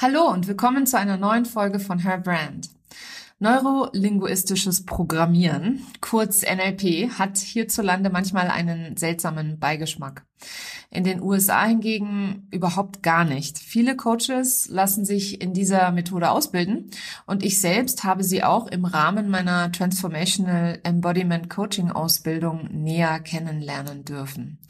Hallo 0.00 0.30
und 0.30 0.46
willkommen 0.46 0.86
zu 0.86 0.96
einer 0.96 1.16
neuen 1.16 1.44
Folge 1.44 1.80
von 1.80 1.98
Her 1.98 2.18
Brand. 2.18 2.70
Neurolinguistisches 3.40 4.86
Programmieren, 4.86 5.84
kurz 6.00 6.42
NLP, 6.42 7.18
hat 7.18 7.36
hierzulande 7.36 8.08
manchmal 8.08 8.46
einen 8.46 8.96
seltsamen 8.96 9.58
Beigeschmack. 9.58 10.24
In 10.90 11.04
den 11.04 11.20
USA 11.20 11.66
hingegen 11.66 12.48
überhaupt 12.50 13.02
gar 13.02 13.24
nicht. 13.24 13.58
Viele 13.58 13.94
Coaches 13.94 14.68
lassen 14.70 15.04
sich 15.04 15.42
in 15.42 15.52
dieser 15.52 15.92
Methode 15.92 16.30
ausbilden 16.30 16.90
und 17.26 17.44
ich 17.44 17.60
selbst 17.60 18.04
habe 18.04 18.24
sie 18.24 18.42
auch 18.42 18.68
im 18.68 18.86
Rahmen 18.86 19.28
meiner 19.28 19.70
Transformational 19.70 20.80
Embodiment 20.84 21.50
Coaching 21.50 21.90
Ausbildung 21.90 22.70
näher 22.72 23.20
kennenlernen 23.20 24.06
dürfen. 24.06 24.60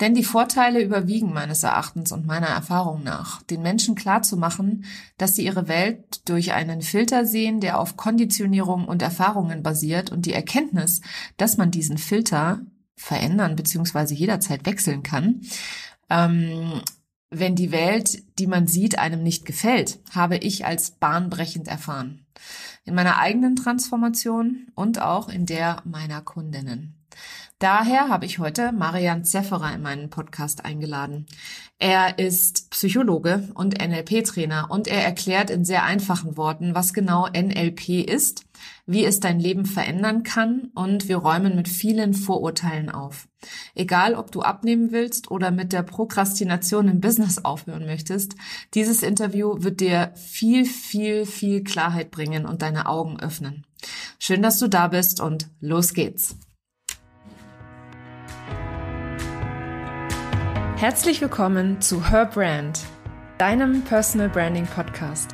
Denn 0.00 0.14
die 0.14 0.24
Vorteile 0.24 0.82
überwiegen 0.82 1.32
meines 1.32 1.62
Erachtens 1.62 2.12
und 2.12 2.26
meiner 2.26 2.48
Erfahrung 2.48 3.02
nach, 3.02 3.42
den 3.44 3.62
Menschen 3.62 3.94
klarzumachen, 3.94 4.84
dass 5.16 5.34
sie 5.34 5.46
ihre 5.46 5.66
Welt 5.66 6.28
durch 6.28 6.52
einen 6.52 6.82
Filter 6.82 7.24
sehen, 7.24 7.60
der 7.60 7.80
auf 7.80 7.96
Konditionierung 7.96 8.84
und 8.84 9.00
Erfahrungen 9.00 9.62
basiert 9.62 10.12
und 10.12 10.26
die 10.26 10.34
Erkenntnis, 10.34 11.00
dass 11.38 11.56
man 11.56 11.70
diesen 11.70 11.96
Filter 11.96 12.60
verändern 12.96 13.56
beziehungsweise 13.56 14.14
jederzeit 14.14 14.66
wechseln 14.66 15.02
kann. 15.02 15.42
Ähm, 16.10 16.80
wenn 17.30 17.56
die 17.56 17.72
Welt, 17.72 18.22
die 18.38 18.46
man 18.46 18.66
sieht, 18.66 18.98
einem 18.98 19.22
nicht 19.22 19.44
gefällt, 19.44 19.98
habe 20.14 20.36
ich 20.36 20.64
als 20.64 20.92
bahnbrechend 20.92 21.66
erfahren. 21.66 22.26
In 22.84 22.94
meiner 22.94 23.18
eigenen 23.18 23.56
Transformation 23.56 24.68
und 24.74 25.00
auch 25.00 25.28
in 25.28 25.46
der 25.46 25.82
meiner 25.84 26.20
Kundinnen. 26.20 26.94
Daher 27.58 28.08
habe 28.08 28.26
ich 28.26 28.38
heute 28.38 28.72
Marian 28.72 29.24
Zefferer 29.24 29.72
in 29.72 29.82
meinen 29.82 30.10
Podcast 30.10 30.64
eingeladen. 30.64 31.26
Er 31.78 32.18
ist 32.18 32.70
Psychologe 32.70 33.48
und 33.54 33.80
NLP-Trainer 33.80 34.70
und 34.70 34.86
er 34.86 35.04
erklärt 35.04 35.50
in 35.50 35.64
sehr 35.64 35.84
einfachen 35.84 36.36
Worten, 36.36 36.74
was 36.74 36.92
genau 36.92 37.26
NLP 37.28 37.88
ist, 38.06 38.44
wie 38.86 39.04
es 39.04 39.20
dein 39.20 39.40
Leben 39.40 39.64
verändern 39.64 40.22
kann 40.22 40.70
und 40.74 41.08
wir 41.08 41.16
räumen 41.16 41.56
mit 41.56 41.68
vielen 41.68 42.12
Vorurteilen 42.14 42.90
auf. 42.90 43.28
Egal, 43.74 44.14
ob 44.14 44.30
du 44.30 44.42
abnehmen 44.42 44.92
willst 44.92 45.30
oder 45.30 45.50
mit 45.50 45.72
der 45.72 45.82
Prokrastination 45.82 46.88
im 46.88 47.00
Business 47.00 47.44
aufhören 47.44 47.86
möchtest, 47.86 48.34
dieses 48.74 49.02
Interview 49.02 49.62
wird 49.62 49.80
dir 49.80 50.12
viel, 50.16 50.64
viel, 50.64 51.24
viel 51.26 51.64
Klarheit 51.64 52.10
bringen 52.10 52.46
und 52.46 52.62
deine 52.62 52.86
Augen 52.86 53.18
öffnen. 53.20 53.66
Schön, 54.18 54.42
dass 54.42 54.58
du 54.58 54.68
da 54.68 54.88
bist 54.88 55.20
und 55.20 55.48
los 55.60 55.94
geht's. 55.94 56.36
Herzlich 60.76 61.22
willkommen 61.22 61.80
zu 61.80 62.10
Her 62.10 62.26
Brand, 62.26 62.80
deinem 63.38 63.82
Personal 63.82 64.28
Branding 64.28 64.66
Podcast. 64.66 65.33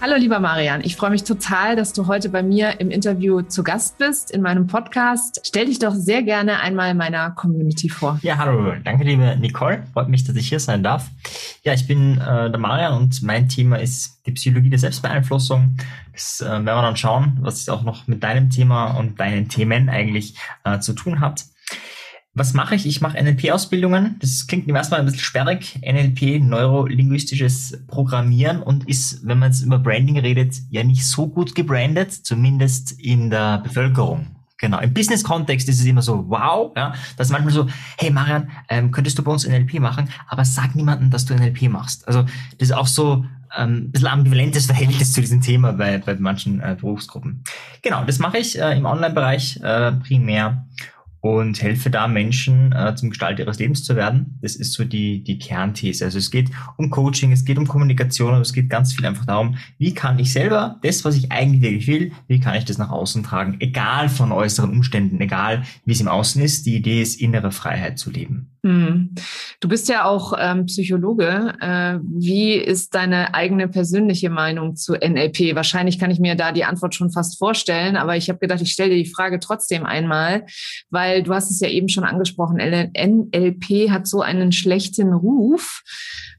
Hallo 0.00 0.14
lieber 0.14 0.38
Marian, 0.38 0.80
ich 0.84 0.94
freue 0.94 1.10
mich 1.10 1.24
total, 1.24 1.74
dass 1.74 1.92
du 1.92 2.06
heute 2.06 2.28
bei 2.28 2.40
mir 2.40 2.80
im 2.80 2.92
Interview 2.92 3.42
zu 3.42 3.64
Gast 3.64 3.98
bist 3.98 4.30
in 4.30 4.42
meinem 4.42 4.68
Podcast. 4.68 5.40
Stell 5.44 5.66
dich 5.66 5.80
doch 5.80 5.92
sehr 5.92 6.22
gerne 6.22 6.60
einmal 6.60 6.94
meiner 6.94 7.32
Community 7.32 7.88
vor. 7.88 8.20
Ja, 8.22 8.38
hallo, 8.38 8.74
danke 8.84 9.02
liebe 9.02 9.36
Nicole, 9.40 9.82
freut 9.92 10.08
mich, 10.08 10.22
dass 10.22 10.36
ich 10.36 10.48
hier 10.48 10.60
sein 10.60 10.84
darf. 10.84 11.10
Ja, 11.64 11.72
ich 11.72 11.88
bin 11.88 12.16
äh, 12.18 12.48
der 12.48 12.58
Marian 12.58 12.96
und 12.96 13.24
mein 13.24 13.48
Thema 13.48 13.80
ist 13.80 14.24
die 14.24 14.30
Psychologie 14.30 14.70
der 14.70 14.78
Selbstbeeinflussung. 14.78 15.76
Das 16.12 16.40
äh, 16.42 16.44
werden 16.44 16.64
wir 16.64 16.82
dann 16.82 16.96
schauen, 16.96 17.36
was 17.40 17.60
es 17.60 17.68
auch 17.68 17.82
noch 17.82 18.06
mit 18.06 18.22
deinem 18.22 18.50
Thema 18.50 18.92
und 18.92 19.18
deinen 19.18 19.48
Themen 19.48 19.88
eigentlich 19.88 20.36
äh, 20.62 20.78
zu 20.78 20.92
tun 20.92 21.18
hat. 21.18 21.44
Was 22.38 22.54
mache 22.54 22.76
ich? 22.76 22.86
Ich 22.86 23.00
mache 23.00 23.20
NLP-Ausbildungen. 23.20 24.14
Das 24.20 24.46
klingt 24.46 24.68
im 24.68 24.76
ersten 24.76 24.92
Mal 24.92 25.00
ein 25.00 25.06
bisschen 25.06 25.20
sperrig. 25.20 25.80
NLP, 25.82 26.40
neurolinguistisches 26.40 27.82
Programmieren 27.88 28.62
und 28.62 28.88
ist, 28.88 29.26
wenn 29.26 29.40
man 29.40 29.50
jetzt 29.50 29.62
über 29.62 29.80
Branding 29.80 30.20
redet, 30.20 30.54
ja 30.70 30.84
nicht 30.84 31.04
so 31.04 31.26
gut 31.26 31.56
gebrandet, 31.56 32.12
zumindest 32.12 32.92
in 32.92 33.30
der 33.30 33.58
Bevölkerung. 33.58 34.36
Genau. 34.56 34.78
Im 34.78 34.94
Business-Kontext 34.94 35.68
ist 35.68 35.80
es 35.80 35.84
immer 35.84 36.00
so, 36.00 36.26
wow, 36.28 36.72
ja. 36.76 36.94
Das 37.16 37.26
ist 37.26 37.32
manchmal 37.32 37.52
so, 37.52 37.66
hey 37.96 38.10
Marian, 38.12 38.48
ähm, 38.68 38.92
könntest 38.92 39.18
du 39.18 39.24
bei 39.24 39.32
uns 39.32 39.44
NLP 39.44 39.80
machen, 39.80 40.08
aber 40.28 40.44
sag 40.44 40.76
niemandem, 40.76 41.10
dass 41.10 41.24
du 41.24 41.34
NLP 41.34 41.62
machst. 41.62 42.06
Also 42.06 42.22
das 42.22 42.68
ist 42.68 42.72
auch 42.72 42.86
so 42.86 43.24
ähm, 43.56 43.74
ein 43.74 43.90
bisschen 43.90 44.08
ambivalentes 44.08 44.66
Verhältnis 44.66 45.12
zu 45.12 45.20
diesem 45.20 45.40
Thema 45.40 45.72
bei, 45.72 45.98
bei 45.98 46.14
manchen 46.14 46.60
äh, 46.60 46.76
Berufsgruppen. 46.78 47.42
Genau, 47.82 48.04
das 48.04 48.20
mache 48.20 48.38
ich 48.38 48.60
äh, 48.60 48.76
im 48.76 48.86
Online-Bereich 48.86 49.60
äh, 49.60 49.90
primär 49.92 50.64
und 51.36 51.60
helfe 51.62 51.90
da 51.90 52.08
Menschen 52.08 52.72
äh, 52.72 52.94
zum 52.94 53.10
Gestalt 53.10 53.38
ihres 53.38 53.58
Lebens 53.58 53.84
zu 53.84 53.96
werden. 53.96 54.38
Das 54.40 54.56
ist 54.56 54.72
so 54.72 54.84
die, 54.84 55.22
die 55.22 55.38
Kernthese. 55.38 56.06
Also 56.06 56.16
es 56.16 56.30
geht 56.30 56.48
um 56.78 56.88
Coaching, 56.88 57.32
es 57.32 57.44
geht 57.44 57.58
um 57.58 57.68
Kommunikation, 57.68 58.32
aber 58.32 58.40
es 58.40 58.54
geht 58.54 58.70
ganz 58.70 58.94
viel 58.94 59.04
einfach 59.04 59.26
darum, 59.26 59.58
wie 59.76 59.92
kann 59.92 60.18
ich 60.18 60.32
selber 60.32 60.78
das, 60.82 61.04
was 61.04 61.16
ich 61.16 61.30
eigentlich 61.30 61.60
wirklich 61.60 61.86
will, 61.86 62.12
wie 62.28 62.40
kann 62.40 62.54
ich 62.54 62.64
das 62.64 62.78
nach 62.78 62.90
außen 62.90 63.24
tragen, 63.24 63.56
egal 63.60 64.08
von 64.08 64.32
äußeren 64.32 64.70
Umständen, 64.70 65.20
egal 65.20 65.64
wie 65.84 65.92
es 65.92 66.00
im 66.00 66.08
Außen 66.08 66.40
ist. 66.40 66.64
Die 66.64 66.76
Idee 66.76 67.02
ist, 67.02 67.20
innere 67.20 67.52
Freiheit 67.52 67.98
zu 67.98 68.10
leben. 68.10 68.50
Hm. 68.64 69.14
Du 69.60 69.68
bist 69.68 69.88
ja 69.88 70.04
auch 70.04 70.32
ähm, 70.38 70.66
Psychologe. 70.66 71.54
Äh, 71.60 71.98
wie 72.02 72.54
ist 72.54 72.94
deine 72.94 73.32
eigene 73.34 73.68
persönliche 73.68 74.30
Meinung 74.30 74.74
zu 74.74 74.94
NLP? 74.94 75.54
Wahrscheinlich 75.54 75.98
kann 75.98 76.10
ich 76.10 76.18
mir 76.18 76.34
da 76.34 76.50
die 76.50 76.64
Antwort 76.64 76.94
schon 76.94 77.10
fast 77.10 77.38
vorstellen, 77.38 77.96
aber 77.96 78.16
ich 78.16 78.28
habe 78.28 78.40
gedacht, 78.40 78.60
ich 78.60 78.72
stelle 78.72 78.90
dir 78.90 79.04
die 79.04 79.10
Frage 79.10 79.38
trotzdem 79.38 79.86
einmal, 79.86 80.44
weil 80.90 81.17
du 81.22 81.34
hast 81.34 81.50
es 81.50 81.60
ja 81.60 81.68
eben 81.68 81.88
schon 81.88 82.04
angesprochen, 82.04 82.56
NLP 82.56 83.90
hat 83.90 84.06
so 84.06 84.20
einen 84.20 84.52
schlechten 84.52 85.12
Ruf, 85.12 85.82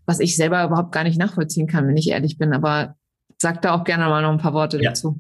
was 0.06 0.20
ich 0.20 0.36
selber 0.36 0.64
überhaupt 0.64 0.92
gar 0.92 1.04
nicht 1.04 1.20
nachvollziehen 1.20 1.68
kann, 1.68 1.88
wenn 1.88 1.98
ich 1.98 2.10
ehrlich 2.10 2.38
bin. 2.38 2.54
Aber 2.54 2.96
sag 3.38 3.62
da 3.62 3.74
auch 3.74 3.84
gerne 3.84 4.06
mal 4.06 4.22
noch 4.22 4.32
ein 4.32 4.38
paar 4.38 4.54
Worte 4.54 4.82
ja. 4.82 4.90
dazu. 4.90 5.20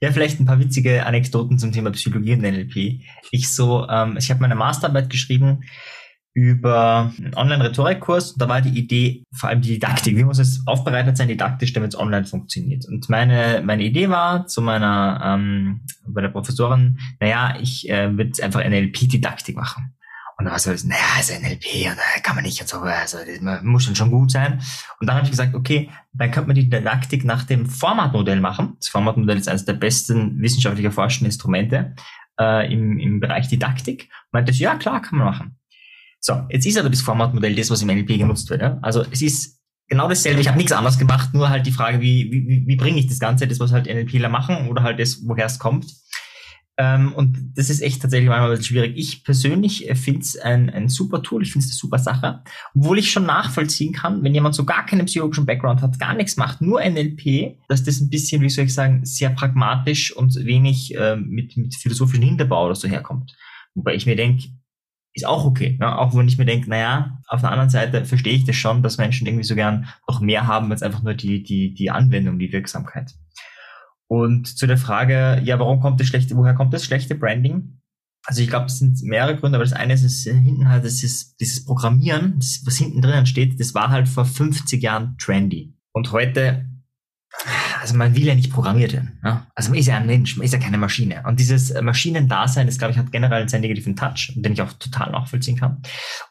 Ja, 0.00 0.10
vielleicht 0.10 0.40
ein 0.40 0.46
paar 0.46 0.58
witzige 0.58 1.06
Anekdoten 1.06 1.58
zum 1.58 1.72
Thema 1.72 1.90
Psychologie 1.92 2.34
und 2.34 2.42
NLP. 2.42 3.02
Ich 3.30 3.54
so, 3.54 3.86
ähm, 3.88 4.16
ich 4.18 4.30
habe 4.30 4.40
meine 4.40 4.54
Masterarbeit 4.54 5.10
geschrieben 5.10 5.62
über 6.34 7.12
einen 7.18 7.34
Online-Rhetorikkurs. 7.34 8.34
Da 8.34 8.48
war 8.48 8.60
die 8.60 8.78
Idee, 8.78 9.24
vor 9.34 9.50
allem 9.50 9.60
die 9.60 9.74
Didaktik, 9.74 10.16
wie 10.16 10.24
muss 10.24 10.38
es 10.38 10.62
aufbereitet 10.66 11.16
sein, 11.16 11.28
didaktisch, 11.28 11.72
damit 11.72 11.92
es 11.92 12.00
online 12.00 12.24
funktioniert. 12.24 12.86
Und 12.86 13.08
meine, 13.10 13.62
meine 13.64 13.82
Idee 13.82 14.08
war 14.08 14.46
zu 14.46 14.62
meiner, 14.62 15.20
ähm, 15.22 15.82
bei 16.06 16.22
der 16.22 16.28
Professorin, 16.28 16.98
naja, 17.20 17.56
ich 17.60 17.88
äh, 17.90 18.16
würde 18.16 18.42
einfach 18.42 18.64
NLP-Didaktik 18.64 19.56
machen. 19.56 19.94
Und 20.38 20.46
da 20.46 20.52
war 20.52 20.58
so, 20.58 20.70
naja, 20.70 21.02
also 21.16 21.34
NLP, 21.34 21.90
und 21.90 21.96
da 21.96 22.20
kann 22.22 22.34
man 22.34 22.44
nicht 22.44 22.60
und 22.60 22.68
so, 22.68 22.80
also 22.80 23.18
das 23.18 23.62
muss 23.62 23.86
dann 23.86 23.94
schon 23.94 24.10
gut 24.10 24.30
sein. 24.30 24.60
Und 24.98 25.06
dann 25.06 25.16
habe 25.16 25.24
ich 25.24 25.30
gesagt, 25.30 25.54
okay, 25.54 25.90
dann 26.14 26.30
könnte 26.30 26.48
man 26.48 26.56
die 26.56 26.68
Didaktik 26.68 27.24
nach 27.24 27.44
dem 27.44 27.66
Formatmodell 27.66 28.40
machen. 28.40 28.76
Das 28.78 28.88
Formatmodell 28.88 29.36
ist 29.36 29.48
eines 29.48 29.66
der 29.66 29.74
besten 29.74 30.40
wissenschaftlich 30.40 30.86
erforschten 30.86 31.26
Instrumente 31.26 31.94
äh, 32.40 32.72
im, 32.72 32.98
im 32.98 33.20
Bereich 33.20 33.48
Didaktik. 33.48 34.04
Und 34.04 34.32
meinte 34.32 34.52
ich, 34.52 34.58
ja, 34.58 34.74
klar, 34.76 35.02
kann 35.02 35.18
man 35.18 35.28
machen. 35.28 35.58
So, 36.24 36.40
jetzt 36.50 36.66
ist 36.66 36.78
aber 36.78 36.88
das 36.88 37.00
Formatmodell 37.02 37.56
das, 37.56 37.68
was 37.70 37.82
im 37.82 37.88
NLP 37.88 38.18
genutzt 38.18 38.48
wird. 38.48 38.62
Ja? 38.62 38.78
Also 38.80 39.04
es 39.10 39.22
ist 39.22 39.60
genau 39.88 40.08
dasselbe, 40.08 40.40
ich 40.40 40.46
habe 40.46 40.56
nichts 40.56 40.70
anderes 40.70 40.96
gemacht, 40.96 41.34
nur 41.34 41.48
halt 41.48 41.66
die 41.66 41.72
Frage, 41.72 42.00
wie, 42.00 42.30
wie, 42.30 42.64
wie 42.64 42.76
bringe 42.76 43.00
ich 43.00 43.08
das 43.08 43.18
Ganze, 43.18 43.48
das, 43.48 43.58
was 43.58 43.72
halt 43.72 43.86
NLPler 43.86 44.28
machen 44.28 44.68
oder 44.68 44.84
halt 44.84 45.00
das, 45.00 45.26
woher 45.26 45.46
es 45.46 45.58
kommt. 45.58 45.86
Ähm, 46.78 47.12
und 47.12 47.52
das 47.56 47.70
ist 47.70 47.82
echt 47.82 48.00
tatsächlich 48.00 48.28
manchmal 48.28 48.50
ein 48.50 48.52
bisschen 48.52 48.66
schwierig. 48.66 48.96
Ich 48.96 49.24
persönlich 49.24 49.90
finde 49.94 50.20
es 50.20 50.38
ein, 50.38 50.70
ein 50.70 50.88
super 50.88 51.22
Tool, 51.24 51.42
ich 51.42 51.52
finde 51.52 51.66
es 51.66 51.72
eine 51.72 51.78
super 51.78 51.98
Sache, 51.98 52.44
obwohl 52.72 53.00
ich 53.00 53.10
schon 53.10 53.26
nachvollziehen 53.26 53.92
kann, 53.92 54.22
wenn 54.22 54.32
jemand 54.32 54.54
so 54.54 54.64
gar 54.64 54.86
keinen 54.86 55.06
psychologischen 55.06 55.44
Background 55.44 55.82
hat, 55.82 55.98
gar 55.98 56.14
nichts 56.14 56.36
macht, 56.36 56.60
nur 56.60 56.80
NLP, 56.80 57.58
dass 57.68 57.82
das 57.82 58.00
ein 58.00 58.10
bisschen, 58.10 58.42
wie 58.42 58.48
soll 58.48 58.66
ich 58.66 58.74
sagen, 58.74 59.04
sehr 59.04 59.30
pragmatisch 59.30 60.16
und 60.16 60.36
wenig 60.36 60.94
äh, 60.94 61.16
mit, 61.16 61.56
mit 61.56 61.74
philosophischen 61.74 62.22
Hinterbau 62.22 62.66
oder 62.66 62.76
so 62.76 62.86
herkommt. 62.86 63.34
Wobei 63.74 63.96
ich 63.96 64.06
mir 64.06 64.16
denke, 64.16 64.48
ist 65.14 65.26
auch 65.26 65.44
okay. 65.44 65.76
Ne? 65.78 65.98
Auch 65.98 66.14
wenn 66.14 66.28
ich 66.28 66.38
mir 66.38 66.44
denke, 66.44 66.70
naja, 66.70 67.18
auf 67.28 67.40
der 67.40 67.50
anderen 67.50 67.70
Seite 67.70 68.04
verstehe 68.04 68.34
ich 68.34 68.44
das 68.44 68.56
schon, 68.56 68.82
dass 68.82 68.98
Menschen 68.98 69.26
irgendwie 69.26 69.44
so 69.44 69.54
gern 69.54 69.88
noch 70.08 70.20
mehr 70.20 70.46
haben 70.46 70.70
als 70.70 70.82
einfach 70.82 71.02
nur 71.02 71.14
die, 71.14 71.42
die, 71.42 71.74
die 71.74 71.90
Anwendung, 71.90 72.38
die 72.38 72.52
Wirksamkeit. 72.52 73.12
Und 74.08 74.46
zu 74.46 74.66
der 74.66 74.78
Frage, 74.78 75.40
ja, 75.44 75.58
warum 75.58 75.80
kommt 75.80 76.00
das 76.00 76.06
schlechte, 76.06 76.36
woher 76.36 76.54
kommt 76.54 76.72
das 76.74 76.84
schlechte 76.84 77.14
Branding? 77.14 77.78
Also 78.24 78.40
ich 78.40 78.48
glaube, 78.48 78.66
es 78.66 78.78
sind 78.78 79.02
mehrere 79.02 79.36
Gründe, 79.36 79.56
aber 79.56 79.64
das 79.64 79.72
eine 79.72 79.94
ist, 79.94 80.04
ist 80.04 80.24
hinten 80.24 80.68
halt, 80.68 80.84
das 80.84 81.02
ist 81.02 81.40
dieses 81.40 81.64
Programmieren, 81.64 82.38
das, 82.38 82.62
was 82.64 82.76
hinten 82.76 83.02
drinnen 83.02 83.26
steht, 83.26 83.58
das 83.58 83.74
war 83.74 83.90
halt 83.90 84.08
vor 84.08 84.24
50 84.24 84.82
Jahren 84.82 85.16
trendy. 85.18 85.74
Und 85.92 86.12
heute 86.12 86.66
also 87.82 87.96
man 87.96 88.14
will 88.14 88.24
ja 88.24 88.36
nicht 88.36 88.52
programmiert 88.52 88.92
werden. 88.92 89.18
Ja? 89.24 89.48
Also 89.56 89.70
man 89.70 89.78
ist 89.80 89.86
ja 89.88 89.96
ein 89.96 90.06
Mensch, 90.06 90.36
man 90.36 90.44
ist 90.44 90.52
ja 90.52 90.60
keine 90.60 90.78
Maschine. 90.78 91.24
Und 91.26 91.40
dieses 91.40 91.74
Maschinendasein, 91.82 92.66
das 92.66 92.78
glaube 92.78 92.92
ich, 92.92 92.98
hat 92.98 93.10
generell 93.10 93.40
einen 93.40 93.48
sehr 93.48 93.58
negativen 93.58 93.96
Touch, 93.96 94.32
den 94.36 94.52
ich 94.52 94.62
auch 94.62 94.72
total 94.74 95.10
nachvollziehen 95.10 95.56
kann. 95.56 95.82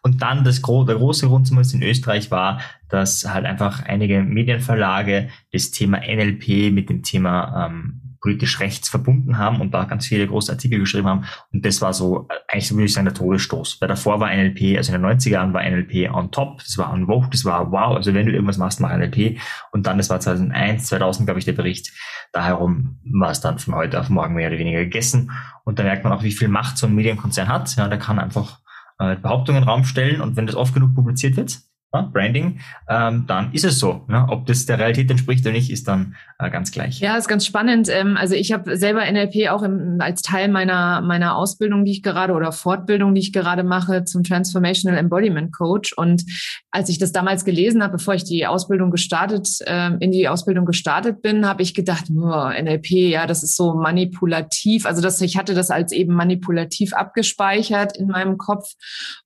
Und 0.02 0.22
dann 0.22 0.46
das 0.46 0.62
gro 0.62 0.86
der 0.86 0.96
große 0.96 1.28
Grund 1.28 1.48
zumindest 1.48 1.76
in 1.76 1.84
Österreich 1.84 2.32
war, 2.32 2.62
dass 2.88 3.26
halt 3.26 3.46
einfach 3.46 3.84
einige 3.84 4.24
Medienverlage 4.24 5.28
das 5.52 5.72
Thema 5.72 6.00
NLP 6.00 6.72
mit 6.72 6.90
dem 6.90 7.04
Thema 7.04 7.68
ähm, 7.68 8.11
politisch 8.22 8.60
rechts 8.60 8.88
verbunden 8.88 9.38
haben 9.38 9.60
und 9.60 9.74
da 9.74 9.86
ganz 9.86 10.06
viele 10.06 10.28
große 10.28 10.52
Artikel 10.52 10.80
geschrieben 10.80 11.08
haben. 11.08 11.26
Und 11.52 11.66
das 11.66 11.82
war 11.82 11.92
so, 11.94 12.28
eigentlich 12.48 12.72
würde 12.72 12.86
ich 12.86 12.94
sagen, 12.94 13.06
der 13.06 13.16
Todesstoß. 13.16 13.82
Weil 13.82 13.88
davor 13.90 14.20
war 14.20 14.34
NLP, 14.34 14.78
also 14.78 14.94
in 14.94 15.02
den 15.02 15.12
90er 15.12 15.30
Jahren 15.30 15.54
war 15.54 15.64
NLP 15.64 16.14
on 16.14 16.32
top, 16.32 16.60
das 16.60 16.78
war 16.78 16.94
on 16.94 17.08
vogue, 17.08 17.30
das 17.32 17.44
war 17.46 17.72
wow, 17.72 17.96
also 17.96 18.14
wenn 18.14 18.28
du 18.28 18.32
irgendwas 18.32 18.58
machst, 18.58 18.80
mach 18.80 18.96
NLP. 18.96 19.40
Und 19.72 19.88
dann, 19.88 19.98
das 19.98 20.10
war 20.10 20.20
2001, 20.20 20.86
2000, 20.86 21.26
glaube 21.26 21.40
ich, 21.40 21.46
der 21.46 21.54
Bericht. 21.54 21.92
Daherum 22.32 23.00
war 23.12 23.32
es 23.32 23.42
dann 23.42 23.60
von 23.60 23.76
heute 23.76 24.00
auf 24.00 24.10
morgen 24.10 24.36
mehr 24.36 24.50
oder 24.50 24.60
weniger 24.60 24.80
gegessen. 24.80 25.32
Und 25.64 25.80
da 25.80 25.84
merkt 25.84 26.04
man 26.04 26.14
auch, 26.14 26.24
wie 26.24 26.32
viel 26.32 26.48
Macht 26.48 26.78
so 26.78 26.88
ein 26.88 26.96
Medienkonzern 26.96 27.48
hat. 27.48 27.76
Ja, 27.76 27.88
der 27.88 28.00
kann 28.00 28.20
einfach 28.20 28.60
äh, 29.00 29.16
Behauptungen 29.16 29.62
in 29.62 29.64
den 29.64 29.70
Raum 29.70 29.84
stellen 29.84 30.22
und 30.22 30.36
wenn 30.36 30.46
das 30.46 30.56
oft 30.56 30.74
genug 30.74 30.94
publiziert 30.94 31.36
wird, 31.36 31.60
Branding, 31.92 32.62
ähm, 32.88 33.26
dann 33.28 33.52
ist 33.52 33.66
es 33.66 33.78
so. 33.78 34.06
Ne? 34.08 34.26
Ob 34.30 34.46
das 34.46 34.66
der 34.66 34.80
Realität 34.80 35.12
entspricht 35.12 35.46
oder 35.46 35.52
nicht, 35.52 35.70
ist 35.70 35.90
dann 35.90 36.16
äh, 36.40 36.50
ganz 36.50 36.72
gleich. 36.72 37.02
Ja, 37.02 37.18
ist 37.18 37.28
ganz 37.28 37.46
spannend. 37.46 37.90
Ähm, 37.90 38.16
also 38.16 38.34
ich 38.34 38.54
habe 38.54 38.78
selber 38.78 39.02
NLP 39.12 39.50
auch 39.50 39.62
im, 39.62 39.98
als 40.00 40.22
Teil 40.22 40.48
meiner 40.48 41.02
meiner 41.02 41.36
Ausbildung, 41.36 41.84
die 41.84 41.92
ich 41.92 42.02
gerade 42.02 42.34
oder 42.34 42.54
Fortbildung, 42.54 43.14
die 43.14 43.20
ich 43.20 43.34
gerade 43.34 43.64
mache 43.64 44.06
zum 44.06 44.24
Transformational 44.24 44.98
Embodiment 44.98 45.52
Coach. 45.52 45.92
Und 45.92 46.24
als 46.72 46.88
ich 46.88 46.98
das 46.98 47.12
damals 47.12 47.44
gelesen 47.44 47.84
habe, 47.84 47.98
bevor 47.98 48.14
ich 48.14 48.24
die 48.24 48.48
Ausbildung 48.48 48.90
gestartet 48.90 49.50
äh, 49.66 49.92
in 50.00 50.14
die 50.14 50.30
Ausbildung 50.30 50.66
gestartet 50.66 51.22
bin, 51.22 51.46
habe 51.46 51.62
ich 51.62 51.74
gedacht, 51.74 52.06
oh, 52.10 52.50
NLP, 52.50 52.92
ja, 52.92 53.28
das 53.28 53.44
ist 53.44 53.58
so 53.58 53.74
manipulativ. 53.74 54.86
Also 54.86 55.02
das, 55.02 55.20
ich 55.20 55.38
hatte 55.38 55.54
das 55.54 55.70
als 55.70 55.92
eben 55.92 56.14
manipulativ 56.14 56.94
abgespeichert 56.94 57.98
in 57.98 58.08
meinem 58.08 58.38
Kopf. 58.38 58.76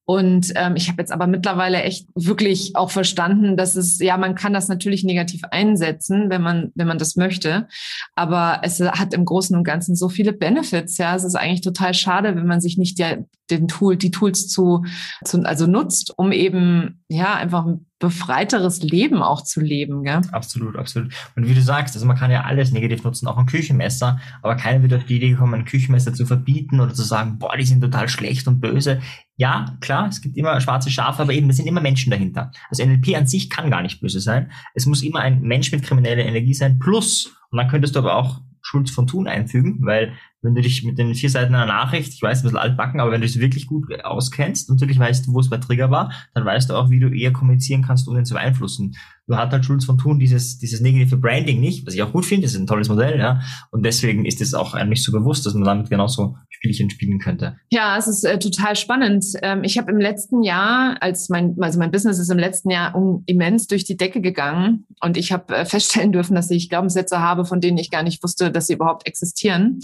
Und 0.06 0.54
ähm, 0.56 0.76
ich 0.76 0.88
habe 0.88 1.02
jetzt 1.02 1.12
aber 1.12 1.26
mittlerweile 1.26 1.82
echt 1.82 2.08
wirklich 2.14 2.76
auch 2.76 2.92
verstanden, 2.92 3.58
dass 3.58 3.76
es, 3.76 4.00
ja, 4.00 4.18
man 4.18 4.36
kann 4.36 4.54
das 4.54 4.68
natürlich 4.68 5.04
negativ 5.04 5.42
einsetzen, 5.50 6.30
wenn 6.30 6.44
man, 6.44 6.72
wenn 6.76 6.88
man 6.88 7.00
das 7.00 7.16
möchte. 7.16 7.68
Aber 8.14 8.60
es 8.62 8.80
hat 8.80 9.16
im 9.16 9.26
Großen 9.26 9.58
und 9.58 9.64
Ganzen 9.64 9.96
so 9.96 10.08
viele 10.08 10.32
Benefits. 10.32 10.98
Ja, 11.00 11.16
es 11.16 11.24
ist 11.24 11.36
eigentlich 11.36 11.62
total 11.62 11.96
schade, 11.96 12.36
wenn 12.36 12.46
man 12.46 12.62
sich 12.62 12.78
nicht 12.78 13.00
der, 13.00 13.26
den 13.50 13.68
Tool, 13.68 13.98
die 13.98 14.12
Tools 14.12 14.48
zu, 14.48 14.86
zu 15.24 15.42
also 15.42 15.66
nutzt, 15.66 16.14
um 16.18 16.32
eben 16.32 17.04
ja 17.10 17.34
einfach 17.34 17.66
ein 17.66 17.86
befreiteres 18.00 18.84
Leben 18.84 19.24
auch 19.24 19.42
zu 19.44 19.62
leben. 19.62 20.04
Gell? 20.04 20.22
Absolut, 20.32 20.76
absolut. 20.76 21.14
Und 21.36 21.48
wie 21.48 21.54
du 21.54 21.62
sagst, 21.62 21.96
also 21.96 22.06
man 22.06 22.18
kann 22.18 22.30
ja 22.30 22.44
alles 22.44 22.72
negativ 22.72 23.04
nutzen, 23.04 23.28
auch 23.28 23.38
ein 23.38 23.46
Küchenmesser, 23.46 24.20
aber 24.42 24.56
keiner 24.56 24.84
wird 24.84 24.94
auf 24.94 25.06
die 25.06 25.18
Idee 25.18 25.34
kommen, 25.34 25.54
ein 25.54 25.66
Küchenmesser 25.66 26.14
zu 26.14 26.26
verbieten 26.26 26.80
oder 26.80 26.94
zu 26.94 27.04
sagen, 27.04 27.40
boah, 27.40 27.56
die 27.58 27.66
sind 27.66 27.82
total 27.82 28.10
schlecht 28.10 28.48
und 28.48 28.60
böse. 28.60 29.02
Ja, 29.38 29.78
klar, 29.82 30.08
es 30.08 30.22
gibt 30.22 30.38
immer 30.38 30.60
schwarze 30.62 30.90
Schafe, 30.90 31.22
aber 31.22 31.34
eben, 31.34 31.48
da 31.48 31.54
sind 31.54 31.68
immer 31.68 31.82
Menschen 31.82 32.10
dahinter. 32.10 32.52
Also 32.70 32.86
NLP 32.86 33.16
an 33.16 33.28
sich 33.28 33.50
kann 33.50 33.70
gar 33.70 33.82
nicht 33.82 34.00
böse 34.00 34.22
sein. 34.22 34.52
Es 34.74 34.86
muss 34.86 35.04
immer 35.04 35.20
ein 35.20 35.42
Mensch 35.42 35.72
mit 35.72 35.84
krimineller 35.84 36.26
Energie 36.26 36.54
sein, 36.54 36.80
plus, 36.80 37.36
und 37.52 37.58
dann 37.58 37.68
könntest 37.68 37.96
du 37.96 38.00
aber 38.00 38.16
auch 38.16 38.42
Schulz 38.62 38.92
von 38.92 39.08
Thun 39.08 39.28
einfügen, 39.28 39.80
weil 39.82 40.14
wenn 40.46 40.56
du 40.56 40.62
dich 40.62 40.84
mit 40.84 40.98
den 40.98 41.14
vier 41.16 41.30
Seiten 41.30 41.56
einer 41.56 41.66
Nachricht, 41.66 42.14
ich 42.14 42.22
weiß, 42.22 42.40
ein 42.40 42.44
bisschen 42.44 42.58
altbacken, 42.58 43.00
aber 43.00 43.12
wenn 43.12 43.22
du 43.22 43.28
es 43.28 43.40
wirklich 43.40 43.68
gut 43.68 43.86
auskennst, 44.04 44.70
natürlich 44.70 45.00
weißt 45.00 45.28
du, 45.28 45.34
wo 45.34 45.40
es 45.40 45.50
bei 45.50 45.58
Trigger 45.58 45.92
war, 45.92 46.12
dann 46.34 46.46
weißt 46.46 46.70
du 46.70 46.76
auch, 46.76 46.90
wie 46.90 47.00
du 47.00 47.10
eher 47.10 47.34
kommunizieren 47.34 47.82
kannst, 47.82 48.08
um 48.08 48.16
den 48.16 48.26
zu 48.26 48.36
beeinflussen. 48.36 48.96
Du 49.28 49.36
hat 49.36 49.52
halt 49.52 49.66
Schulz 49.66 49.86
von 49.86 49.98
Thun 49.98 50.20
dieses, 50.20 50.60
dieses 50.60 50.82
negative 50.82 51.18
Branding 51.18 51.60
nicht, 51.60 51.86
was 51.88 51.96
ich 51.96 52.04
auch 52.04 52.12
gut 52.12 52.26
finde, 52.26 52.46
das 52.46 52.54
ist 52.54 52.60
ein 52.60 52.68
tolles 52.68 52.90
Modell, 52.90 53.18
ja. 53.18 53.42
Und 53.72 53.84
deswegen 53.84 54.24
ist 54.24 54.40
es 54.40 54.54
auch 54.54 54.76
einem 54.76 54.90
nicht 54.90 55.04
so 55.04 55.12
bewusst, 55.12 55.46
dass 55.46 55.56
man 55.56 55.64
damit 55.64 55.90
genauso 55.90 56.38
Spielchen 56.50 56.90
spielen 56.90 57.20
könnte. 57.20 57.58
Ja, 57.72 57.98
es 57.98 58.08
ist 58.08 58.24
äh, 58.24 58.40
total 58.40 58.76
spannend. 58.76 59.26
Ähm, 59.42 59.64
ich 59.64 59.78
habe 59.78 59.92
im 59.92 60.00
letzten 60.00 60.44
Jahr, 60.44 60.98
als 61.02 61.30
mein, 61.30 61.56
also 61.60 61.80
mein 61.80 61.92
Business 61.92 62.20
ist 62.20 62.30
im 62.30 62.38
letzten 62.38 62.70
Jahr 62.70 62.96
um, 62.96 63.24
immens 63.26 63.68
durch 63.68 63.84
die 63.84 63.98
Decke 63.98 64.22
gegangen 64.22 64.86
und 65.02 65.18
ich 65.18 65.32
habe 65.32 65.56
äh, 65.56 65.66
feststellen 65.66 66.12
dürfen, 66.12 66.36
dass 66.36 66.52
ich 66.52 66.70
Glaubenssätze 66.70 67.20
habe, 67.20 67.46
von 67.46 67.62
denen 67.62 67.78
ich 67.78 67.92
gar 67.92 68.04
nicht 68.04 68.24
wusste, 68.24 68.52
dass 68.52 68.68
sie 68.68 68.74
überhaupt 68.74 69.08
existieren. 69.08 69.80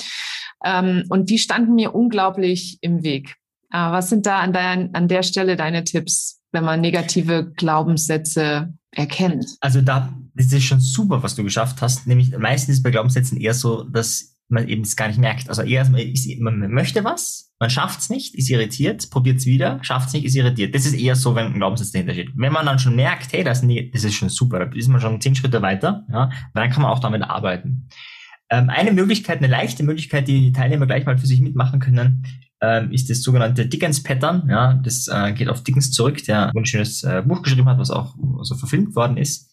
Ähm, 0.63 1.03
und 1.09 1.29
die 1.29 1.37
standen 1.37 1.75
mir 1.75 1.95
unglaublich 1.95 2.77
im 2.81 3.03
Weg. 3.03 3.35
Äh, 3.71 3.77
was 3.77 4.09
sind 4.09 4.25
da 4.25 4.39
an, 4.39 4.53
dein, 4.53 4.93
an 4.93 5.07
der 5.07 5.23
Stelle 5.23 5.55
deine 5.55 5.83
Tipps, 5.83 6.41
wenn 6.51 6.63
man 6.63 6.81
negative 6.81 7.51
Glaubenssätze 7.55 8.73
erkennt? 8.91 9.45
Also 9.61 9.81
da, 9.81 10.13
das 10.35 10.51
ist 10.51 10.63
schon 10.63 10.79
super, 10.79 11.23
was 11.23 11.35
du 11.35 11.43
geschafft 11.43 11.81
hast. 11.81 12.07
Nämlich 12.07 12.37
meistens 12.37 12.77
ist 12.77 12.83
bei 12.83 12.91
Glaubenssätzen 12.91 13.39
eher 13.39 13.53
so, 13.53 13.83
dass 13.83 14.31
man 14.51 14.67
eben 14.67 14.81
es 14.81 14.95
gar 14.95 15.07
nicht 15.07 15.19
merkt. 15.19 15.49
Also 15.49 15.61
eher, 15.61 15.87
man 15.89 16.71
möchte 16.71 17.03
was, 17.03 17.53
man 17.59 17.69
schafft 17.69 18.01
es 18.01 18.09
nicht, 18.09 18.35
ist 18.35 18.49
irritiert, 18.49 19.09
probiert 19.09 19.37
es 19.37 19.45
wieder, 19.45 19.79
schafft 19.81 20.09
es 20.09 20.13
nicht, 20.13 20.25
ist 20.25 20.35
irritiert. 20.35 20.75
Das 20.75 20.85
ist 20.85 20.93
eher 20.93 21.15
so, 21.15 21.35
wenn 21.35 21.45
ein 21.45 21.53
Glaubenssatz 21.53 21.91
dahinter 21.91 22.13
steht. 22.13 22.31
Wenn 22.35 22.51
man 22.51 22.65
dann 22.65 22.77
schon 22.77 22.95
merkt, 22.95 23.31
hey, 23.31 23.43
das, 23.43 23.61
das 23.61 24.03
ist 24.03 24.13
schon 24.13 24.29
super, 24.29 24.65
da 24.65 24.75
ist 24.75 24.89
man 24.89 24.99
schon 24.99 25.21
zehn 25.21 25.35
Schritte 25.35 25.61
weiter, 25.61 26.05
ja, 26.11 26.29
dann 26.53 26.69
kann 26.69 26.81
man 26.81 26.91
auch 26.91 26.99
damit 26.99 27.23
arbeiten. 27.23 27.87
Ähm, 28.51 28.69
eine 28.69 28.91
Möglichkeit, 28.91 29.37
eine 29.37 29.47
leichte 29.47 29.81
Möglichkeit, 29.81 30.27
die 30.27 30.41
die 30.41 30.51
Teilnehmer 30.51 30.85
gleich 30.85 31.05
mal 31.05 31.17
für 31.17 31.25
sich 31.25 31.39
mitmachen 31.39 31.79
können, 31.79 32.27
ähm, 32.61 32.91
ist 32.91 33.09
das 33.09 33.23
sogenannte 33.23 33.65
Dickens-Pattern. 33.65 34.49
Ja, 34.49 34.73
das 34.73 35.07
äh, 35.07 35.31
geht 35.31 35.47
auf 35.47 35.63
Dickens 35.63 35.91
zurück, 35.91 36.21
der 36.25 36.51
ein 36.53 36.65
schönes 36.65 37.03
äh, 37.03 37.23
Buch 37.25 37.41
geschrieben 37.41 37.69
hat, 37.69 37.79
was 37.79 37.91
auch 37.91 38.13
so 38.41 38.55
verfilmt 38.55 38.93
worden 38.93 39.15
ist. 39.15 39.49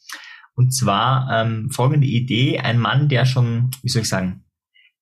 Und 0.56 0.72
zwar 0.74 1.30
ähm, 1.32 1.70
folgende 1.70 2.08
Idee, 2.08 2.58
ein 2.58 2.78
Mann, 2.80 3.08
der 3.08 3.24
schon, 3.24 3.70
wie 3.84 3.88
soll 3.88 4.02
ich 4.02 4.08
sagen, 4.08 4.42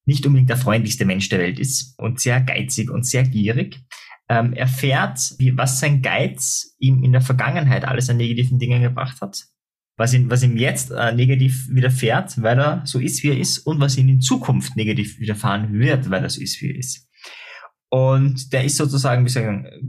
nicht 0.04 0.26
unbedingt 0.26 0.50
der 0.50 0.58
freundlichste 0.58 1.06
Mensch 1.06 1.30
der 1.30 1.38
Welt 1.38 1.58
ist 1.58 1.98
und 1.98 2.20
sehr 2.20 2.42
geizig 2.42 2.90
und 2.90 3.06
sehr 3.06 3.22
gierig, 3.22 3.80
ähm, 4.28 4.52
erfährt, 4.52 5.18
wie, 5.38 5.56
was 5.56 5.80
sein 5.80 6.02
Geiz 6.02 6.76
ihm 6.78 7.02
in 7.02 7.12
der 7.12 7.22
Vergangenheit 7.22 7.86
alles 7.86 8.10
an 8.10 8.18
negativen 8.18 8.58
Dingen 8.58 8.82
gebracht 8.82 9.22
hat 9.22 9.46
was 9.96 10.12
ihm, 10.12 10.30
was 10.30 10.42
ihm 10.42 10.56
jetzt 10.56 10.90
äh, 10.90 11.12
negativ 11.12 11.68
widerfährt, 11.70 12.40
weil 12.42 12.58
er 12.58 12.82
so 12.84 12.98
ist, 12.98 13.22
wie 13.22 13.30
er 13.30 13.38
ist, 13.38 13.58
und 13.60 13.80
was 13.80 13.96
ihm 13.96 14.08
in 14.08 14.20
Zukunft 14.20 14.76
negativ 14.76 15.18
widerfahren 15.18 15.72
wird, 15.72 16.10
weil 16.10 16.22
er 16.22 16.30
so 16.30 16.40
ist, 16.40 16.60
wie 16.60 16.70
er 16.70 16.78
ist. 16.78 17.05
Und 17.88 18.52
der 18.52 18.64
ist 18.64 18.76
sozusagen, 18.76 19.24
wie 19.24 19.28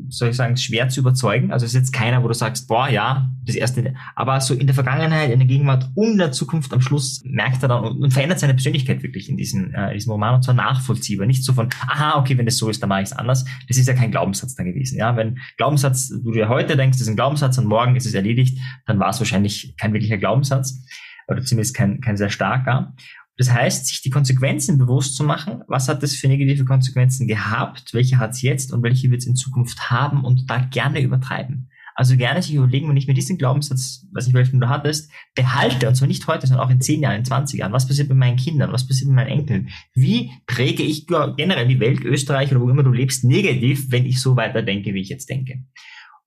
soll 0.09 0.29
ich 0.29 0.35
sagen, 0.35 0.55
schwer 0.55 0.87
zu 0.87 0.99
überzeugen. 0.99 1.51
Also 1.51 1.65
ist 1.65 1.73
jetzt 1.73 1.91
keiner, 1.91 2.23
wo 2.23 2.27
du 2.27 2.35
sagst, 2.35 2.67
boah, 2.67 2.87
ja, 2.87 3.31
das 3.43 3.55
erste, 3.55 3.95
aber 4.15 4.39
so 4.39 4.53
in 4.53 4.67
der 4.67 4.75
Vergangenheit, 4.75 5.31
in 5.31 5.39
der 5.39 5.47
Gegenwart 5.47 5.89
und 5.95 6.11
in 6.11 6.17
der 6.19 6.31
Zukunft 6.31 6.71
am 6.73 6.81
Schluss 6.81 7.23
merkt 7.25 7.63
er 7.63 7.69
dann 7.69 7.83
und, 7.83 8.03
und 8.03 8.11
verändert 8.11 8.39
seine 8.39 8.53
Persönlichkeit 8.53 9.01
wirklich 9.01 9.29
in 9.29 9.37
diesem, 9.37 9.73
äh, 9.73 9.95
diesem 9.95 10.11
Roman 10.11 10.35
und 10.35 10.43
zwar 10.43 10.53
nachvollziehbar. 10.53 11.25
Nicht 11.25 11.43
so 11.43 11.53
von, 11.53 11.69
aha, 11.87 12.19
okay, 12.19 12.37
wenn 12.37 12.45
das 12.45 12.57
so 12.57 12.69
ist, 12.69 12.83
dann 12.83 12.89
mache 12.89 13.01
ich 13.01 13.07
es 13.07 13.13
anders. 13.13 13.45
Das 13.67 13.77
ist 13.77 13.87
ja 13.87 13.95
kein 13.95 14.11
Glaubenssatz 14.11 14.53
dann 14.53 14.67
gewesen. 14.67 14.99
Ja, 14.99 15.15
wenn 15.15 15.39
Glaubenssatz, 15.57 16.09
du 16.09 16.31
dir 16.31 16.49
heute 16.49 16.77
denkst, 16.77 16.97
das 16.97 17.07
ist 17.07 17.09
ein 17.09 17.15
Glaubenssatz 17.15 17.57
und 17.57 17.65
morgen 17.65 17.95
ist 17.95 18.05
es 18.05 18.13
erledigt, 18.13 18.59
dann 18.85 18.99
war 18.99 19.09
es 19.09 19.19
wahrscheinlich 19.19 19.75
kein 19.75 19.93
wirklicher 19.93 20.17
Glaubenssatz 20.17 20.83
oder 21.27 21.43
zumindest 21.43 21.75
kein, 21.75 21.99
kein 21.99 22.15
sehr 22.15 22.29
starker. 22.29 22.93
Das 23.37 23.51
heißt, 23.51 23.85
sich 23.85 24.01
die 24.01 24.09
Konsequenzen 24.09 24.77
bewusst 24.77 25.15
zu 25.15 25.23
machen, 25.23 25.61
was 25.67 25.87
hat 25.87 26.01
das 26.01 26.15
für 26.15 26.27
negative 26.27 26.65
Konsequenzen 26.65 27.27
gehabt, 27.27 27.93
welche 27.93 28.17
hat 28.17 28.31
es 28.31 28.41
jetzt 28.41 28.73
und 28.73 28.83
welche 28.83 29.11
wird 29.11 29.21
es 29.21 29.27
in 29.27 29.35
Zukunft 29.35 29.91
haben 29.91 30.23
und 30.23 30.49
da 30.49 30.57
gerne 30.59 31.01
übertreiben. 31.01 31.69
Also 31.93 32.15
gerne 32.15 32.43
sich 32.43 32.53
überlegen, 32.53 32.87
wenn 32.89 32.97
ich 32.97 33.07
mir 33.07 33.15
diesen 33.15 33.39
Glaubenssatz, 33.39 34.05
was 34.11 34.27
nicht 34.27 34.35
welchen 34.35 34.59
du 34.59 34.69
hattest, 34.69 35.11
behalte, 35.33 35.87
und 35.87 35.95
zwar 35.95 36.07
nicht 36.07 36.27
heute, 36.27 36.45
sondern 36.45 36.65
auch 36.65 36.69
in 36.69 36.79
10 36.79 37.01
Jahren, 37.01 37.15
in 37.15 37.25
20 37.25 37.59
Jahren. 37.59 37.73
Was 37.73 37.87
passiert 37.87 38.09
mit 38.09 38.19
meinen 38.19 38.37
Kindern? 38.37 38.71
Was 38.71 38.85
passiert 38.85 39.07
mit 39.07 39.15
meinen 39.15 39.39
Enkeln? 39.39 39.69
Wie 39.95 40.29
präge 40.45 40.83
ich 40.83 41.07
generell 41.07 41.67
die 41.67 41.79
Welt, 41.79 42.01
Österreich 42.01 42.51
oder 42.51 42.61
wo 42.61 42.69
immer 42.69 42.83
du 42.83 42.91
lebst, 42.91 43.23
negativ, 43.23 43.91
wenn 43.91 44.05
ich 44.05 44.21
so 44.21 44.35
weiter 44.35 44.61
denke, 44.61 44.93
wie 44.93 45.01
ich 45.01 45.09
jetzt 45.09 45.27
denke? 45.27 45.63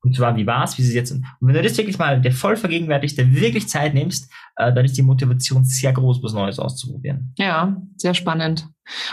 Und 0.03 0.17
zwar, 0.17 0.35
wie 0.37 0.47
war's, 0.47 0.79
wie 0.79 0.83
sie 0.83 0.95
jetzt. 0.95 1.13
Und 1.13 1.27
wenn 1.41 1.55
du 1.55 1.63
das 1.63 1.77
wirklich 1.77 1.99
mal 1.99 2.21
der 2.21 2.33
voll 2.33 2.57
vergegenwärtigst, 2.57 3.19
der 3.19 3.35
wirklich 3.35 3.69
Zeit 3.69 3.93
nimmst, 3.93 4.31
äh, 4.57 4.73
dann 4.73 4.85
ist 4.85 4.97
die 4.97 5.03
Motivation 5.03 5.65
sehr 5.65 5.93
groß, 5.93 6.23
was 6.23 6.33
Neues 6.33 6.59
auszuprobieren. 6.59 7.35
Ja, 7.39 7.77
sehr 7.97 8.15
spannend. 8.15 8.67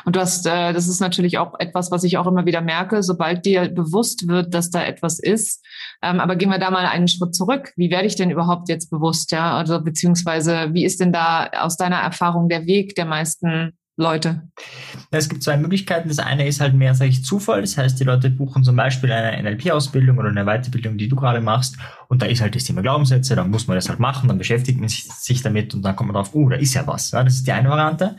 Und 0.05 0.15
du 0.15 0.19
hast, 0.19 0.45
äh, 0.45 0.73
das 0.73 0.87
ist 0.87 1.01
natürlich 1.01 1.37
auch 1.37 1.59
etwas, 1.59 1.91
was 1.91 2.03
ich 2.03 2.17
auch 2.17 2.25
immer 2.25 2.45
wieder 2.45 2.61
merke, 2.61 3.03
sobald 3.03 3.45
dir 3.45 3.67
bewusst 3.69 4.27
wird, 4.27 4.53
dass 4.53 4.69
da 4.69 4.83
etwas 4.83 5.19
ist. 5.19 5.65
Ähm, 6.01 6.19
aber 6.19 6.35
gehen 6.35 6.49
wir 6.49 6.57
da 6.57 6.71
mal 6.71 6.85
einen 6.85 7.07
Schritt 7.07 7.35
zurück. 7.35 7.73
Wie 7.75 7.91
werde 7.91 8.07
ich 8.07 8.15
denn 8.15 8.31
überhaupt 8.31 8.69
jetzt 8.69 8.89
bewusst, 8.89 9.31
ja? 9.31 9.57
Also 9.57 9.81
beziehungsweise 9.81 10.73
wie 10.73 10.85
ist 10.85 10.99
denn 11.01 11.11
da 11.11 11.49
aus 11.59 11.77
deiner 11.77 11.97
Erfahrung 11.97 12.49
der 12.49 12.65
Weg 12.65 12.95
der 12.95 13.05
meisten 13.05 13.76
Leute? 13.99 14.47
Es 15.09 15.27
gibt 15.27 15.41
zwei 15.41 15.57
Möglichkeiten. 15.57 16.07
Das 16.07 16.19
eine 16.19 16.47
ist 16.47 16.61
halt 16.61 16.75
mehr, 16.75 16.93
sage 16.93 17.09
ich, 17.09 17.25
Zufall. 17.25 17.61
Das 17.61 17.77
heißt, 17.77 17.99
die 17.99 18.03
Leute 18.03 18.29
buchen 18.29 18.63
zum 18.63 18.75
Beispiel 18.75 19.11
eine 19.11 19.41
NLP-Ausbildung 19.41 20.19
oder 20.19 20.29
eine 20.29 20.45
Weiterbildung, 20.45 20.99
die 20.99 21.07
du 21.09 21.15
gerade 21.15 21.41
machst 21.41 21.77
Und 22.07 22.21
da 22.21 22.25
ist 22.25 22.41
halt 22.41 22.55
das 22.55 22.63
Thema 22.63 22.81
Glaubenssätze, 22.81 23.35
dann 23.35 23.49
muss 23.49 23.67
man 23.67 23.75
das 23.75 23.89
halt 23.89 23.99
machen, 23.99 24.27
dann 24.27 24.37
beschäftigt 24.37 24.79
man 24.79 24.89
sich 24.89 25.41
damit 25.41 25.73
und 25.73 25.81
dann 25.83 25.95
kommt 25.95 26.11
man 26.11 26.15
drauf, 26.15 26.33
oh, 26.33 26.49
da 26.49 26.55
ist 26.55 26.73
ja 26.73 26.85
was. 26.87 27.11
Ja, 27.11 27.23
das 27.23 27.35
ist 27.35 27.47
die 27.47 27.51
eine 27.51 27.69
Variante. 27.69 28.15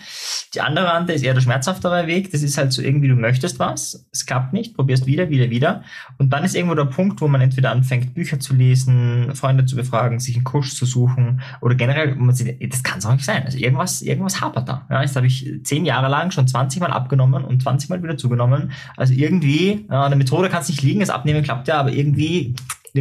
Die 0.55 0.61
andere 0.61 0.87
Variante 0.87 1.13
ist 1.15 1.23
eher 1.23 1.35
der 1.35 1.41
schmerzhaftere 1.41 2.07
Weg. 2.07 2.31
Das 2.31 2.43
ist 2.43 2.59
halt 2.59 2.73
so 2.73 2.83
irgendwie, 2.83 3.09
du 3.09 3.15
möchtest 3.15 3.59
was, 3.59 4.07
es 4.13 4.27
klappt 4.27 4.53
nicht, 4.53 4.75
probierst 4.75 5.07
wieder, 5.07 5.31
wieder, 5.31 5.51
wieder. 5.51 5.83
Und 6.19 6.33
dann 6.33 6.45
ist 6.45 6.55
irgendwo 6.55 6.75
der 6.75 6.85
Punkt, 6.85 7.21
wo 7.21 7.29
man 7.29 7.41
entweder 7.41 7.71
anfängt, 7.71 8.15
Bücher 8.15 8.41
zu 8.41 8.55
lesen, 8.55 9.35
Freunde 9.35 9.65
zu 9.65 9.77
befragen, 9.77 10.21
sich 10.21 10.37
einen 10.37 10.45
Coach 10.45 10.75
zu 10.75 10.85
suchen 10.85 11.41
oder 11.61 11.75
generell, 11.75 12.15
man 12.15 12.35
sieht, 12.35 12.73
das 12.73 12.83
kann 12.83 12.99
es 12.99 13.07
auch 13.07 13.13
nicht 13.13 13.25
sein. 13.25 13.45
Also 13.45 13.59
irgendwas, 13.59 14.03
irgendwas 14.03 14.41
hapert 14.41 14.69
da. 14.69 14.87
Ja, 14.91 15.03
jetzt 15.03 15.17
habe 15.17 15.27
ich 15.27 15.51
zehn 15.65 15.85
Jahre 15.85 16.09
lang 16.09 16.31
schon 16.31 16.47
20 16.47 16.81
Mal 16.81 16.93
abgenommen 16.93 17.45
und 17.45 17.63
20 17.63 17.91
Mal 17.91 18.03
wieder 18.03 18.17
zugenommen. 18.17 18.73
Also 18.97 19.15
irgendwie, 19.15 19.87
ja, 19.91 20.05
eine 20.05 20.17
Methode 20.17 20.49
kann 20.49 20.63
es 20.63 20.69
nicht 20.69 20.83
liegen, 20.83 21.01
das 21.01 21.11
Abnehmen 21.11 21.43
klappt 21.43 21.69
ja, 21.69 21.79
aber 21.79 21.93
irgendwie 21.93 22.55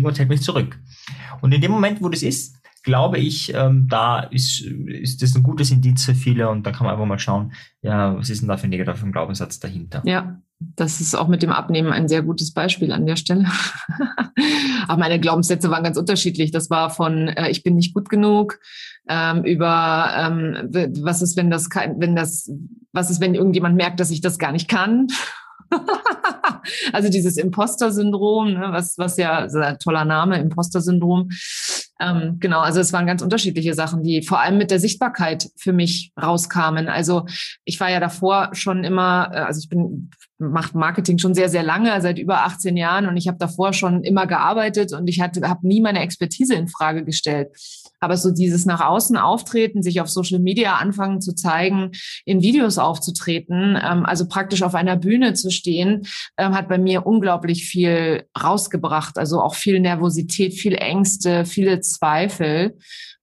hält 0.03 0.29
mich 0.29 0.41
zurück. 0.41 0.79
Und 1.41 1.53
in 1.53 1.61
dem 1.61 1.71
Moment, 1.71 2.01
wo 2.01 2.09
das 2.09 2.23
ist, 2.23 2.55
glaube 2.83 3.17
ich, 3.17 3.53
ähm, 3.53 3.87
da 3.89 4.21
ist, 4.21 4.61
ist 4.61 5.21
das 5.21 5.35
ein 5.35 5.43
gutes 5.43 5.71
Indiz 5.71 6.05
für 6.05 6.15
viele 6.15 6.49
und 6.49 6.65
da 6.65 6.71
kann 6.71 6.85
man 6.85 6.93
einfach 6.93 7.05
mal 7.05 7.19
schauen, 7.19 7.51
ja, 7.81 8.17
was 8.17 8.29
ist 8.29 8.41
denn 8.41 8.47
da 8.47 8.57
für 8.57 8.67
ein 8.67 8.69
negativer 8.69 9.11
Glaubenssatz 9.11 9.59
dahinter? 9.59 10.01
Ja, 10.05 10.41
das 10.59 11.01
ist 11.01 11.13
auch 11.13 11.27
mit 11.27 11.43
dem 11.43 11.51
Abnehmen 11.51 11.91
ein 11.91 12.07
sehr 12.07 12.23
gutes 12.23 12.53
Beispiel 12.53 12.91
an 12.91 13.05
der 13.05 13.15
Stelle. 13.15 13.45
Aber 14.87 14.99
meine 14.99 15.19
Glaubenssätze 15.19 15.69
waren 15.69 15.83
ganz 15.83 15.97
unterschiedlich. 15.97 16.51
Das 16.51 16.69
war 16.69 16.89
von 16.89 17.27
äh, 17.27 17.49
ich 17.49 17.63
bin 17.63 17.75
nicht 17.75 17.93
gut 17.93 18.09
genug 18.09 18.59
ähm, 19.09 19.43
über 19.43 20.09
ähm, 20.15 20.69
was 21.01 21.21
ist, 21.21 21.35
wenn 21.37 21.51
das 21.51 21.69
wenn 21.69 22.15
das, 22.15 22.49
was 22.93 23.09
ist, 23.09 23.21
wenn 23.21 23.35
irgendjemand 23.35 23.75
merkt, 23.75 23.99
dass 23.99 24.11
ich 24.11 24.21
das 24.21 24.39
gar 24.39 24.51
nicht 24.51 24.69
kann. 24.69 25.07
also 26.93 27.09
dieses 27.09 27.37
Imposter-Syndrom, 27.37 28.53
ne, 28.53 28.67
was, 28.71 28.97
was 28.97 29.17
ja, 29.17 29.33
also 29.39 29.59
ein 29.59 29.79
toller 29.79 30.05
Name, 30.05 30.39
Imposter-Syndrom. 30.39 31.29
Ähm, 31.99 32.37
genau, 32.39 32.59
also 32.59 32.79
es 32.79 32.93
waren 32.93 33.07
ganz 33.07 33.21
unterschiedliche 33.21 33.73
Sachen, 33.73 34.03
die 34.03 34.21
vor 34.21 34.39
allem 34.39 34.57
mit 34.57 34.69
der 34.69 34.79
Sichtbarkeit 34.79 35.49
für 35.55 35.73
mich 35.73 36.11
rauskamen. 36.21 36.89
Also 36.89 37.25
ich 37.65 37.79
war 37.79 37.89
ja 37.89 37.99
davor 37.99 38.49
schon 38.53 38.83
immer, 38.83 39.31
äh, 39.33 39.37
also 39.37 39.59
ich 39.59 39.69
bin 39.69 40.11
macht 40.39 40.75
Marketing 40.75 41.17
schon 41.17 41.33
sehr, 41.33 41.49
sehr 41.49 41.63
lange, 41.63 41.99
seit 42.01 42.19
über 42.19 42.43
18 42.43 42.77
Jahren 42.77 43.07
und 43.07 43.17
ich 43.17 43.27
habe 43.27 43.39
davor 43.39 43.73
schon 43.73 44.03
immer 44.03 44.27
gearbeitet 44.27 44.93
und 44.93 45.07
ich 45.07 45.19
habe 45.19 45.67
nie 45.67 45.81
meine 45.81 46.01
Expertise 46.01 46.53
in 46.53 46.67
Frage 46.67 47.03
gestellt. 47.03 47.49
Aber 47.99 48.17
so 48.17 48.31
dieses 48.31 48.65
nach 48.65 48.81
außen 48.81 49.17
auftreten, 49.17 49.81
sich 49.81 50.01
auf 50.01 50.09
Social 50.09 50.39
Media 50.39 50.75
anfangen 50.75 51.21
zu 51.21 51.33
zeigen, 51.33 51.91
in 52.25 52.41
Videos 52.41 52.77
aufzutreten, 52.77 53.77
ähm, 53.81 54.05
also 54.05 54.27
praktisch 54.27 54.63
auf 54.63 54.75
einer 54.75 54.95
Bühne 54.95 55.33
zu 55.33 55.49
stehen, 55.49 56.03
ähm, 56.37 56.55
hat 56.55 56.69
bei 56.69 56.77
mir 56.77 57.05
unglaublich 57.05 57.65
viel 57.65 58.25
rausgebracht. 58.41 59.17
Also 59.17 59.41
auch 59.41 59.55
viel 59.55 59.79
Nervosität, 59.79 60.53
viel 60.53 60.75
Ängste, 60.75 61.45
viele 61.45 61.79
Zweifel 61.81 62.77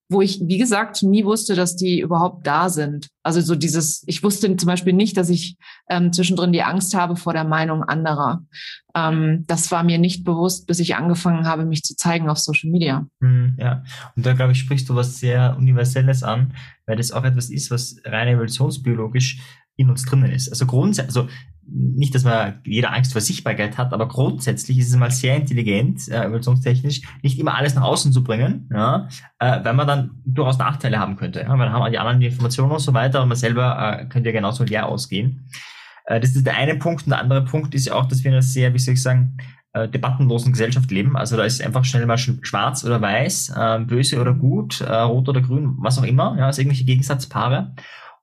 wo 0.09 0.21
ich, 0.21 0.41
wie 0.43 0.59
gesagt, 0.59 1.03
nie 1.03 1.25
wusste, 1.25 1.55
dass 1.55 1.77
die 1.77 2.01
überhaupt 2.01 2.47
da 2.47 2.69
sind. 2.69 3.09
Also 3.23 3.41
so 3.41 3.55
dieses, 3.55 4.03
ich 4.07 4.23
wusste 4.23 4.55
zum 4.57 4.67
Beispiel 4.67 4.93
nicht, 4.93 5.17
dass 5.17 5.31
ich 5.31 5.57
ähm, 5.89 6.13
zwischendrin 6.13 6.53
die 6.53 6.63
Angst 6.63 6.95
habe 6.95 7.17
vor 7.17 7.33
der 7.33 7.45
Meinung 7.45 7.83
anderer. 7.83 8.45
Ähm, 8.95 9.45
das 9.47 9.71
war 9.71 9.83
mir 9.83 9.99
nicht 9.99 10.25
bewusst, 10.25 10.67
bis 10.67 10.79
ich 10.79 10.95
angefangen 10.95 11.47
habe, 11.47 11.65
mich 11.65 11.83
zu 11.83 11.97
zeigen 11.97 12.29
auf 12.29 12.39
Social 12.39 12.71
Media. 12.71 13.07
Hm, 13.23 13.57
ja, 13.59 13.83
und 14.15 14.27
da 14.27 14.35
glaube 14.35 14.53
ich, 14.53 14.59
sprichst 14.59 14.89
du 14.89 14.95
was 14.95 15.19
sehr 15.19 15.57
Universelles 15.57 16.23
an, 16.23 16.55
weil 16.87 16.97
das 16.97 17.11
auch 17.11 17.25
etwas 17.25 17.49
ist, 17.49 17.71
was 17.71 17.97
rein 18.05 18.29
evolutionsbiologisch 18.29 19.41
in 19.77 19.91
uns 19.91 20.05
drinnen 20.05 20.31
ist. 20.31 20.51
Also 20.51 20.67
grundsätzlich, 20.67 21.17
also 21.17 21.29
nicht, 21.67 22.15
dass 22.15 22.25
man 22.25 22.61
jeder 22.65 22.93
Angst 22.93 23.13
vor 23.13 23.21
Sichtbarkeit 23.21 23.79
hat, 23.79 23.93
aber 23.93 24.09
grundsätzlich 24.09 24.79
ist 24.79 24.91
es 24.91 24.97
mal 24.97 25.11
sehr 25.11 25.37
intelligent, 25.37 26.09
äh, 26.09 26.25
evolutionstechnisch, 26.25 27.03
nicht 27.23 27.39
immer 27.39 27.57
alles 27.57 27.75
nach 27.75 27.83
außen 27.83 28.13
zu 28.13 28.23
bringen, 28.23 28.69
ja, 28.73 29.09
äh, 29.39 29.65
weil 29.65 29.75
man 29.75 29.87
dann 29.87 30.11
durchaus 30.25 30.59
Nachteile 30.59 30.99
haben 30.99 31.17
könnte. 31.17 31.41
Ja, 31.41 31.51
weil 31.51 31.67
dann 31.67 31.73
haben 31.73 31.91
die 31.91 31.99
anderen 31.99 32.21
die 32.21 32.27
Informationen 32.27 32.73
und 32.73 32.81
so 32.81 32.93
weiter 32.95 33.23
und 33.23 33.29
man 33.29 33.37
selber 33.37 34.01
äh, 34.01 34.07
könnte 34.07 34.31
ja 34.31 34.35
genauso 34.35 34.65
leer 34.65 34.89
ausgehen. 34.89 35.49
Äh, 36.07 36.21
das 36.21 36.35
ist 36.35 36.47
der 36.47 36.57
eine 36.57 36.77
Punkt. 36.77 37.05
Und 37.05 37.11
der 37.11 37.21
andere 37.21 37.45
Punkt 37.45 37.75
ist 37.75 37.87
ja 37.87 37.95
auch, 37.95 38.07
dass 38.07 38.23
wir 38.23 38.31
in 38.31 38.35
einer 38.35 38.43
sehr, 38.43 38.75
wie 38.75 38.79
soll 38.79 38.95
ich 38.95 39.03
sagen, 39.03 39.37
äh, 39.73 39.89
debattenlosen 39.89 40.53
Gesellschaft 40.53 40.91
leben. 40.91 41.17
Also 41.17 41.37
da 41.37 41.45
ist 41.45 41.61
einfach 41.65 41.85
schnell 41.85 42.07
mal 42.07 42.19
schwarz 42.19 42.85
oder 42.85 43.01
weiß, 43.01 43.55
äh, 43.57 43.79
böse 43.81 44.21
oder 44.21 44.33
gut, 44.33 44.81
äh, 44.81 44.95
rot 44.95 45.29
oder 45.29 45.41
grün, 45.41 45.75
was 45.79 45.99
auch 45.99 46.05
immer, 46.05 46.37
ja, 46.39 46.47
also 46.47 46.61
irgendwelche 46.61 46.85
Gegensatzpaare. 46.85 47.75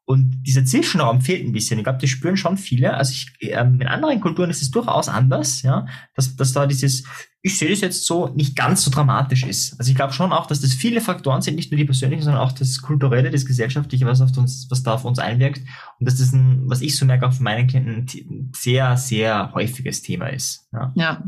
Und 0.06 0.42
dieser 0.42 0.66
Zwischenraum 0.66 1.22
fehlt 1.22 1.46
ein 1.46 1.52
bisschen. 1.52 1.80
Ich 1.80 1.84
glaube, 1.84 2.00
das 2.00 2.10
spüren 2.10 2.38
schon 2.38 2.58
viele. 2.58 2.96
Also 2.96 3.12
ich, 3.12 3.32
ähm, 3.42 3.80
in 3.80 3.88
anderen 3.88 4.20
Kulturen 4.20 4.50
ist 4.50 4.62
es 4.62 4.72
durchaus 4.72 5.08
anders, 5.08 5.62
ja, 5.62 5.86
dass, 6.16 6.36
dass 6.36 6.54
da 6.54 6.66
dieses 6.66 7.06
ich 7.44 7.58
sehe 7.58 7.70
das 7.70 7.82
jetzt 7.82 8.06
so 8.06 8.28
nicht 8.28 8.56
ganz 8.56 8.84
so 8.84 8.92
dramatisch 8.92 9.44
ist. 9.44 9.76
Also 9.80 9.90
ich 9.90 9.96
glaube 9.96 10.14
schon 10.14 10.32
auch, 10.32 10.46
dass 10.46 10.62
das 10.62 10.74
viele 10.74 11.02
Faktoren 11.02 11.42
sind, 11.42 11.56
nicht 11.56 11.72
nur 11.72 11.78
die 11.78 11.86
persönlichen, 11.86 12.22
sondern 12.22 12.42
auch 12.42 12.52
das 12.52 12.80
kulturelle, 12.84 13.32
das 13.32 13.48
gesellschaftliche, 13.48 14.06
was 14.06 14.22
auf 14.22 14.38
uns, 14.38 14.68
was 14.70 14.84
da 14.84 14.94
auf 14.94 15.06
uns 15.06 15.18
einwirkt. 15.18 15.62
Und 16.00 16.08
dass 16.08 16.18
das 16.18 16.34
ein, 16.34 16.62
was 16.66 16.82
ich 16.82 16.96
so 16.96 17.06
merke 17.06 17.28
auch 17.28 17.34
von 17.34 17.44
meinen 17.44 17.66
Klienten, 17.66 18.06
ein 18.30 18.52
sehr, 18.56 18.96
sehr 18.96 19.52
häufiges 19.56 20.04
Thema 20.04 20.28
ist. 20.28 20.68
Ja, 20.72 20.92
ja, 20.96 21.24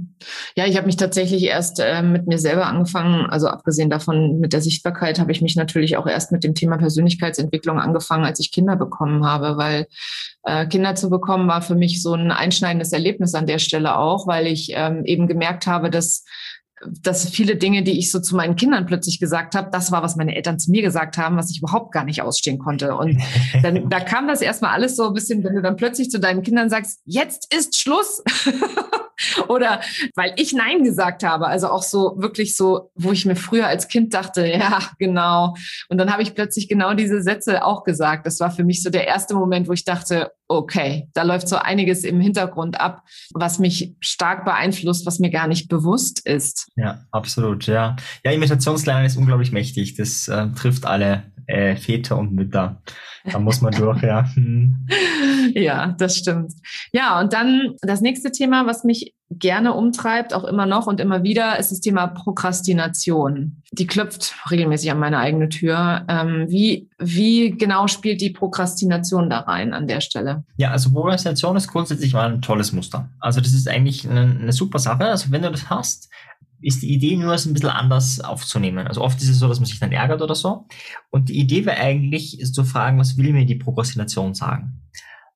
ja 0.55 0.65
ich 0.67 0.77
habe 0.77 0.85
mich 0.85 0.97
tatsächlich 0.97 1.43
erst 1.43 1.79
äh, 1.79 2.03
mit 2.03 2.27
mir 2.27 2.37
selber 2.37 2.67
angefangen, 2.67 3.25
also 3.25 3.47
abgesehen 3.47 3.89
davon 3.89 4.39
mit 4.39 4.53
der 4.53 4.61
Sichtbarkeit, 4.61 5.17
habe 5.17 5.31
ich 5.31 5.41
mich 5.41 5.55
natürlich 5.55 5.97
auch 5.97 6.05
erst 6.05 6.31
mit 6.31 6.43
dem 6.43 6.53
Thema 6.53 6.77
Persönlichkeitsentwicklung 6.77 7.79
angefangen, 7.79 8.23
als 8.23 8.39
ich 8.39 8.51
Kinder 8.51 8.75
bekommen 8.75 9.25
habe, 9.25 9.57
weil 9.57 9.87
äh, 10.43 10.67
Kinder 10.67 10.93
zu 10.93 11.09
bekommen 11.09 11.47
war 11.47 11.63
für 11.63 11.75
mich 11.75 12.03
so 12.03 12.13
ein 12.13 12.31
einschneidendes 12.31 12.91
Erlebnis 12.91 13.33
an 13.33 13.47
der 13.47 13.59
Stelle 13.59 13.97
auch, 13.97 14.27
weil 14.27 14.45
ich 14.45 14.73
ähm, 14.75 15.05
eben 15.05 15.27
gemerkt 15.27 15.65
habe, 15.65 15.89
dass 15.89 16.02
dass 17.01 17.29
viele 17.29 17.55
Dinge, 17.55 17.83
die 17.83 17.97
ich 17.97 18.11
so 18.11 18.19
zu 18.19 18.35
meinen 18.35 18.55
Kindern 18.55 18.85
plötzlich 18.85 19.19
gesagt 19.19 19.55
habe, 19.55 19.69
das 19.71 19.91
war, 19.91 20.03
was 20.03 20.15
meine 20.15 20.35
Eltern 20.35 20.59
zu 20.59 20.71
mir 20.71 20.81
gesagt 20.81 21.17
haben, 21.17 21.37
was 21.37 21.51
ich 21.51 21.59
überhaupt 21.59 21.91
gar 21.91 22.03
nicht 22.03 22.21
ausstehen 22.21 22.59
konnte. 22.59 22.95
Und 22.95 23.21
dann, 23.61 23.89
da 23.89 23.99
kam 23.99 24.27
das 24.27 24.41
erstmal 24.41 24.71
alles 24.71 24.95
so 24.95 25.07
ein 25.07 25.13
bisschen, 25.13 25.43
wenn 25.43 25.55
du 25.55 25.61
dann 25.61 25.75
plötzlich 25.75 26.09
zu 26.09 26.19
deinen 26.19 26.43
Kindern 26.43 26.69
sagst, 26.69 27.01
jetzt 27.05 27.53
ist 27.53 27.79
Schluss. 27.79 28.23
Oder 29.47 29.81
weil 30.15 30.33
ich 30.37 30.53
Nein 30.53 30.83
gesagt 30.83 31.23
habe. 31.23 31.47
Also 31.47 31.69
auch 31.69 31.83
so 31.83 32.15
wirklich 32.17 32.57
so, 32.57 32.91
wo 32.95 33.11
ich 33.11 33.25
mir 33.25 33.35
früher 33.35 33.67
als 33.67 33.87
Kind 33.87 34.13
dachte, 34.13 34.45
ja, 34.45 34.79
genau. 34.99 35.55
Und 35.87 35.97
dann 35.97 36.11
habe 36.11 36.23
ich 36.23 36.35
plötzlich 36.35 36.67
genau 36.67 36.93
diese 36.93 37.21
Sätze 37.21 37.63
auch 37.63 37.83
gesagt. 37.83 38.25
Das 38.25 38.39
war 38.39 38.51
für 38.51 38.63
mich 38.63 38.83
so 38.83 38.89
der 38.89 39.07
erste 39.07 39.35
Moment, 39.35 39.67
wo 39.67 39.73
ich 39.73 39.85
dachte, 39.85 40.31
okay, 40.57 41.09
da 41.13 41.23
läuft 41.23 41.47
so 41.47 41.57
einiges 41.57 42.03
im 42.03 42.19
Hintergrund 42.19 42.79
ab, 42.79 43.03
was 43.33 43.59
mich 43.59 43.95
stark 43.99 44.45
beeinflusst, 44.45 45.05
was 45.05 45.19
mir 45.19 45.29
gar 45.29 45.47
nicht 45.47 45.67
bewusst 45.67 46.25
ist. 46.25 46.67
Ja, 46.75 47.01
absolut, 47.11 47.67
ja. 47.67 47.95
Ja, 48.23 48.31
Imitationslernen 48.31 49.05
ist 49.05 49.17
unglaublich 49.17 49.51
mächtig. 49.51 49.95
Das 49.95 50.27
äh, 50.27 50.47
trifft 50.51 50.85
alle 50.85 51.32
äh, 51.47 51.75
Väter 51.75 52.17
und 52.17 52.33
Mütter. 52.33 52.81
Da 53.31 53.39
muss 53.39 53.61
man 53.61 53.73
durch, 53.73 54.01
ja. 54.01 54.25
Hm. 54.33 54.87
Ja, 55.55 55.93
das 55.97 56.17
stimmt. 56.17 56.53
Ja, 56.93 57.19
und 57.19 57.33
dann 57.33 57.75
das 57.81 58.01
nächste 58.01 58.31
Thema, 58.31 58.65
was 58.65 58.83
mich 58.83 59.13
gerne 59.29 59.73
umtreibt, 59.73 60.33
auch 60.33 60.45
immer 60.45 60.65
noch 60.65 60.87
und 60.87 60.99
immer 60.99 61.23
wieder, 61.23 61.59
ist 61.59 61.71
das 61.71 61.79
Thema 61.79 62.07
Prokrastination. 62.07 63.61
Die 63.71 63.87
klopft 63.87 64.35
regelmäßig 64.49 64.91
an 64.91 64.99
meine 64.99 65.19
eigene 65.19 65.49
Tür. 65.49 66.05
Ähm, 66.07 66.45
wie, 66.49 66.89
wie 66.97 67.51
genau 67.51 67.87
spielt 67.87 68.21
die 68.21 68.29
Prokrastination 68.29 69.29
da 69.29 69.39
rein 69.39 69.73
an 69.73 69.87
der 69.87 70.01
Stelle? 70.01 70.43
Ja, 70.57 70.71
also 70.71 70.91
Prokrastination 70.91 71.57
ist 71.57 71.67
grundsätzlich 71.67 72.13
mal 72.13 72.31
ein 72.31 72.41
tolles 72.41 72.71
Muster. 72.71 73.09
Also 73.19 73.41
das 73.41 73.53
ist 73.53 73.67
eigentlich 73.67 74.09
eine, 74.09 74.37
eine 74.41 74.53
super 74.53 74.79
Sache. 74.79 75.05
Also 75.05 75.31
wenn 75.31 75.41
du 75.41 75.51
das 75.51 75.69
hast, 75.69 76.09
ist 76.63 76.81
die 76.81 76.93
Idee 76.93 77.17
nur, 77.17 77.33
es 77.33 77.45
ein 77.45 77.53
bisschen 77.53 77.69
anders 77.69 78.19
aufzunehmen. 78.21 78.87
Also 78.87 79.01
oft 79.01 79.21
ist 79.21 79.29
es 79.29 79.39
so, 79.39 79.47
dass 79.47 79.59
man 79.59 79.65
sich 79.65 79.79
dann 79.79 79.91
ärgert 79.91 80.21
oder 80.21 80.35
so. 80.35 80.67
Und 81.09 81.29
die 81.29 81.37
Idee 81.37 81.65
wäre 81.65 81.77
eigentlich, 81.77 82.39
ist 82.39 82.55
zu 82.55 82.63
fragen, 82.63 82.99
was 82.99 83.17
will 83.17 83.33
mir 83.33 83.45
die 83.45 83.55
Prokrastination 83.55 84.33
sagen? 84.33 84.81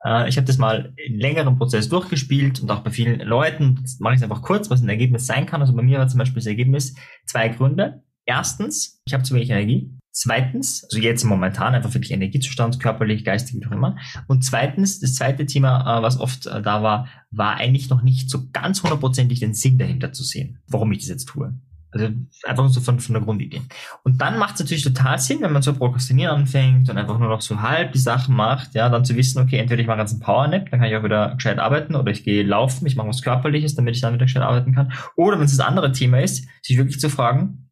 Äh, 0.03 0.29
ich 0.29 0.37
habe 0.37 0.47
das 0.47 0.57
mal 0.57 0.93
in 0.95 1.19
längerem 1.19 1.57
Prozess 1.57 1.89
durchgespielt 1.89 2.61
und 2.61 2.71
auch 2.71 2.79
bei 2.79 2.91
vielen 2.91 3.19
Leuten, 3.19 3.83
mache 3.99 4.13
ich 4.13 4.19
es 4.19 4.23
einfach 4.23 4.41
kurz, 4.41 4.69
was 4.69 4.81
ein 4.81 4.89
Ergebnis 4.89 5.25
sein 5.25 5.45
kann. 5.45 5.61
Also 5.61 5.73
bei 5.73 5.83
mir 5.83 5.99
war 5.99 6.07
zum 6.07 6.19
Beispiel 6.19 6.39
das 6.39 6.47
Ergebnis 6.47 6.95
zwei 7.25 7.49
Gründe. 7.49 8.03
Erstens, 8.25 9.01
ich 9.05 9.13
habe 9.13 9.23
zu 9.23 9.35
wenig 9.35 9.49
Energie. 9.49 9.91
Zweitens, 10.19 10.83
also 10.85 10.97
jetzt 10.97 11.23
momentan 11.25 11.75
einfach 11.75 11.93
wirklich 11.93 12.09
Energiezustand, 12.09 12.79
körperlich, 12.79 13.23
geistig, 13.23 13.55
wie 13.55 13.67
auch 13.67 13.71
immer. 13.71 13.97
Und 14.27 14.43
zweitens, 14.43 14.99
das 14.99 15.13
zweite 15.13 15.45
Thema, 15.45 15.99
äh, 15.99 16.01
was 16.01 16.19
oft 16.19 16.47
äh, 16.47 16.59
da 16.59 16.81
war, 16.81 17.07
war 17.29 17.57
eigentlich 17.57 17.91
noch 17.91 18.01
nicht 18.01 18.27
so 18.27 18.49
ganz 18.51 18.81
hundertprozentig 18.81 19.41
den 19.41 19.53
Sinn 19.53 19.77
dahinter 19.77 20.13
zu 20.13 20.23
sehen, 20.23 20.57
warum 20.65 20.91
ich 20.91 21.01
das 21.01 21.09
jetzt 21.09 21.25
tue. 21.27 21.53
Also 21.91 22.07
einfach 22.45 22.67
so 22.69 22.81
von, 22.81 22.99
von 22.99 23.13
der 23.13 23.21
Grundidee. 23.21 23.61
Und 24.03 24.19
dann 24.19 24.39
macht 24.39 24.55
es 24.55 24.61
natürlich 24.61 24.83
total 24.83 25.19
Sinn, 25.19 25.41
wenn 25.41 25.53
man 25.53 25.61
so 25.61 25.71
prokrastinieren 25.75 26.35
anfängt 26.35 26.89
und 26.89 26.97
einfach 26.97 27.19
nur 27.19 27.29
noch 27.29 27.41
so 27.41 27.61
halb 27.61 27.91
die 27.91 27.99
Sachen 27.99 28.35
macht, 28.35 28.73
ja, 28.73 28.89
dann 28.89 29.05
zu 29.05 29.15
wissen, 29.15 29.39
okay, 29.39 29.59
entweder 29.59 29.83
ich 29.83 29.87
mache 29.87 29.99
jetzt 29.99 30.13
einen 30.13 30.21
Powernap, 30.21 30.71
dann 30.71 30.79
kann 30.79 30.89
ich 30.89 30.95
auch 30.95 31.03
wieder 31.03 31.35
gescheit 31.35 31.59
arbeiten, 31.59 31.93
oder 31.95 32.11
ich 32.11 32.23
gehe 32.23 32.41
laufen, 32.41 32.87
ich 32.87 32.95
mache 32.95 33.07
was 33.07 33.21
Körperliches, 33.21 33.75
damit 33.75 33.95
ich 33.95 34.01
dann 34.01 34.15
wieder 34.15 34.25
gescheit 34.25 34.41
arbeiten 34.41 34.73
kann. 34.73 34.93
Oder 35.15 35.37
wenn 35.37 35.45
es 35.45 35.55
das 35.55 35.63
andere 35.63 35.91
Thema 35.91 36.19
ist, 36.21 36.47
sich 36.63 36.75
wirklich 36.77 36.99
zu 36.99 37.11
fragen, 37.11 37.69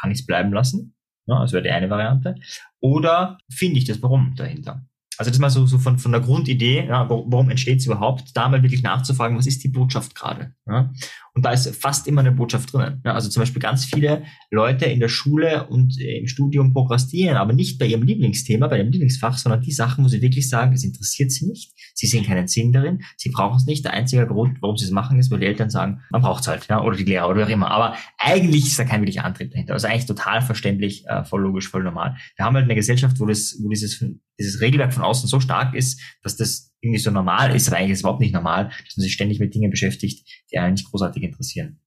kann 0.00 0.10
ich 0.10 0.20
es 0.20 0.26
bleiben 0.26 0.54
lassen? 0.54 0.95
Ja, 1.26 1.40
das 1.40 1.52
wäre 1.52 1.62
die 1.62 1.70
eine 1.70 1.90
Variante. 1.90 2.36
Oder 2.80 3.38
finde 3.50 3.78
ich 3.78 3.84
das 3.84 4.02
Warum 4.02 4.34
dahinter? 4.36 4.84
Also 5.18 5.30
das 5.30 5.38
mal 5.38 5.50
so, 5.50 5.66
so 5.66 5.78
von, 5.78 5.98
von 5.98 6.12
der 6.12 6.20
Grundidee, 6.20 6.86
ja, 6.86 7.08
warum 7.08 7.50
entsteht 7.50 7.80
es 7.80 7.86
überhaupt, 7.86 8.36
da 8.36 8.48
mal 8.48 8.62
wirklich 8.62 8.82
nachzufragen, 8.82 9.36
was 9.36 9.46
ist 9.46 9.64
die 9.64 9.68
Botschaft 9.68 10.14
gerade? 10.14 10.54
Ja? 10.66 10.92
Und 11.36 11.44
da 11.44 11.50
ist 11.50 11.68
fast 11.76 12.06
immer 12.06 12.22
eine 12.22 12.32
Botschaft 12.32 12.72
drinnen. 12.72 13.02
Ja, 13.04 13.12
also 13.12 13.28
zum 13.28 13.42
Beispiel 13.42 13.60
ganz 13.60 13.84
viele 13.84 14.24
Leute 14.50 14.86
in 14.86 15.00
der 15.00 15.10
Schule 15.10 15.66
und 15.66 16.00
im 16.00 16.26
Studium 16.26 16.72
prokrastinieren, 16.72 17.36
aber 17.36 17.52
nicht 17.52 17.78
bei 17.78 17.84
ihrem 17.84 18.04
Lieblingsthema, 18.04 18.68
bei 18.68 18.78
ihrem 18.78 18.90
Lieblingsfach, 18.90 19.36
sondern 19.36 19.60
die 19.60 19.72
Sachen, 19.72 20.02
wo 20.02 20.08
sie 20.08 20.22
wirklich 20.22 20.48
sagen, 20.48 20.72
es 20.72 20.82
interessiert 20.82 21.30
sie 21.30 21.46
nicht, 21.46 21.74
sie 21.94 22.06
sehen 22.06 22.24
keinen 22.24 22.48
Sinn 22.48 22.72
darin, 22.72 23.02
sie 23.18 23.28
brauchen 23.28 23.58
es 23.58 23.66
nicht. 23.66 23.84
Der 23.84 23.92
einzige 23.92 24.26
Grund, 24.26 24.62
warum 24.62 24.78
sie 24.78 24.86
es 24.86 24.90
machen, 24.90 25.18
ist, 25.18 25.30
weil 25.30 25.40
die 25.40 25.46
Eltern 25.46 25.68
sagen, 25.68 26.00
man 26.10 26.22
braucht 26.22 26.40
es 26.40 26.48
halt, 26.48 26.68
ja, 26.70 26.82
oder 26.82 26.96
die 26.96 27.04
Lehrer 27.04 27.28
oder 27.28 27.36
wer 27.36 27.46
auch 27.46 27.50
immer. 27.50 27.70
Aber 27.70 27.96
eigentlich 28.16 28.64
ist 28.64 28.78
da 28.78 28.84
kein 28.84 29.02
wirklicher 29.02 29.24
Antrieb 29.24 29.50
dahinter. 29.50 29.74
Also 29.74 29.88
eigentlich 29.88 30.06
total 30.06 30.40
verständlich, 30.40 31.04
äh, 31.06 31.22
voll 31.24 31.42
logisch, 31.42 31.68
voll 31.68 31.82
normal. 31.82 32.16
Wir 32.36 32.46
haben 32.46 32.54
halt 32.54 32.64
eine 32.64 32.74
Gesellschaft, 32.74 33.20
wo 33.20 33.26
das, 33.26 33.58
wo 33.62 33.68
dieses, 33.68 34.02
dieses 34.38 34.62
Regelwerk 34.62 34.94
von 34.94 35.02
außen 35.02 35.28
so 35.28 35.38
stark 35.38 35.74
ist, 35.74 36.00
dass 36.22 36.38
das 36.38 36.74
irgendwie 36.86 36.98
so 36.98 37.10
normal 37.10 37.54
ist, 37.54 37.68
aber 37.68 37.76
eigentlich 37.76 37.92
ist 37.92 37.98
es 37.98 38.02
überhaupt 38.02 38.20
nicht 38.20 38.34
normal, 38.34 38.70
dass 38.84 38.96
man 38.96 39.02
sich 39.02 39.12
ständig 39.12 39.40
mit 39.40 39.54
Dingen 39.54 39.70
beschäftigt, 39.70 40.26
die 40.50 40.58
einen 40.58 40.74
nicht 40.74 40.90
großartig 40.90 41.22
interessieren. 41.22 41.80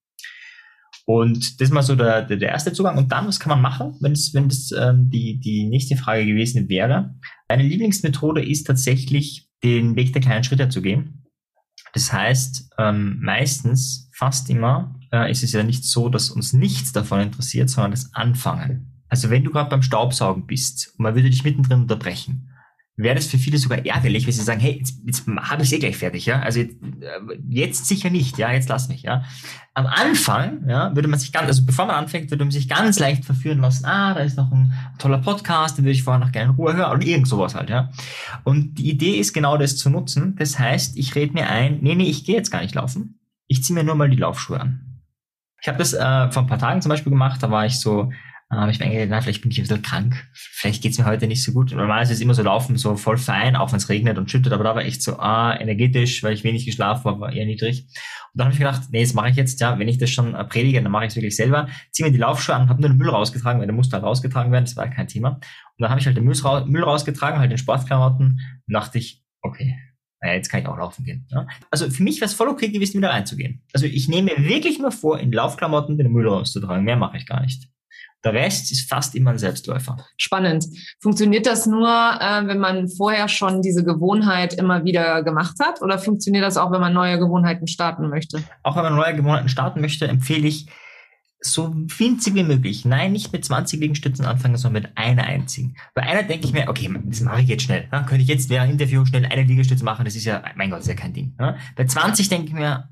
Und 1.06 1.60
das 1.60 1.70
ist 1.70 1.74
mal 1.74 1.82
so 1.82 1.96
der, 1.96 2.22
der, 2.22 2.38
der 2.38 2.50
erste 2.50 2.72
Zugang. 2.72 2.98
Und 2.98 3.12
dann, 3.12 3.26
was 3.26 3.40
kann 3.40 3.50
man 3.50 3.62
machen, 3.62 3.98
wenn 4.00 4.12
es, 4.12 4.34
wenn 4.36 4.48
das 4.48 4.72
ähm, 4.72 5.10
die, 5.10 5.40
die 5.40 5.66
nächste 5.66 5.96
Frage 5.96 6.26
gewesen 6.26 6.70
wäre? 6.70 7.16
Meine 7.50 7.64
Lieblingsmethode 7.64 8.46
ist 8.46 8.68
tatsächlich, 8.68 9.48
den 9.64 9.96
Weg 9.96 10.14
der 10.14 10.22
kleinen 10.22 10.44
Schritte 10.44 10.70
zu 10.70 10.82
gehen. 10.82 11.26
Das 11.94 12.14
heißt, 12.14 12.70
ähm, 12.78 13.20
meistens, 13.22 14.10
fast 14.14 14.50
immer, 14.50 14.96
äh, 15.12 15.32
ist 15.32 15.44
es 15.44 15.54
ja 15.54 15.64
nicht 15.64 15.84
so, 15.84 16.10
dass 16.10 16.30
uns 16.30 16.54
nichts 16.54 16.92
davon 16.92 17.22
interessiert, 17.22 17.70
sondern 17.70 17.92
das 17.92 18.14
Anfangen. 18.14 19.04
Also 19.10 19.30
wenn 19.30 19.44
du 19.44 19.52
gerade 19.52 19.70
beim 19.70 19.82
Staubsaugen 19.82 20.46
bist 20.46 20.94
und 20.98 21.04
man 21.04 21.16
würde 21.16 21.30
dich 21.30 21.44
mittendrin 21.44 21.82
unterbrechen, 21.82 22.49
wäre 23.00 23.16
das 23.16 23.28
für 23.28 23.38
viele 23.38 23.58
sogar 23.58 23.86
ärgerlich, 23.86 24.26
wenn 24.26 24.34
sie 24.34 24.44
sagen, 24.44 24.60
hey, 24.60 24.78
jetzt, 24.78 25.02
jetzt 25.06 25.26
habe 25.28 25.64
ich 25.64 25.74
eh 25.74 25.80
gleich 25.80 25.98
fertig, 25.98 26.26
ja. 26.26 26.42
Also 26.42 26.60
jetzt, 26.60 26.76
äh, 26.82 27.38
jetzt 27.48 27.86
sicher 27.86 28.10
nicht, 28.10 28.38
ja, 28.38 28.52
jetzt 28.52 28.68
lass 28.68 28.90
mich, 28.90 29.04
ja. 29.04 29.24
Am 29.74 29.86
Anfang, 29.88 30.68
ja, 30.68 30.94
würde 30.94 31.08
man 31.08 31.18
sich 31.18 31.32
ganz, 31.32 31.48
also 31.48 31.66
bevor 31.66 31.86
man 31.86 31.96
anfängt, 31.96 32.30
würde 32.30 32.44
man 32.44 32.52
sich 32.52 32.68
ganz 32.68 33.00
leicht 33.00 33.24
verführen 33.24 33.60
lassen, 33.60 33.86
ah, 33.86 34.14
da 34.14 34.20
ist 34.20 34.36
noch 34.36 34.52
ein 34.52 34.74
toller 34.98 35.20
Podcast, 35.20 35.78
den 35.78 35.86
würde 35.86 35.94
ich 35.94 36.04
vorher 36.04 36.20
noch 36.20 36.34
gerne 36.34 36.52
in 36.52 36.56
Ruhe 36.58 36.76
hören, 36.76 36.92
oder 36.92 37.08
irgend 37.08 37.28
sowas 37.28 37.56
halt, 37.56 37.70
ja. 37.70 37.90
Und 38.44 38.76
die 38.76 38.90
Idee 38.90 39.16
ist 39.16 39.34
genau 39.34 39.58
das 39.58 39.78
zu 39.78 39.90
nutzen. 39.90 40.36
Das 40.38 40.60
heißt, 40.60 40.98
ich 40.98 41.16
rede 41.16 41.34
mir 41.34 41.50
ein, 41.50 41.80
nee, 41.82 41.96
nee, 41.96 42.10
ich 42.10 42.26
gehe 42.26 42.36
jetzt 42.36 42.52
gar 42.52 42.62
nicht 42.62 42.76
laufen. 42.76 43.20
Ich 43.48 43.64
ziehe 43.64 43.78
mir 43.78 43.86
nur 43.86 43.96
mal 43.96 44.10
die 44.10 44.18
Laufschuhe 44.18 44.60
an. 44.60 45.02
Ich 45.62 45.70
habe 45.70 45.78
das 45.78 45.94
äh, 45.94 46.32
vor 46.32 46.44
ein 46.44 46.48
paar 46.48 46.60
Tagen 46.60 46.82
zum 46.82 46.90
Beispiel 46.90 47.12
gemacht, 47.12 47.42
da 47.42 47.50
war 47.50 47.66
ich 47.66 47.80
so 47.80 48.12
aber 48.52 48.72
ich 48.72 48.80
denke, 48.80 49.06
na, 49.08 49.22
vielleicht 49.22 49.44
bin 49.44 49.52
ich 49.52 49.60
ein 49.60 49.64
bisschen 49.64 49.84
krank. 49.84 50.28
Vielleicht 50.34 50.82
geht's 50.82 50.98
mir 50.98 51.06
heute 51.06 51.28
nicht 51.28 51.44
so 51.44 51.52
gut. 51.52 51.70
Normalerweise 51.70 52.14
ist 52.14 52.18
es 52.18 52.24
immer 52.24 52.34
so 52.34 52.42
laufen, 52.42 52.78
so 52.78 52.96
voll 52.96 53.18
fein, 53.18 53.56
auch 53.56 53.72
wenn 53.72 53.78
es 53.78 53.90
regnet 53.90 54.18
und 54.18 54.32
schüttet, 54.32 54.52
aber 54.52 54.64
da 54.64 54.74
war 54.74 54.84
echt 54.84 55.04
so 55.04 55.20
ah, 55.20 55.56
energetisch, 55.56 56.24
weil 56.24 56.34
ich 56.34 56.44
wenig 56.44 56.66
geschlafen 56.66 57.06
habe, 57.06 57.20
war 57.20 57.32
eher 57.32 57.46
niedrig. 57.46 57.84
Und 57.84 58.40
dann 58.40 58.46
habe 58.46 58.54
ich 58.54 58.60
gedacht, 58.60 58.84
nee, 58.90 59.04
das 59.04 59.14
mache 59.14 59.30
ich 59.30 59.36
jetzt, 59.36 59.62
ja, 59.62 59.78
wenn 59.78 59.88
ich 59.88 60.00
das 60.00 60.10
schon 60.10 60.34
predige, 60.50 60.82
dann 60.82 60.92
mache 60.92 61.06
ich 61.06 61.12
es 61.12 61.16
wirklich 61.16 61.36
selber. 61.36 61.68
Zieh 61.92 62.02
mir 62.02 62.12
die 62.12 62.18
Laufschuhe 62.18 62.56
an, 62.56 62.70
habe 62.70 62.82
nur 62.82 62.90
den 62.90 62.98
Müll 62.98 63.10
rausgetragen, 63.10 63.60
weil 63.60 63.68
der 63.68 63.76
musste 63.76 63.94
halt 63.94 64.04
rausgetragen 64.04 64.52
werden, 64.52 64.66
das 64.66 64.76
war 64.76 64.88
kein 64.90 65.08
Thema. 65.08 65.30
Und 65.30 65.42
dann 65.78 65.92
habe 65.92 66.00
ich 66.00 66.08
halt 66.08 66.18
den 66.18 66.24
Müll, 66.24 66.36
Müll 66.66 66.84
rausgetragen, 66.84 67.40
halt 67.40 67.52
den 67.52 67.60
Sportklamotten 67.60 68.40
und 68.68 68.74
dachte 68.74 68.98
ich, 68.98 69.24
okay, 69.44 69.78
naja, 70.22 70.34
jetzt 70.34 70.50
kann 70.50 70.62
ich 70.62 70.68
auch 70.68 70.78
laufen 70.78 71.06
gehen. 71.06 71.28
Ja? 71.30 71.48
Also 71.70 71.90
für 71.90 72.02
mich 72.02 72.20
wäre 72.20 72.26
es 72.26 72.34
voll 72.34 72.48
okay 72.48 72.70
gewesen, 72.70 72.98
wieder 72.98 73.12
reinzugehen. 73.12 73.62
Also 73.74 73.86
ich 73.86 74.08
nehme 74.08 74.32
mir 74.36 74.50
wirklich 74.50 74.80
nur 74.80 74.92
vor, 74.92 75.20
in 75.20 75.32
Laufklamotten 75.32 76.00
den 76.00 76.12
Müll 76.12 76.28
rauszutragen. 76.28 76.84
Mehr 76.84 76.98
mache 76.98 77.18
ich 77.18 77.28
gar 77.28 77.42
nicht. 77.42 77.70
Der 78.24 78.34
Rest 78.34 78.72
ist 78.72 78.90
fast 78.90 79.16
immer 79.16 79.32
ein 79.32 79.38
Selbstläufer. 79.38 79.98
Spannend. 80.18 80.66
Funktioniert 81.02 81.46
das 81.46 81.66
nur, 81.66 81.88
äh, 81.88 82.46
wenn 82.48 82.60
man 82.60 82.90
vorher 82.90 83.30
schon 83.30 83.62
diese 83.62 83.84
Gewohnheit 83.84 84.54
immer 84.54 84.84
wieder 84.84 85.24
gemacht 85.24 85.56
hat? 85.62 85.82
Oder 85.82 86.00
funktioniert 86.00 86.44
das 86.44 86.58
auch, 86.58 86.72
wenn 86.72 86.82
man 86.82 86.94
neue 86.94 87.18
Gewohnheiten 87.18 87.68
starten 87.68 88.10
möchte? 88.10 88.44
Auch 88.64 88.76
wenn 88.76 88.84
man 88.84 88.96
neue 88.96 89.16
Gewohnheiten 89.16 89.48
starten 89.48 89.80
möchte, 89.80 90.08
empfehle 90.08 90.48
ich, 90.48 90.68
so 91.42 91.74
winzig 91.74 92.36
wie 92.36 92.44
möglich. 92.44 92.84
Nein, 92.84 93.14
nicht 93.14 93.32
mit 93.32 93.46
20 93.46 93.80
Liegestützen 93.80 94.26
anfangen, 94.26 94.58
sondern 94.58 94.84
mit 94.84 94.98
einer 94.98 95.24
einzigen. 95.24 95.78
Bei 95.96 96.02
einer 96.02 96.24
denke 96.24 96.46
ich 96.46 96.52
mir, 96.52 96.68
okay, 96.68 96.94
das 97.06 97.22
mache 97.22 97.42
ich 97.42 97.48
jetzt 97.48 97.64
schnell. 97.64 97.88
Ja, 97.90 98.04
könnte 98.04 98.24
ich 98.24 98.28
jetzt 98.28 98.50
während 98.50 98.74
Interview 98.74 99.06
schnell 99.06 99.26
eine 99.26 99.44
Liegestütze 99.44 99.86
machen, 99.86 100.04
das 100.04 100.18
ist 100.18 100.26
ja, 100.26 100.44
mein 100.58 100.70
Gott, 100.70 100.80
das 100.80 100.88
ist 100.88 100.96
ja 100.96 101.02
kein 101.02 101.14
Ding. 101.14 101.36
Ja. 101.40 101.56
Bei 101.78 101.86
20 101.86 102.28
denke 102.28 102.48
ich 102.48 102.54
mir, 102.54 102.90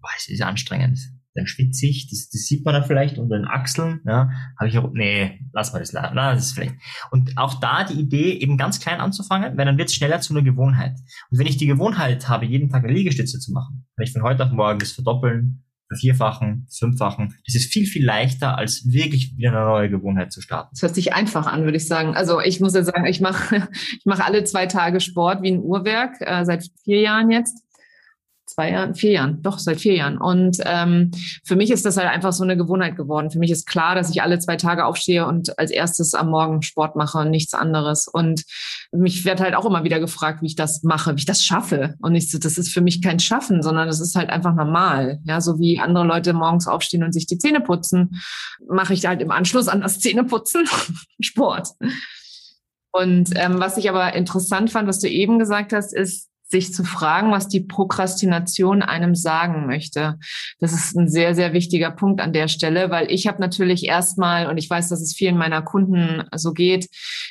boah, 0.00 0.08
es 0.16 0.28
ist 0.28 0.40
anstrengend 0.40 0.98
dann 1.36 1.46
schwitze 1.46 1.86
ich, 1.86 2.08
das, 2.08 2.28
das 2.30 2.42
sieht 2.42 2.64
man 2.64 2.74
dann 2.74 2.84
vielleicht 2.84 3.18
unter 3.18 3.36
den 3.36 3.46
Achseln, 3.46 4.00
ja, 4.06 4.30
habe 4.58 4.68
ich 4.68 4.78
nee, 4.92 5.40
lass 5.52 5.72
mal 5.72 5.78
das, 5.78 5.92
na, 5.92 6.12
das 6.12 6.46
ist 6.46 6.52
vielleicht. 6.52 6.74
Und 7.10 7.36
auch 7.36 7.60
da 7.60 7.84
die 7.84 8.00
Idee, 8.00 8.32
eben 8.32 8.56
ganz 8.56 8.80
klein 8.80 9.00
anzufangen, 9.00 9.56
weil 9.56 9.66
dann 9.66 9.78
wird 9.78 9.88
es 9.88 9.94
schneller 9.94 10.20
zu 10.20 10.32
einer 10.34 10.42
Gewohnheit. 10.42 10.96
Und 11.30 11.38
wenn 11.38 11.46
ich 11.46 11.56
die 11.56 11.66
Gewohnheit 11.66 12.28
habe, 12.28 12.46
jeden 12.46 12.70
Tag 12.70 12.84
eine 12.84 12.92
Liegestütze 12.92 13.38
zu 13.38 13.52
machen, 13.52 13.86
wenn 13.96 14.04
ich 14.04 14.12
von 14.12 14.22
heute 14.22 14.44
auf 14.44 14.52
morgen 14.52 14.78
das 14.78 14.92
verdoppeln, 14.92 15.62
vervierfachen, 15.88 16.66
fünffachen, 16.70 17.34
das 17.46 17.54
ist 17.54 17.72
viel, 17.72 17.86
viel 17.86 18.04
leichter, 18.04 18.58
als 18.58 18.90
wirklich 18.90 19.36
wieder 19.36 19.50
eine 19.50 19.60
neue 19.60 19.90
Gewohnheit 19.90 20.32
zu 20.32 20.40
starten. 20.40 20.70
Das 20.72 20.82
hört 20.82 20.94
sich 20.94 21.14
einfach 21.14 21.46
an, 21.46 21.64
würde 21.64 21.76
ich 21.76 21.86
sagen. 21.86 22.16
Also 22.16 22.40
ich 22.40 22.60
muss 22.60 22.74
ja 22.74 22.82
sagen, 22.82 23.06
ich 23.06 23.20
mache 23.20 23.68
ich 23.98 24.04
mache 24.04 24.24
alle 24.24 24.44
zwei 24.44 24.66
Tage 24.66 25.00
Sport 25.00 25.42
wie 25.42 25.52
ein 25.52 25.60
Uhrwerk, 25.60 26.16
äh, 26.20 26.44
seit 26.44 26.68
vier 26.82 27.00
Jahren 27.00 27.30
jetzt 27.30 27.62
zwei 28.56 28.70
Jahren, 28.70 28.94
vier 28.94 29.12
Jahren, 29.12 29.42
doch 29.42 29.58
seit 29.58 29.80
vier 29.80 29.96
Jahren. 29.96 30.16
Und 30.16 30.56
ähm, 30.64 31.10
für 31.44 31.56
mich 31.56 31.70
ist 31.70 31.84
das 31.84 31.98
halt 31.98 32.08
einfach 32.08 32.32
so 32.32 32.42
eine 32.42 32.56
Gewohnheit 32.56 32.96
geworden. 32.96 33.30
Für 33.30 33.38
mich 33.38 33.50
ist 33.50 33.66
klar, 33.66 33.94
dass 33.94 34.08
ich 34.08 34.22
alle 34.22 34.38
zwei 34.38 34.56
Tage 34.56 34.86
aufstehe 34.86 35.26
und 35.26 35.58
als 35.58 35.70
erstes 35.70 36.14
am 36.14 36.30
Morgen 36.30 36.62
Sport 36.62 36.96
mache 36.96 37.18
und 37.18 37.30
nichts 37.30 37.52
anderes. 37.52 38.08
Und 38.08 38.44
mich 38.92 39.26
wird 39.26 39.40
halt 39.40 39.54
auch 39.54 39.66
immer 39.66 39.84
wieder 39.84 40.00
gefragt, 40.00 40.40
wie 40.40 40.46
ich 40.46 40.56
das 40.56 40.82
mache, 40.82 41.12
wie 41.12 41.20
ich 41.20 41.26
das 41.26 41.44
schaffe. 41.44 41.96
Und 42.00 42.14
ich 42.14 42.30
so, 42.30 42.38
das 42.38 42.56
ist 42.56 42.72
für 42.72 42.80
mich 42.80 43.02
kein 43.02 43.20
Schaffen, 43.20 43.62
sondern 43.62 43.88
das 43.88 44.00
ist 44.00 44.16
halt 44.16 44.30
einfach 44.30 44.54
normal. 44.54 45.20
Ja, 45.24 45.42
so 45.42 45.58
wie 45.58 45.78
andere 45.78 46.06
Leute 46.06 46.32
morgens 46.32 46.66
aufstehen 46.66 47.04
und 47.04 47.12
sich 47.12 47.26
die 47.26 47.38
Zähne 47.38 47.60
putzen, 47.60 48.22
mache 48.66 48.94
ich 48.94 49.04
halt 49.04 49.20
im 49.20 49.32
Anschluss 49.32 49.68
an 49.68 49.82
das 49.82 50.00
Zähneputzen 50.00 50.66
Sport. 51.20 51.68
Und 52.90 53.32
ähm, 53.34 53.60
was 53.60 53.76
ich 53.76 53.90
aber 53.90 54.14
interessant 54.14 54.70
fand, 54.70 54.88
was 54.88 55.00
du 55.00 55.10
eben 55.10 55.38
gesagt 55.38 55.74
hast, 55.74 55.94
ist, 55.94 56.30
sich 56.48 56.72
zu 56.72 56.84
fragen, 56.84 57.32
was 57.32 57.48
die 57.48 57.60
Prokrastination 57.60 58.82
einem 58.82 59.14
sagen 59.14 59.66
möchte. 59.66 60.18
Das 60.60 60.72
ist 60.72 60.96
ein 60.96 61.08
sehr, 61.08 61.34
sehr 61.34 61.52
wichtiger 61.52 61.90
Punkt 61.90 62.20
an 62.20 62.32
der 62.32 62.48
Stelle, 62.48 62.90
weil 62.90 63.10
ich 63.10 63.26
habe 63.26 63.40
natürlich 63.40 63.84
erstmal, 63.84 64.48
und 64.48 64.56
ich 64.56 64.70
weiß, 64.70 64.88
dass 64.88 65.00
es 65.00 65.14
vielen 65.14 65.36
meiner 65.36 65.62
Kunden 65.62 66.22
so 66.34 66.52
geht, 66.52 66.88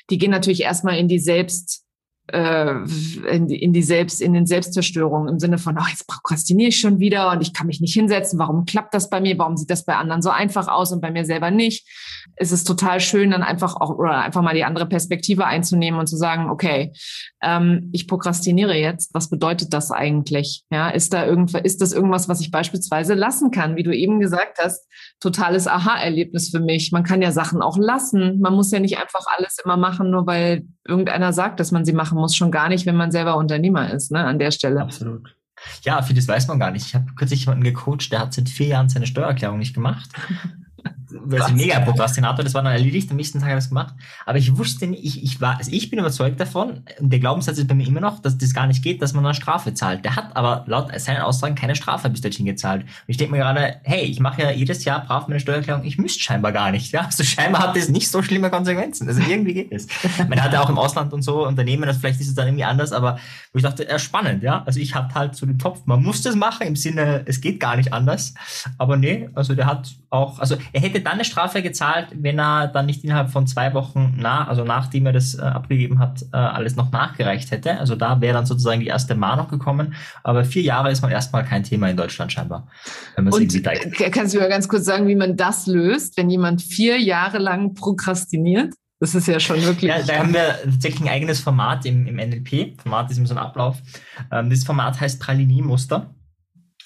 die 0.10 0.18
gehen 0.18 0.32
natürlich 0.32 0.62
erstmal 0.62 0.98
in 0.98 1.08
die 1.08 1.20
Selbst 1.20 1.85
in, 2.32 3.48
die, 3.48 3.62
in 3.62 3.72
die 3.72 3.84
Selbst, 3.84 4.22
in 4.22 4.34
den 4.34 4.48
Selbstzerstörung 4.48 5.28
im 5.28 5.40
Sinne 5.40 5.60
von, 5.60 5.78
ach, 5.78 5.90
jetzt 5.90 6.08
prokrastiniere 6.08 6.70
ich 6.70 6.80
schon 6.80 7.00
wieder 7.00 7.32
und 7.32 7.42
ich 7.42 7.54
kann 7.54 7.68
mich 7.68 7.82
nicht 7.82 7.94
hinsetzen. 7.94 8.40
Warum 8.40 8.66
klappt 8.66 8.94
das 8.96 9.10
bei 9.10 9.22
mir? 9.22 9.38
Warum 9.38 9.58
sieht 9.58 9.70
das 9.70 9.86
bei 9.86 9.96
anderen 9.96 10.24
so 10.24 10.32
einfach 10.32 10.68
aus 10.68 10.92
und 10.92 11.02
bei 11.02 11.12
mir 11.12 11.24
selber 11.26 11.52
nicht? 11.52 11.88
Es 12.36 12.52
ist 12.52 12.64
total 12.64 13.00
schön, 13.00 13.30
dann 13.30 13.44
einfach 13.44 13.76
auch 13.76 13.92
oder 13.92 14.22
einfach 14.22 14.42
mal 14.42 14.56
die 14.56 14.64
andere 14.64 14.88
Perspektive 14.88 15.46
einzunehmen 15.46 16.00
und 16.00 16.08
zu 16.08 16.18
sagen, 16.18 16.50
okay, 16.50 16.94
ähm, 17.44 17.90
ich 17.94 18.08
prokrastiniere 18.08 18.76
jetzt. 18.76 19.14
Was 19.14 19.30
bedeutet 19.30 19.74
das 19.74 19.92
eigentlich? 19.92 20.64
Ja, 20.72 20.90
ist 20.90 21.14
da 21.14 21.26
irgendwas, 21.26 21.62
ist 21.62 21.82
das 21.82 21.94
irgendwas, 21.94 22.28
was 22.28 22.42
ich 22.42 22.50
beispielsweise 22.50 23.14
lassen 23.14 23.52
kann? 23.52 23.76
Wie 23.76 23.84
du 23.84 23.96
eben 23.96 24.20
gesagt 24.20 24.58
hast, 24.60 24.88
totales 25.20 25.68
Aha-Erlebnis 25.68 26.50
für 26.50 26.60
mich. 26.60 26.92
Man 26.92 27.04
kann 27.04 27.22
ja 27.22 27.32
Sachen 27.32 27.62
auch 27.62 27.78
lassen. 27.78 28.40
Man 28.42 28.54
muss 28.54 28.72
ja 28.72 28.80
nicht 28.80 28.98
einfach 28.98 29.26
alles 29.38 29.58
immer 29.64 29.78
machen, 29.78 30.10
nur 30.10 30.26
weil 30.26 30.66
irgendeiner 30.88 31.34
sagt, 31.34 31.60
dass 31.60 31.72
man 31.72 31.86
sie 31.86 31.94
machen 31.94 32.15
muss. 32.16 32.36
Schon 32.36 32.52
gar 32.52 32.70
nicht, 32.70 32.86
wenn 32.86 32.96
man 32.96 33.12
selber 33.12 33.38
Unternehmer 33.38 33.92
ist, 33.92 34.12
ne, 34.12 34.26
an 34.26 34.40
der 34.40 34.52
Stelle. 34.52 34.82
Absolut. 34.82 35.36
Ja, 35.84 36.02
vieles 36.02 36.28
weiß 36.28 36.48
man 36.48 36.60
gar 36.60 36.72
nicht. 36.72 36.88
Ich 36.88 36.96
habe 36.96 37.06
kürzlich 37.16 37.42
jemanden 37.42 37.64
gecoacht, 37.64 38.12
der 38.12 38.20
hat 38.20 38.34
seit 38.34 38.50
vier 38.50 38.68
Jahren 38.68 38.90
seine 38.90 39.08
Steuererklärung 39.08 39.60
nicht 39.60 39.74
gemacht. 39.74 40.10
also 41.32 41.54
mega 41.54 41.80
Prokrastinator, 41.80 42.44
das 42.44 42.54
war 42.54 42.64
dann 42.64 42.74
erledigt, 42.74 43.10
am 43.12 43.18
nächsten 43.18 43.40
Tag 43.40 43.50
habe 43.50 43.60
ich 43.60 43.66
es 43.66 43.70
gemacht. 43.70 43.94
Aber 44.26 44.38
ich 44.38 44.58
wusste 44.58 44.88
nicht, 44.88 45.04
ich, 45.04 45.24
ich 45.24 45.42
war, 45.42 45.58
also 45.58 45.72
ich 45.72 45.90
bin 45.90 46.00
überzeugt 46.00 46.40
davon, 46.40 46.84
und 47.00 47.10
der 47.12 47.20
Glaubenssatz 47.20 47.58
ist 47.58 47.68
bei 47.68 47.76
mir 47.76 47.88
immer 47.88 48.02
noch, 48.02 48.22
dass 48.22 48.38
das 48.38 48.54
gar 48.54 48.68
nicht 48.68 48.84
geht, 48.84 49.02
dass 49.02 49.14
man 49.14 49.26
eine 49.26 49.34
Strafe 49.34 49.74
zahlt. 49.74 50.04
Der 50.04 50.16
hat 50.16 50.36
aber 50.36 50.64
laut 50.68 50.98
seinen 51.00 51.22
Aussagen 51.22 51.56
keine 51.56 51.76
Strafe 51.76 52.10
bis 52.10 52.22
dorthin 52.22 52.46
gezahlt. 52.46 52.84
Und 52.84 52.90
ich 53.08 53.18
denke 53.18 53.34
mir 53.34 53.40
gerade, 53.40 53.78
hey, 53.84 54.04
ich 54.04 54.20
mache 54.20 54.42
ja 54.42 54.52
jedes 54.52 54.86
Jahr 54.86 55.06
brav 55.06 55.28
meine 55.28 55.40
Steuererklärung, 55.40 55.84
ich 55.84 55.98
müsste 55.98 56.20
scheinbar 56.22 56.52
gar 56.52 56.72
nicht, 56.72 56.92
ja. 56.92 57.02
Also 57.02 57.24
scheinbar 57.24 57.64
hat 57.64 57.76
das 57.76 57.90
nicht 57.90 58.10
so 58.10 58.22
schlimme 58.22 58.50
Konsequenzen. 58.50 59.08
Also 59.08 59.22
irgendwie 59.22 59.54
geht 59.54 59.72
es. 59.72 59.88
Man 60.28 60.42
hat 60.42 60.54
ja 60.54 60.62
auch 60.62 60.70
im 60.70 60.78
Ausland 60.78 61.14
und 61.14 61.22
so 61.22 61.46
Unternehmen, 61.46 61.84
also 61.86 62.00
vielleicht 62.00 62.20
ist 62.22 62.28
es 62.28 62.36
dann 62.36 62.48
irgendwie 62.48 62.64
anders, 62.64 62.92
aber 62.92 63.20
wo 63.54 63.58
ich 63.58 63.64
dachte, 63.64 63.88
ja, 63.90 64.00
spannend, 64.00 64.44
ja. 64.44 64.64
Also 64.66 64.80
ich 64.80 64.96
hatte 64.96 65.16
halt 65.16 65.36
so 65.36 65.46
den 65.46 65.60
Topf, 65.60 65.82
man 65.86 66.02
muss 66.04 66.22
das 66.22 66.36
machen 66.36 66.68
im 66.68 66.76
Sinne, 66.76 67.24
es 67.26 67.42
geht 67.42 67.60
gar 67.60 67.76
nicht 67.76 67.94
anders. 67.94 68.34
Aber 68.78 68.98
nee, 68.98 69.30
also 69.34 69.56
der 69.56 69.66
hat 69.66 69.96
auch, 70.10 70.40
also 70.40 70.58
er 70.76 70.82
hätte 70.82 71.00
dann 71.00 71.14
eine 71.14 71.24
Strafe 71.24 71.62
gezahlt, 71.62 72.10
wenn 72.14 72.38
er 72.38 72.68
dann 72.68 72.86
nicht 72.86 73.06
innerhalb 73.06 73.30
von 73.30 73.48
zwei 73.48 73.74
Wochen 73.74 74.16
nach, 74.18 74.50
also 74.50 74.66
nachdem 74.66 75.06
er 75.06 75.14
das 75.14 75.34
äh, 75.34 75.42
abgegeben 75.42 76.00
hat, 76.00 76.24
äh, 76.34 76.36
alles 76.36 76.76
noch 76.76 76.92
nachgereicht 76.92 77.50
hätte. 77.52 77.80
Also 77.80 77.96
da 77.96 78.20
wäre 78.20 78.34
dann 78.34 78.46
sozusagen 78.46 78.82
die 78.82 78.88
erste 78.88 79.16
Mahnung 79.16 79.48
gekommen. 79.48 79.96
Aber 80.22 80.44
vier 80.44 80.64
Jahre 80.64 80.92
ist 80.92 81.02
man 81.02 81.12
erstmal 81.12 81.46
kein 81.46 81.64
Thema 81.64 81.90
in 81.90 81.96
Deutschland 81.96 82.34
scheinbar. 82.34 82.68
Wenn 83.16 83.24
Und 83.86 84.12
kannst 84.12 84.34
du 84.34 84.40
mir 84.40 84.50
ganz 84.50 84.68
kurz 84.68 84.84
sagen, 84.84 85.08
wie 85.08 85.16
man 85.16 85.38
das 85.38 85.66
löst, 85.66 86.18
wenn 86.18 86.30
jemand 86.30 86.62
vier 86.62 87.00
Jahre 87.00 87.38
lang 87.38 87.74
prokrastiniert? 87.74 88.74
Das 89.00 89.16
ist 89.16 89.30
ja 89.30 89.40
schon 89.40 89.64
wirklich. 89.64 89.90
Ja, 89.90 90.04
da 90.04 90.18
haben 90.18 90.34
wir 90.34 90.60
tatsächlich 90.62 91.04
ein 91.04 91.08
eigenes 91.08 91.40
Format 91.40 91.86
im, 91.86 92.06
im 92.06 92.18
NLP. 92.18 92.82
Format 92.82 93.10
ist 93.10 93.18
immer 93.18 93.28
so 93.28 93.36
ein 93.36 93.40
Ablauf. 93.40 93.78
Ähm, 94.30 94.50
das 94.50 94.66
Format 94.66 95.00
heißt 95.00 95.22
Pralini-Muster. 95.22 96.14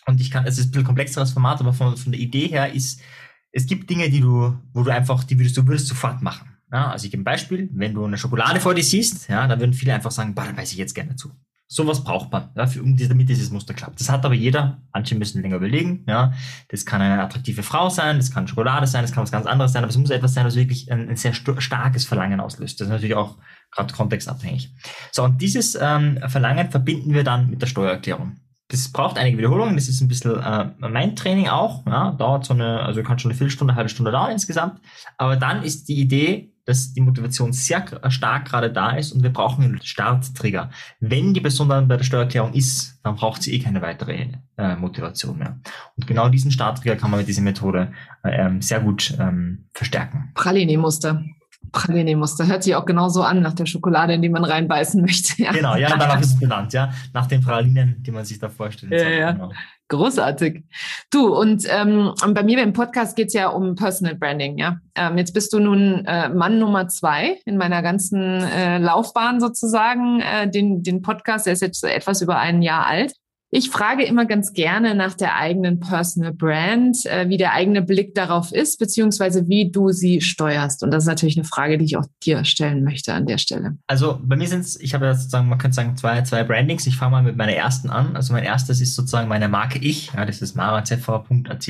Und 0.06 0.22
ich 0.22 0.30
kann, 0.30 0.46
es 0.46 0.60
ist 0.60 0.68
ein 0.68 0.72
bisschen 0.72 0.86
komplexeres 0.86 1.32
Format, 1.32 1.60
aber 1.60 1.74
von, 1.74 1.98
von 1.98 2.12
der 2.12 2.22
Idee 2.22 2.46
her 2.46 2.72
ist, 2.72 3.02
es 3.52 3.66
gibt 3.66 3.90
Dinge, 3.90 4.10
die 4.10 4.22
du, 4.22 4.58
wo 4.74 4.84
du 4.84 4.92
einfach, 4.92 5.24
die 5.24 5.38
würdest 5.38 5.58
du 5.58 5.68
würdest 5.68 5.88
sofort 5.88 6.22
machen. 6.22 6.50
Ja, 6.72 6.92
also 6.92 7.06
ich 7.06 7.12
gebe 7.12 7.22
ein 7.22 7.26
Beispiel, 7.26 7.70
wenn 7.74 7.94
du 7.96 8.06
eine 8.06 8.18
Schokolade 8.18 8.60
vor 8.60 8.76
dir 8.76 8.84
siehst, 8.84 9.28
ja, 9.28 9.48
dann 9.48 9.60
würden 9.60 9.74
viele 9.74 9.94
einfach 9.94 10.12
sagen, 10.12 10.36
bah, 10.36 10.46
da 10.48 10.56
weiß 10.56 10.72
ich 10.72 10.78
jetzt 10.78 10.94
gerne 10.94 11.16
zu. 11.16 11.32
Sowas 11.72 12.04
braucht 12.04 12.32
man, 12.32 12.50
ja, 12.56 12.66
für, 12.66 12.82
um, 12.82 12.98
damit 12.98 13.30
dieses 13.30 13.52
Muster 13.52 13.76
klappt. 13.76 14.00
Das 14.00 14.10
hat 14.10 14.26
aber 14.26 14.34
jeder. 14.34 14.82
Manche 14.92 15.16
müssen 15.16 15.42
länger 15.42 15.58
überlegen. 15.58 16.04
Ja, 16.08 16.34
das 16.70 16.86
kann 16.86 17.02
eine 17.02 17.22
attraktive 17.22 17.62
Frau 17.62 17.90
sein, 17.90 18.18
das 18.18 18.32
kann 18.32 18.48
Schokolade 18.48 18.88
sein, 18.88 19.04
das 19.04 19.12
kann 19.12 19.24
was 19.24 19.32
ganz 19.32 19.46
anderes 19.46 19.72
sein, 19.72 19.84
aber 19.84 19.92
es 19.92 19.98
muss 19.98 20.10
etwas 20.10 20.34
sein, 20.34 20.46
was 20.46 20.56
wirklich 20.56 20.92
ein, 20.92 21.10
ein 21.10 21.16
sehr 21.16 21.34
starkes 21.34 22.06
Verlangen 22.06 22.40
auslöst. 22.40 22.80
Das 22.80 22.88
ist 22.88 22.92
natürlich 22.92 23.16
auch 23.16 23.38
gerade 23.72 23.94
kontextabhängig. 23.94 24.74
So 25.12 25.24
und 25.24 25.42
dieses 25.42 25.78
ähm, 25.80 26.20
Verlangen 26.28 26.72
verbinden 26.72 27.14
wir 27.14 27.24
dann 27.24 27.50
mit 27.50 27.62
der 27.62 27.68
Steuererklärung. 27.68 28.38
Das 28.72 28.92
braucht 28.92 29.18
einige 29.18 29.38
Wiederholungen. 29.40 29.76
Das 29.76 29.90
ist 29.90 30.00
ein 30.00 30.08
bisschen 30.08 30.40
äh, 30.40 30.70
mein 30.78 31.16
Training 31.16 31.48
auch. 31.48 31.86
Ja, 31.88 32.12
dauert 32.12 32.46
so 32.46 32.54
eine, 32.54 32.82
also 32.82 33.02
kann 33.02 33.18
schon 33.18 33.32
eine 33.32 33.38
Viertelstunde, 33.38 33.74
eine 33.74 33.78
halbe 33.78 33.90
Stunde 33.90 34.12
dauern 34.12 34.32
insgesamt. 34.32 34.80
Aber 35.18 35.36
dann 35.36 35.64
ist 35.64 35.90
die 35.90 36.00
Idee, 36.00 36.54
dass 36.66 36.94
die 36.94 37.02
Motivation 37.02 37.52
sehr 37.52 37.84
stark 38.10 38.46
gerade 38.46 38.72
da 38.72 38.92
ist 38.92 39.12
und 39.12 39.24
wir 39.24 39.34
brauchen 39.34 39.64
einen 39.64 39.82
Starttrigger. 39.82 40.70
Wenn 41.00 41.34
die 41.34 41.42
Person 41.42 41.68
dann 41.68 41.88
bei 41.88 41.98
der 41.98 42.04
Steuererklärung 42.04 42.54
ist, 42.54 43.00
dann 43.04 43.16
braucht 43.16 43.42
sie 43.42 43.56
eh 43.56 43.60
keine 43.60 43.82
weitere 43.82 44.28
äh, 44.56 44.76
Motivation 44.76 45.40
mehr. 45.40 45.60
Und 45.98 46.06
genau 46.06 46.30
diesen 46.30 46.52
Starttrigger 46.52 46.96
kann 46.96 47.10
man 47.10 47.22
mit 47.22 47.28
dieser 47.28 47.42
Methode 47.42 47.92
äh, 48.24 48.46
ähm, 48.46 48.62
sehr 48.62 48.82
gut 48.82 49.18
ähm, 49.20 49.66
verstärken. 49.74 50.32
Praline-Muster. 50.36 51.24
Praline-Muster. 51.72 52.48
Hört 52.48 52.64
sich 52.64 52.76
auch 52.76 52.86
genauso 52.86 53.24
an 53.24 53.42
nach 53.42 53.54
der 53.54 53.66
Schokolade, 53.66 54.14
in 54.14 54.22
die 54.22 54.30
man 54.30 54.44
reinbeißen 54.44 55.02
möchte. 55.02 55.42
Ja. 55.44 55.52
Genau, 55.52 55.76
ja, 55.76 55.90
danach 55.90 56.20
ist 56.20 56.34
es 56.34 56.40
benannt, 56.40 56.74
ja. 56.74 56.92
Nach 57.14 57.28
den 57.28 57.42
Pralinen, 57.42 58.02
die 58.04 58.12
man 58.12 58.26
sich 58.26 58.40
da 58.40 58.50
vorstellt. 58.50 58.92
Ja, 58.92 59.10
ja. 59.10 59.32
Genau. 59.32 59.52
Großartig. 59.90 60.66
Du, 61.12 61.36
und 61.36 61.66
ähm, 61.68 62.14
bei 62.34 62.44
mir 62.44 62.62
im 62.62 62.74
Podcast 62.74 63.16
geht's 63.16 63.34
ja 63.34 63.48
um 63.48 63.74
Personal 63.76 64.16
Branding, 64.16 64.60
ja. 64.60 64.78
Ähm, 64.94 65.18
jetzt 65.18 65.34
bist 65.34 65.52
du 65.52 65.60
nun 65.60 66.06
äh, 66.06 66.30
Mann 66.30 66.60
Nummer 66.60 66.88
zwei 66.88 67.40
in 67.46 67.58
meiner 67.58 67.82
ganzen 67.82 68.44
äh, 68.44 68.78
Laufbahn 68.78 69.40
sozusagen. 69.40 70.22
Äh, 70.22 70.50
den, 70.50 70.84
den 70.84 71.02
Podcast, 71.02 71.48
der 71.48 71.54
ist 71.54 71.62
jetzt 71.62 71.84
etwas 71.84 72.22
über 72.22 72.38
ein 72.38 72.62
Jahr 72.62 72.86
alt. 72.86 73.14
Ich 73.52 73.72
frage 73.72 74.04
immer 74.04 74.26
ganz 74.26 74.54
gerne 74.54 74.94
nach 74.94 75.16
der 75.16 75.36
eigenen 75.36 75.80
Personal 75.80 76.34
Brand, 76.34 77.04
äh, 77.08 77.30
wie 77.30 77.38
der 77.38 77.54
eigene 77.54 77.82
Blick 77.82 78.14
darauf 78.14 78.52
ist, 78.52 78.78
beziehungsweise 78.78 79.48
wie 79.48 79.72
du 79.72 79.90
sie 79.90 80.22
steuerst. 80.22 80.84
Und 80.84 80.92
das 80.92 81.04
ist 81.04 81.08
natürlich 81.08 81.36
eine 81.36 81.46
Frage, 81.46 81.80
die 81.80 81.86
ich 81.86 81.98
auch 81.98 82.06
dir 82.24 82.46
stellen 82.46 82.84
möchte 82.84 83.12
an 83.14 83.26
der 83.26 83.40
Stelle. 83.40 83.78
Also 83.88 84.20
bei 84.22 84.36
mir 84.36 84.48
sind 84.48 84.62
es, 84.62 84.80
ich 84.80 84.94
habe 84.94 85.08
ja 85.08 85.16
sozusagen, 85.16 85.50
man 85.50 85.58
könnte 85.58 85.76
sagen, 85.76 85.98
zwei, 85.98 86.22
zwei 86.22 86.44
Brandings. 86.44 86.86
Ich 86.86 86.96
fange 86.96 87.12
mal 87.12 87.24
mit 87.24 87.38
meiner 87.38 87.54
ersten 87.54 87.90
an. 87.90 88.16
Also 88.16 88.34
mein 88.34 88.44
erstes 88.44 88.82
ist 88.82 88.94
sozusagen 88.94 89.28
meine 89.28 89.50
Marke 89.50 89.80
Ich. 89.80 90.14
Ja, 90.14 90.26
das 90.26 90.44
ist 90.44 90.56
marazv.at. 90.56 91.70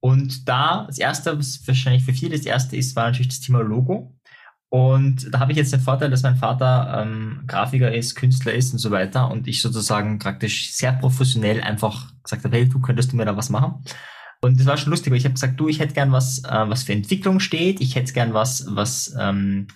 Und 0.00 0.48
da, 0.48 0.84
das 0.88 0.98
erste, 0.98 1.38
was 1.38 1.66
wahrscheinlich 1.66 2.04
für 2.04 2.12
viele 2.12 2.36
das 2.36 2.44
erste 2.44 2.76
ist, 2.76 2.96
war 2.96 3.06
natürlich 3.06 3.28
das 3.28 3.40
Thema 3.40 3.60
Logo. 3.60 4.12
Und 4.74 5.28
da 5.30 5.40
habe 5.40 5.52
ich 5.52 5.58
jetzt 5.58 5.74
den 5.74 5.80
Vorteil, 5.80 6.08
dass 6.08 6.22
mein 6.22 6.36
Vater 6.36 7.02
ähm, 7.02 7.42
Grafiker 7.46 7.92
ist, 7.92 8.14
Künstler 8.14 8.54
ist 8.54 8.72
und 8.72 8.78
so 8.78 8.90
weiter 8.90 9.30
und 9.30 9.46
ich 9.46 9.60
sozusagen 9.60 10.18
praktisch 10.18 10.72
sehr 10.72 10.94
professionell 10.94 11.60
einfach 11.60 12.10
gesagt 12.22 12.42
habe, 12.44 12.56
hey, 12.56 12.66
du 12.66 12.80
könntest 12.80 13.12
du 13.12 13.16
mir 13.16 13.26
da 13.26 13.36
was 13.36 13.50
machen. 13.50 13.84
Und 14.40 14.58
das 14.58 14.64
war 14.64 14.78
schon 14.78 14.88
lustig, 14.88 15.10
weil 15.10 15.18
ich 15.18 15.26
habe 15.26 15.34
gesagt, 15.34 15.60
du, 15.60 15.68
ich 15.68 15.78
hätte 15.78 15.92
gern 15.92 16.10
was, 16.10 16.42
äh, 16.44 16.68
was 16.70 16.84
für 16.84 16.94
Entwicklung 16.94 17.38
steht, 17.38 17.82
ich 17.82 17.96
hätte 17.96 18.14
gern 18.14 18.32
was, 18.32 18.64
was 18.66 19.14
ähm, 19.20 19.68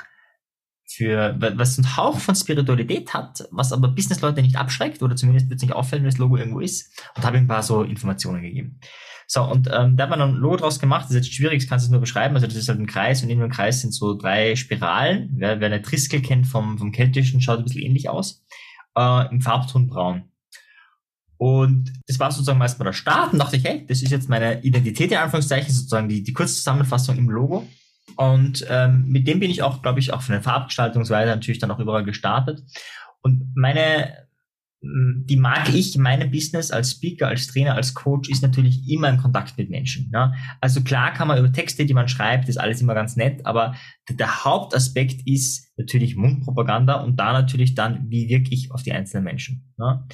für 0.87 1.37
was 1.39 1.77
einen 1.77 1.99
Hauch 1.99 2.19
von 2.19 2.35
Spiritualität 2.35 3.13
hat, 3.13 3.47
was 3.51 3.75
aber 3.75 3.89
Businessleute 3.89 4.41
nicht 4.41 4.57
abschreckt 4.57 5.03
oder 5.03 5.15
zumindest 5.15 5.51
wird 5.51 5.59
es 5.59 5.63
nicht 5.63 5.75
auffallen, 5.75 6.05
wenn 6.05 6.11
das 6.11 6.19
Logo 6.19 6.39
irgendwo 6.39 6.61
ist 6.61 6.91
und 7.15 7.27
habe 7.27 7.37
ihm 7.37 7.45
ein 7.45 7.49
paar 7.49 7.63
so 7.63 7.83
Informationen 7.83 8.41
gegeben. 8.41 8.81
So, 9.29 9.43
und 9.43 9.69
ähm, 9.73 9.97
da 9.97 10.05
hat 10.05 10.11
man 10.11 10.23
ein 10.23 10.35
Logo 10.35 10.57
draus 10.57 10.79
gemacht, 10.79 11.05
das 11.05 11.11
ist 11.11 11.27
jetzt 11.27 11.35
schwierig, 11.35 11.61
das 11.61 11.69
kannst 11.69 11.89
du 11.89 11.91
nur 11.91 12.01
beschreiben. 12.01 12.37
Also 12.37 12.47
das 12.47 12.57
ist 12.57 12.69
halt 12.69 12.79
ein 12.79 12.87
Kreis 12.87 13.23
und 13.23 13.31
in 13.31 13.41
dem 13.41 13.51
Kreis 13.51 13.81
sind 13.81 13.93
so 13.93 14.15
drei 14.15 14.55
Spiralen. 14.55 15.31
Wer, 15.37 15.61
wer 15.61 15.67
eine 15.67 15.83
Triskel 15.83 16.23
kennt 16.23 16.47
vom, 16.47 16.79
vom 16.79 16.93
Keltischen, 16.93 17.41
schaut 17.41 17.59
ein 17.59 17.65
bisschen 17.65 17.83
ähnlich 17.83 18.09
aus. 18.09 18.45
Äh, 18.97 19.29
Im 19.31 19.41
Farbton 19.41 19.89
braun. 19.89 20.31
Und 21.39 21.93
das 22.07 22.19
war 22.19 22.31
sozusagen 22.31 22.61
erstmal 22.61 22.87
der 22.87 22.93
Start 22.93 23.33
und 23.33 23.39
dachte 23.39 23.57
ich, 23.57 23.65
hey, 23.65 23.85
das 23.87 24.01
ist 24.01 24.11
jetzt 24.11 24.29
meine 24.29 24.63
Identität 24.63 25.11
in 25.11 25.19
Anführungszeichen, 25.19 25.73
sozusagen 25.73 26.09
die, 26.09 26.23
die 26.23 26.33
Kurzzusammenfassung 26.33 27.19
im 27.19 27.29
Logo. 27.29 27.67
Und 28.17 28.65
ähm, 28.71 29.05
mit 29.09 29.27
dem 29.27 29.41
bin 29.41 29.51
ich 29.51 29.63
auch, 29.63 29.83
glaube 29.83 29.99
ich, 29.99 30.13
auch 30.13 30.23
von 30.23 30.35
der 30.35 30.43
Farbgestaltungsweise 30.43 31.31
natürlich 31.31 31.59
dann 31.59 31.71
auch 31.71 31.81
überall 31.81 32.05
gestartet. 32.05 32.63
Und 33.21 33.53
meine 33.55 34.26
die 35.25 35.37
mag 35.37 35.73
ich 35.75 35.95
in 35.95 36.03
meinem 36.03 36.31
Business 36.31 36.71
als 36.71 36.93
Speaker, 36.93 37.29
als 37.29 37.47
Trainer, 37.47 37.75
als 37.75 37.95
Coach 37.95 38.29
ist 38.29 38.43
natürlich 38.43 38.89
immer 38.89 39.09
in 39.09 39.19
Kontakt 39.19 39.57
mit 39.59 39.71
Menschen. 39.71 40.11
Ne? 40.11 40.35
Also 40.61 40.83
klar 40.83 41.13
kann 41.13 41.29
man 41.29 41.39
über 41.39 41.53
Texte, 41.53 41.87
die 41.87 41.95
man 41.95 42.09
schreibt, 42.09 42.49
ist 42.49 42.57
alles 42.57 42.81
immer 42.81 42.95
ganz 42.95 43.17
nett, 43.17 43.45
aber 43.45 43.75
der 44.09 44.45
Hauptaspekt 44.45 45.27
ist 45.27 45.73
natürlich 45.77 46.17
Mundpropaganda 46.17 47.03
und 47.03 47.17
da 47.19 47.33
natürlich 47.33 47.75
dann, 47.75 48.11
wie 48.11 48.29
wirke 48.29 48.53
ich 48.53 48.71
auf 48.71 48.83
die 48.83 48.93
einzelnen 48.93 49.25
Menschen. 49.25 49.75
Ne? 49.79 50.07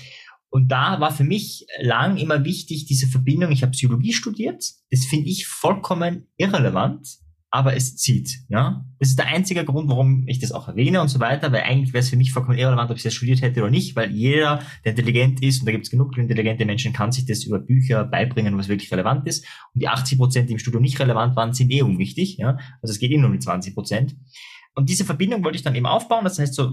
Und 0.50 0.68
da 0.68 1.00
war 1.00 1.12
für 1.12 1.24
mich 1.24 1.66
lang 1.80 2.18
immer 2.18 2.44
wichtig 2.44 2.84
diese 2.84 3.06
Verbindung. 3.06 3.52
Ich 3.52 3.62
habe 3.62 3.72
Psychologie 3.72 4.12
studiert. 4.12 4.62
Das 4.90 5.06
finde 5.06 5.30
ich 5.30 5.46
vollkommen 5.46 6.26
irrelevant 6.36 7.21
aber 7.52 7.76
es 7.76 7.96
zieht. 7.98 8.38
Ja, 8.48 8.86
das 8.98 9.10
ist 9.10 9.18
der 9.18 9.26
einzige 9.26 9.64
Grund, 9.64 9.90
warum 9.90 10.26
ich 10.26 10.38
das 10.38 10.52
auch 10.52 10.68
erwähne 10.68 11.02
und 11.02 11.08
so 11.08 11.20
weiter, 11.20 11.52
weil 11.52 11.60
eigentlich 11.60 11.92
wäre 11.92 12.00
es 12.00 12.08
für 12.08 12.16
mich 12.16 12.32
vollkommen 12.32 12.56
irrelevant, 12.56 12.90
ob 12.90 12.96
ich 12.96 13.02
das 13.02 13.12
studiert 13.12 13.42
hätte 13.42 13.60
oder 13.60 13.70
nicht, 13.70 13.94
weil 13.94 14.10
jeder, 14.10 14.60
der 14.84 14.92
intelligent 14.92 15.42
ist, 15.42 15.60
und 15.60 15.66
da 15.66 15.72
gibt 15.72 15.84
es 15.84 15.90
genug 15.90 16.16
intelligente 16.16 16.64
Menschen, 16.64 16.94
kann 16.94 17.12
sich 17.12 17.26
das 17.26 17.44
über 17.44 17.58
Bücher 17.58 18.04
beibringen, 18.04 18.56
was 18.56 18.68
wirklich 18.68 18.90
relevant 18.90 19.26
ist. 19.26 19.44
Und 19.74 19.82
die 19.82 19.88
80 19.88 20.16
Prozent, 20.16 20.48
die 20.48 20.54
im 20.54 20.58
Studium 20.58 20.82
nicht 20.82 20.98
relevant 20.98 21.36
waren, 21.36 21.52
sind 21.52 21.70
eh 21.70 21.82
unwichtig. 21.82 22.38
Ja, 22.38 22.56
also 22.80 22.92
es 22.92 22.98
geht 22.98 23.10
eh 23.10 23.18
nur 23.18 23.26
um 23.26 23.34
die 23.34 23.38
20 23.38 23.74
Prozent. 23.74 24.16
Und 24.74 24.88
diese 24.88 25.04
Verbindung 25.04 25.44
wollte 25.44 25.56
ich 25.56 25.62
dann 25.62 25.74
eben 25.74 25.84
aufbauen, 25.84 26.24
das 26.24 26.38
heißt 26.38 26.54
so 26.54 26.72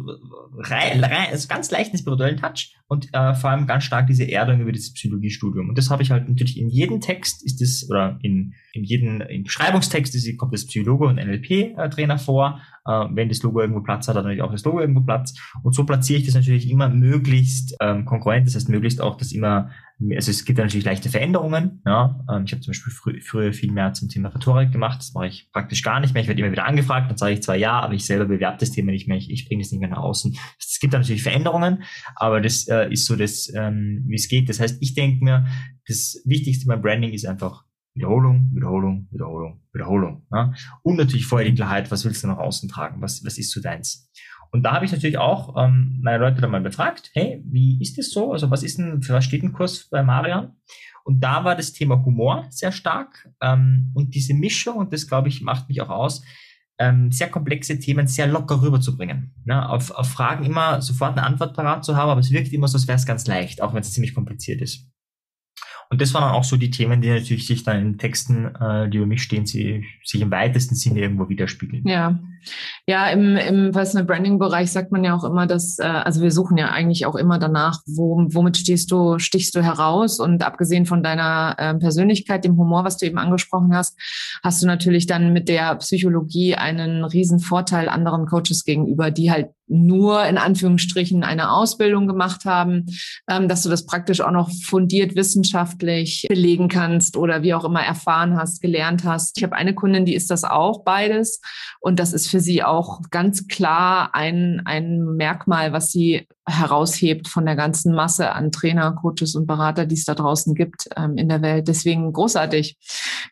rein, 0.58 1.04
rein, 1.04 1.28
also 1.32 1.50
ganz 1.50 1.70
leichten 1.70 1.98
spirituellen 1.98 2.38
Touch 2.38 2.74
und 2.90 3.14
äh, 3.14 3.36
vor 3.36 3.52
allem 3.52 3.68
ganz 3.68 3.84
stark 3.84 4.08
diese 4.08 4.30
Erdung 4.30 4.62
über 4.62 4.72
dieses 4.72 4.94
Psychologiestudium. 4.94 5.70
Und 5.70 5.78
das 5.78 5.92
habe 5.92 6.02
ich 6.02 6.10
halt 6.10 6.28
natürlich 6.28 6.60
in 6.60 6.70
jedem 6.70 7.00
Text 7.00 7.46
ist 7.46 7.62
das, 7.62 7.88
oder 7.88 8.18
in, 8.24 8.56
in 8.74 8.84
jedem 8.84 9.22
in 9.22 9.44
Beschreibungstext 9.44 10.16
ist, 10.16 10.38
kommt 10.38 10.54
das 10.54 10.66
Psychologe 10.66 11.06
und 11.06 11.18
NLP-Trainer 11.18 12.18
vor. 12.18 12.60
Äh, 12.88 13.06
wenn 13.12 13.30
das 13.30 13.44
Logo 13.44 13.62
irgendwo 13.62 13.82
Platz 13.82 14.08
hat, 14.08 14.16
hat 14.16 14.24
natürlich 14.24 14.42
auch 14.42 14.52
das 14.52 14.66
Logo 14.66 14.82
irgendwo 14.82 15.02
Platz. 15.02 15.36
Und 15.62 15.76
so 15.76 15.86
platziere 15.86 16.20
ich 16.20 16.26
das 16.26 16.34
natürlich 16.34 16.68
immer 16.68 16.90
möglichst 16.90 17.76
ähm, 17.80 18.06
konkurrent, 18.06 18.48
das 18.48 18.56
heißt 18.56 18.70
möglichst 18.70 19.02
auch, 19.02 19.18
dass 19.18 19.34
immer 19.34 19.70
also 20.16 20.32
es 20.32 20.46
gibt 20.46 20.58
ja 20.58 20.66
natürlich 20.66 20.86
leichte 20.86 21.10
Veränderungen. 21.10 21.82
Ja. 21.86 22.24
Ähm, 22.32 22.44
ich 22.46 22.54
habe 22.54 22.62
zum 22.62 22.72
Beispiel 22.72 22.94
frü 22.94 23.22
früher 23.22 23.54
viel 23.54 23.72
mehr 23.72 23.94
zum 23.94 24.08
Thema 24.08 24.30
Rhetorik 24.30 24.72
gemacht. 24.72 25.00
Das 25.00 25.14
mache 25.14 25.28
ich 25.28 25.50
praktisch 25.52 25.84
gar 25.84 26.00
nicht 26.00 26.14
mehr. 26.14 26.22
Ich 26.22 26.30
werde 26.30 26.42
immer 26.42 26.52
wieder 26.52 26.66
angefragt, 26.66 27.10
dann 27.10 27.18
sage 27.18 27.34
ich 27.34 27.44
zwar 27.44 27.56
ja, 27.56 27.80
aber 27.82 27.94
ich 27.94 28.06
selber 28.06 28.26
bewerbe 28.26 28.58
das 28.60 28.72
Thema 28.72 28.92
nicht 28.92 29.08
mehr. 29.08 29.18
Ich, 29.18 29.30
ich 29.30 29.48
bringe 29.48 29.62
das 29.62 29.72
nicht 29.72 29.82
mehr 29.82 29.90
nach 29.90 29.98
außen. 29.98 30.38
Es 30.58 30.80
gibt 30.80 30.94
da 30.94 31.00
natürlich 31.00 31.24
Veränderungen, 31.24 31.84
aber 32.16 32.40
das 32.40 32.68
äh, 32.68 32.79
ist 32.84 33.06
so 33.06 33.16
das, 33.16 33.52
ähm, 33.56 34.04
wie 34.08 34.16
es 34.16 34.28
geht. 34.28 34.50
Das 34.50 34.60
heißt, 34.60 34.78
ich 34.82 34.94
denke 34.94 35.24
mir, 35.24 35.46
das 35.88 36.22
Wichtigste 36.26 36.66
beim 36.68 36.82
Branding 36.82 37.14
ist 37.14 37.26
einfach 37.26 37.66
Wiederholung, 37.94 38.50
Wiederholung, 38.54 39.08
Wiederholung, 39.12 39.62
Wiederholung. 39.74 40.26
Ja? 40.32 40.54
Und 40.84 40.98
natürlich 40.98 41.26
vorher 41.26 41.50
die 41.50 41.56
Klarheit, 41.56 41.92
was 41.92 42.06
willst 42.06 42.24
du 42.24 42.28
nach 42.28 42.38
außen 42.38 42.70
tragen? 42.70 43.02
Was, 43.02 43.24
was 43.26 43.38
ist 43.38 43.52
so 43.52 43.62
deins? 43.62 44.10
Und 44.52 44.64
da 44.64 44.74
habe 44.74 44.86
ich 44.86 44.92
natürlich 44.92 45.18
auch 45.18 45.56
ähm, 45.64 46.00
meine 46.02 46.18
Leute 46.18 46.42
dann 46.42 46.52
mal 46.52 46.62
befragt, 46.62 47.12
hey, 47.14 47.44
wie 47.46 47.80
ist 47.82 47.98
das 47.98 48.12
so? 48.12 48.32
Also 48.32 48.50
was 48.50 48.64
ist 48.64 48.80
denn, 48.80 49.02
für 49.02 49.14
was 49.14 49.26
steht 49.26 49.44
ein 49.44 49.54
Kurs 49.54 49.88
bei 49.90 50.02
Marian? 50.02 50.56
Und 51.04 51.24
da 51.24 51.44
war 51.44 51.56
das 51.56 51.74
Thema 51.74 52.04
Humor 52.04 52.46
sehr 52.50 52.72
stark 52.72 53.30
ähm, 53.42 53.92
und 53.94 54.16
diese 54.16 54.34
Mischung, 54.34 54.78
und 54.78 54.94
das 54.94 55.08
glaube 55.08 55.30
ich 55.30 55.42
macht 55.42 55.70
mich 55.70 55.82
auch 55.82 55.90
aus, 55.90 56.24
ähm, 56.80 57.12
sehr 57.12 57.30
komplexe 57.30 57.78
Themen 57.78 58.08
sehr 58.08 58.28
locker 58.28 58.62
rüberzubringen. 58.62 59.34
Ne? 59.46 59.70
Auf, 59.70 59.92
auf 59.92 60.10
Fragen 60.10 60.46
immer 60.46 60.82
sofort 60.82 61.18
eine 61.18 61.26
Antwort 61.26 61.54
parat 61.54 61.84
zu 61.84 61.96
haben, 61.96 62.10
aber 62.10 62.22
es 62.22 62.32
wirkt 62.32 62.54
immer 62.54 62.68
so, 62.68 62.78
als 62.78 62.88
wäre 62.88 62.98
es 62.98 63.06
ganz 63.06 63.28
leicht, 63.28 63.62
auch 63.62 63.74
wenn 63.74 63.82
es 63.82 63.94
ziemlich 63.94 64.16
kompliziert 64.16 64.62
ist. 64.62 64.88
Und 65.92 66.02
das 66.02 66.14
waren 66.14 66.22
dann 66.22 66.36
auch 66.36 66.44
so 66.44 66.56
die 66.56 66.70
Themen, 66.70 67.02
die 67.02 67.10
natürlich 67.10 67.48
sich 67.48 67.64
dann 67.64 67.82
in 67.82 67.98
Texten, 67.98 68.54
äh, 68.56 68.88
die 68.90 68.98
über 68.98 69.08
mich 69.08 69.24
stehen, 69.24 69.48
sie, 69.48 69.84
sich 70.04 70.22
im 70.22 70.30
weitesten 70.30 70.76
Sinne 70.76 71.00
irgendwo 71.00 71.30
widerspiegeln. 71.30 71.88
Ja, 71.88 72.20
ja, 72.86 73.08
im, 73.10 73.36
im 73.36 73.72
Personal 73.72 74.06
Branding 74.06 74.38
Bereich 74.38 74.72
sagt 74.72 74.92
man 74.92 75.04
ja 75.04 75.16
auch 75.16 75.24
immer, 75.24 75.48
dass, 75.48 75.80
äh, 75.80 75.84
also 75.84 76.22
wir 76.22 76.30
suchen 76.30 76.58
ja 76.58 76.70
eigentlich 76.70 77.08
auch 77.08 77.16
immer 77.16 77.40
danach, 77.40 77.82
wo, 77.88 78.24
womit 78.30 78.58
stehst 78.58 78.92
du, 78.92 79.18
stichst 79.18 79.56
du 79.56 79.64
heraus 79.64 80.20
und 80.20 80.44
abgesehen 80.44 80.86
von 80.86 81.02
deiner 81.02 81.56
äh, 81.58 81.74
Persönlichkeit, 81.74 82.46
dem 82.46 82.58
Humor, 82.58 82.84
was 82.84 82.98
du 82.98 83.08
eben 83.08 83.18
angesprochen 83.18 83.74
hast, 83.74 83.98
hast 84.44 84.62
du 84.62 84.68
natürlich 84.68 85.08
dann 85.08 85.34
mit 85.34 85.50
der 85.50 85.76
Psychologie 85.78 86.54
einen 86.54 87.04
riesen 87.04 87.40
Vorteil 87.40 87.90
anderen 87.90 88.28
Coaches 88.28 88.64
gegenüber, 88.64 89.10
die 89.10 89.32
halt 89.32 89.48
nur 89.70 90.26
in 90.26 90.38
Anführungsstrichen 90.38 91.24
eine 91.24 91.52
Ausbildung 91.52 92.08
gemacht 92.08 92.46
haben, 92.46 92.88
ähm, 93.30 93.48
dass 93.48 93.64
du 93.64 93.70
das 93.70 93.86
praktisch 93.86 94.22
auch 94.22 94.32
noch 94.32 94.52
fundiert 94.52 95.16
wissenschaftlich 95.16 96.26
belegen 96.28 96.68
kannst 96.68 97.16
oder 97.16 97.44
wie 97.44 97.54
auch 97.54 97.64
immer 97.64 97.84
erfahren 97.84 98.36
hast, 98.36 98.62
gelernt 98.62 99.04
hast. 99.04 99.38
Ich 99.38 99.44
habe 99.44 99.56
eine 99.56 99.76
Kundin, 99.76 100.06
die 100.06 100.16
ist 100.16 100.32
das 100.32 100.44
auch 100.44 100.84
beides 100.84 101.42
und 101.80 102.00
das 102.00 102.14
ist 102.14 102.28
für 102.28 102.40
sie 102.40 102.64
auch 102.64 103.02
ganz 103.12 103.48
klar 103.48 104.10
ein, 104.14 104.62
ein 104.66 105.04
Merkmal, 105.16 105.72
was 105.72 105.92
sie 105.92 106.28
heraushebt 106.48 107.28
von 107.28 107.46
der 107.46 107.56
ganzen 107.56 107.94
Masse 107.94 108.32
an 108.32 108.52
Trainer, 108.52 108.94
Coaches 108.94 109.36
und 109.36 109.46
Berater, 109.46 109.86
die 109.86 109.96
es 109.96 110.06
da 110.06 110.16
draußen 110.16 110.56
gibt 110.56 110.90
ähm, 110.98 111.18
in 111.18 111.30
der 111.30 111.42
Welt. 111.42 111.68
Deswegen 111.68 112.12
großartig, 112.12 112.78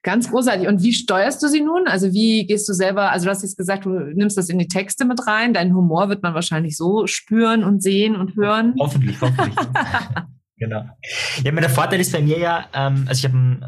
ganz 0.03 0.29
großartig. 0.29 0.67
Und 0.67 0.83
wie 0.83 0.93
steuerst 0.93 1.41
du 1.41 1.47
sie 1.47 1.61
nun? 1.61 1.87
Also 1.87 2.13
wie 2.13 2.45
gehst 2.45 2.67
du 2.69 2.73
selber, 2.73 3.11
also 3.11 3.25
du 3.25 3.31
hast 3.31 3.43
jetzt 3.43 3.57
gesagt, 3.57 3.85
du 3.85 3.89
nimmst 3.89 4.37
das 4.37 4.49
in 4.49 4.59
die 4.59 4.67
Texte 4.67 5.05
mit 5.05 5.25
rein, 5.27 5.53
dein 5.53 5.73
Humor 5.73 6.09
wird 6.09 6.23
man 6.23 6.33
wahrscheinlich 6.33 6.77
so 6.77 7.07
spüren 7.07 7.63
und 7.63 7.81
sehen 7.81 8.15
und 8.15 8.35
hören. 8.35 8.75
Hoffentlich, 8.79 9.19
hoffentlich. 9.21 9.55
Genau. 10.59 10.83
Ja, 11.43 11.51
der 11.51 11.69
Vorteil 11.69 11.99
ist 11.99 12.11
bei 12.11 12.19
mir 12.19 12.39
ja, 12.39 12.65
ähm, 12.73 13.05
also 13.07 13.19
ich 13.19 13.31
habe 13.31 13.59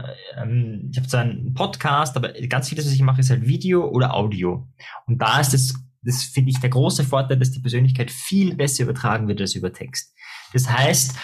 ähm, 0.41 0.89
ich 0.91 0.97
hab 0.97 1.05
so 1.07 1.17
einen 1.17 1.53
Podcast, 1.53 2.17
aber 2.17 2.29
ganz 2.49 2.67
vieles, 2.67 2.87
was 2.87 2.93
ich 2.93 3.03
mache, 3.03 3.21
ist 3.21 3.29
halt 3.29 3.45
Video 3.45 3.87
oder 3.87 4.15
Audio. 4.15 4.67
Und 5.05 5.21
da 5.21 5.39
ist 5.39 5.53
es 5.53 5.75
das 6.01 6.23
finde 6.23 6.51
ich 6.51 6.59
der 6.59 6.69
große 6.69 7.03
Vorteil, 7.03 7.37
dass 7.37 7.51
die 7.51 7.59
Persönlichkeit 7.59 8.09
viel 8.11 8.55
besser 8.55 8.83
übertragen 8.83 9.27
wird 9.27 9.41
als 9.41 9.55
über 9.55 9.73
Text. 9.73 10.13
Das 10.53 10.69
heißt, 10.69 11.15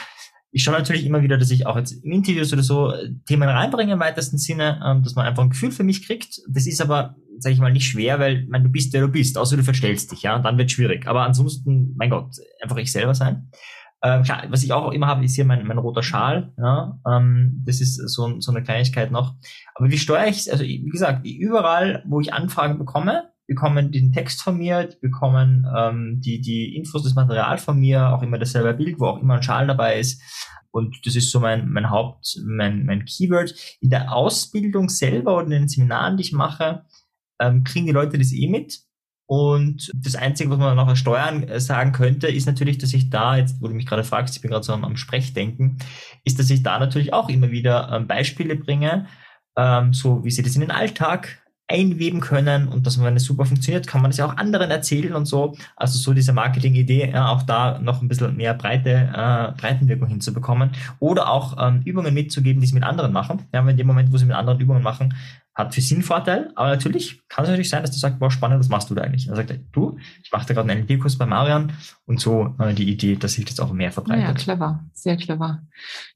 ich 0.55 0.63
schaue 0.63 0.75
natürlich 0.75 1.05
immer 1.05 1.21
wieder, 1.21 1.37
dass 1.37 1.51
ich 1.51 1.67
auch 1.67 1.75
jetzt 1.75 1.91
in 1.91 2.13
Interviews 2.13 2.53
oder 2.53 2.63
so 2.63 2.89
äh, 2.89 3.09
Themen 3.27 3.49
reinbringe 3.49 3.91
im 3.91 3.99
weitesten 3.99 4.37
Sinne, 4.37 4.81
ähm, 4.85 5.03
dass 5.03 5.13
man 5.13 5.25
einfach 5.25 5.43
ein 5.43 5.49
Gefühl 5.49 5.69
für 5.69 5.83
mich 5.83 6.07
kriegt. 6.07 6.39
Das 6.47 6.65
ist 6.65 6.79
aber, 6.79 7.17
sage 7.39 7.53
ich 7.53 7.59
mal, 7.59 7.73
nicht 7.73 7.89
schwer, 7.89 8.19
weil 8.19 8.47
man, 8.47 8.63
du 8.63 8.69
bist 8.69 8.93
der 8.93 9.01
du 9.01 9.09
bist, 9.09 9.37
außer 9.37 9.57
du 9.57 9.63
verstellst 9.63 10.13
dich, 10.13 10.21
ja, 10.21 10.33
und 10.33 10.43
dann 10.43 10.57
wird 10.57 10.71
schwierig. 10.71 11.07
Aber 11.07 11.23
ansonsten, 11.23 11.93
mein 11.97 12.09
Gott, 12.09 12.37
einfach 12.61 12.77
ich 12.77 12.89
selber 12.89 13.13
sein. 13.13 13.51
Ähm, 14.01 14.23
klar, 14.23 14.45
was 14.47 14.63
ich 14.63 14.71
auch 14.71 14.93
immer 14.93 15.07
habe, 15.07 15.25
ist 15.25 15.35
hier 15.35 15.43
mein, 15.43 15.67
mein 15.67 15.77
roter 15.77 16.03
Schal. 16.03 16.53
Ja, 16.57 17.01
ähm, 17.05 17.61
das 17.65 17.81
ist 17.81 17.97
so, 18.07 18.39
so 18.39 18.51
eine 18.53 18.63
Kleinigkeit 18.63 19.11
noch. 19.11 19.35
Aber 19.73 19.91
wie 19.91 19.97
steuere 19.97 20.27
ich 20.27 20.49
Also 20.49 20.63
wie 20.63 20.87
gesagt, 20.89 21.27
überall, 21.27 22.01
wo 22.07 22.21
ich 22.21 22.31
Anfragen 22.31 22.77
bekomme, 22.77 23.23
bekommen 23.47 23.91
den 23.91 24.11
Text 24.11 24.41
von 24.41 24.57
mir, 24.57 24.85
die 24.85 24.97
bekommen 24.99 25.65
ähm, 25.77 26.21
die, 26.21 26.41
die 26.41 26.75
Infos, 26.75 27.03
das 27.03 27.15
Material 27.15 27.57
von 27.57 27.79
mir, 27.79 28.09
auch 28.13 28.21
immer 28.21 28.39
dasselbe 28.39 28.73
Bild, 28.73 28.99
wo 28.99 29.07
auch 29.07 29.21
immer 29.21 29.35
ein 29.35 29.43
Schal 29.43 29.67
dabei 29.67 29.99
ist. 29.99 30.21
Und 30.71 31.05
das 31.05 31.15
ist 31.15 31.31
so 31.31 31.39
mein, 31.39 31.69
mein 31.69 31.89
Haupt, 31.89 32.37
mein, 32.45 32.85
mein 32.85 33.05
Keyword. 33.05 33.55
In 33.79 33.89
der 33.89 34.11
Ausbildung 34.11 34.89
selber 34.89 35.37
oder 35.37 35.45
in 35.45 35.51
den 35.51 35.67
Seminaren, 35.69 36.17
die 36.17 36.23
ich 36.23 36.33
mache, 36.33 36.83
ähm, 37.39 37.63
kriegen 37.63 37.85
die 37.85 37.93
Leute 37.93 38.17
das 38.17 38.33
eh 38.33 38.49
mit. 38.49 38.79
Und 39.27 39.89
das 39.95 40.15
Einzige, 40.15 40.49
was 40.51 40.59
man 40.59 40.75
noch 40.75 40.87
als 40.87 40.99
Steuern 40.99 41.43
äh, 41.43 41.59
sagen 41.59 41.93
könnte, 41.93 42.27
ist 42.27 42.45
natürlich, 42.45 42.77
dass 42.77 42.93
ich 42.93 43.09
da, 43.09 43.37
jetzt 43.37 43.59
wo 43.61 43.67
du 43.67 43.73
mich 43.73 43.87
gerade 43.87 44.03
fragst, 44.03 44.35
ich 44.35 44.41
bin 44.41 44.51
gerade 44.51 44.63
so 44.65 44.73
am, 44.73 44.83
am 44.83 44.97
Sprechdenken, 44.97 45.77
ist, 46.23 46.37
dass 46.39 46.49
ich 46.49 46.61
da 46.61 46.77
natürlich 46.77 47.13
auch 47.13 47.29
immer 47.29 47.49
wieder 47.49 47.91
ähm, 47.91 48.07
Beispiele 48.07 48.55
bringe, 48.55 49.07
ähm, 49.57 49.93
so 49.93 50.23
wie 50.23 50.31
sie 50.31 50.43
das 50.43 50.55
in 50.55 50.61
den 50.61 50.71
Alltag 50.71 51.41
einweben 51.67 52.19
können 52.19 52.67
und 52.67 52.85
dass 52.85 53.01
wenn 53.01 53.15
es 53.15 53.23
super 53.23 53.45
funktioniert, 53.45 53.87
kann 53.87 54.01
man 54.01 54.11
das 54.11 54.17
ja 54.17 54.25
auch 54.25 54.37
anderen 54.37 54.69
erzählen 54.69 55.15
und 55.15 55.25
so. 55.25 55.55
Also 55.75 55.97
so 55.97 56.13
diese 56.13 56.31
Marketing-Idee, 56.31 57.11
ja, 57.11 57.29
auch 57.29 57.43
da 57.43 57.79
noch 57.79 58.01
ein 58.01 58.07
bisschen 58.07 58.35
mehr 58.37 58.53
breite 58.53 58.91
äh, 58.91 59.59
Breitenwirkung 59.59 60.09
hinzubekommen 60.09 60.71
oder 60.99 61.29
auch 61.29 61.55
ähm, 61.59 61.81
Übungen 61.83 62.13
mitzugeben, 62.13 62.61
die 62.61 62.67
sie 62.67 62.75
mit 62.75 62.83
anderen 62.83 63.11
machen. 63.11 63.47
Ja, 63.51 63.67
in 63.67 63.77
dem 63.77 63.87
Moment, 63.87 64.13
wo 64.13 64.17
sie 64.17 64.25
mit 64.25 64.35
anderen 64.35 64.59
Übungen 64.59 64.83
machen, 64.83 65.15
hat 65.55 65.73
für 65.73 65.79
sie 65.79 65.95
einen 65.95 66.03
Vorteil, 66.03 66.51
aber 66.55 66.69
natürlich 66.69 67.21
kann 67.29 67.45
es 67.45 67.49
natürlich 67.49 67.69
sein, 67.69 67.81
dass 67.81 67.91
du 67.91 67.97
sagst, 67.97 68.19
boah, 68.19 68.29
spannend, 68.29 68.59
was 68.59 68.67
machst 68.67 68.89
du 68.89 68.95
da 68.95 69.03
eigentlich? 69.03 69.29
Er 69.29 69.37
sagt, 69.37 69.53
du, 69.71 69.97
ich 70.21 70.31
mache 70.31 70.45
da 70.45 70.53
gerade 70.53 70.69
einen 70.69 70.85
NLP-Kurs 70.85 71.17
bei 71.17 71.25
Marian 71.25 71.71
und 72.05 72.19
so 72.19 72.53
äh, 72.59 72.73
die 72.73 72.89
Idee, 72.89 73.15
dass 73.15 73.33
sich 73.33 73.45
das 73.45 73.61
auch 73.61 73.71
mehr 73.71 73.93
verbreitet. 73.93 74.25
Ja, 74.25 74.33
clever, 74.33 74.83
sehr 74.93 75.15
clever. 75.15 75.61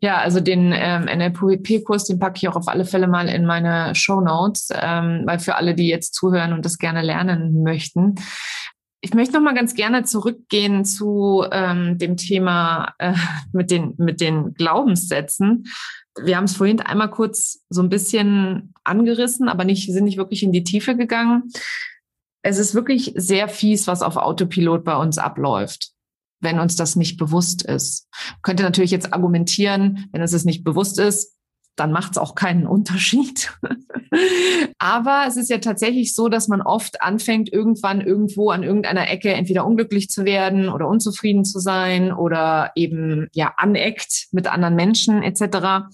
Ja, 0.01 0.17
also 0.17 0.41
den 0.41 0.73
ähm, 0.75 1.05
NLP-Kurs, 1.05 2.03
den 2.03 2.19
packe 2.19 2.37
ich 2.37 2.49
auch 2.49 2.57
auf 2.57 2.67
alle 2.67 2.83
Fälle 2.83 3.07
mal 3.07 3.29
in 3.29 3.45
meine 3.45 3.95
Show 3.95 4.19
Notes, 4.19 4.69
ähm, 4.73 5.23
weil 5.25 5.39
für 5.39 5.55
alle, 5.55 5.73
die 5.73 5.87
jetzt 5.87 6.15
zuhören 6.15 6.51
und 6.51 6.65
das 6.65 6.77
gerne 6.77 7.01
lernen 7.01 7.63
möchten, 7.63 8.15
ich 9.01 9.13
möchte 9.13 9.35
noch 9.35 9.41
mal 9.41 9.53
ganz 9.53 9.75
gerne 9.75 10.03
zurückgehen 10.03 10.83
zu 10.83 11.45
ähm, 11.51 11.97
dem 11.97 12.17
Thema 12.17 12.93
äh, 12.99 13.13
mit 13.53 13.71
den 13.71 13.93
mit 13.97 14.19
den 14.19 14.53
Glaubenssätzen 14.55 15.65
wir 16.23 16.37
haben 16.37 16.45
es 16.45 16.55
vorhin 16.55 16.81
einmal 16.81 17.09
kurz 17.09 17.63
so 17.69 17.81
ein 17.81 17.89
bisschen 17.89 18.73
angerissen, 18.83 19.49
aber 19.49 19.63
nicht, 19.63 19.91
sind 19.91 20.03
nicht 20.03 20.17
wirklich 20.17 20.43
in 20.43 20.51
die 20.51 20.63
Tiefe 20.63 20.95
gegangen. 20.95 21.51
Es 22.41 22.57
ist 22.57 22.73
wirklich 22.73 23.13
sehr 23.15 23.49
fies, 23.49 23.87
was 23.87 24.01
auf 24.01 24.17
Autopilot 24.17 24.83
bei 24.83 24.95
uns 24.95 25.17
abläuft, 25.17 25.91
wenn 26.41 26.59
uns 26.59 26.75
das 26.75 26.95
nicht 26.95 27.17
bewusst 27.17 27.63
ist. 27.65 28.07
Man 28.31 28.41
könnte 28.43 28.63
natürlich 28.63 28.91
jetzt 28.91 29.13
argumentieren, 29.13 30.07
wenn 30.11 30.21
es 30.21 30.33
es 30.33 30.45
nicht 30.45 30.63
bewusst 30.63 30.99
ist, 30.99 31.38
dann 31.79 31.91
macht 31.91 32.11
es 32.11 32.17
auch 32.17 32.35
keinen 32.35 32.67
Unterschied. 32.67 33.51
Aber 34.79 35.25
es 35.27 35.37
ist 35.37 35.49
ja 35.49 35.59
tatsächlich 35.59 36.15
so, 36.15 36.29
dass 36.29 36.47
man 36.47 36.61
oft 36.61 37.01
anfängt, 37.01 37.51
irgendwann 37.51 38.01
irgendwo 38.01 38.49
an 38.49 38.63
irgendeiner 38.63 39.09
Ecke 39.09 39.33
entweder 39.33 39.65
unglücklich 39.65 40.09
zu 40.09 40.25
werden 40.25 40.69
oder 40.69 40.87
unzufrieden 40.87 41.45
zu 41.45 41.59
sein 41.59 42.11
oder 42.11 42.71
eben 42.75 43.27
ja 43.33 43.53
aneckt 43.57 44.27
mit 44.31 44.47
anderen 44.47 44.75
Menschen 44.75 45.23
etc. 45.23 45.89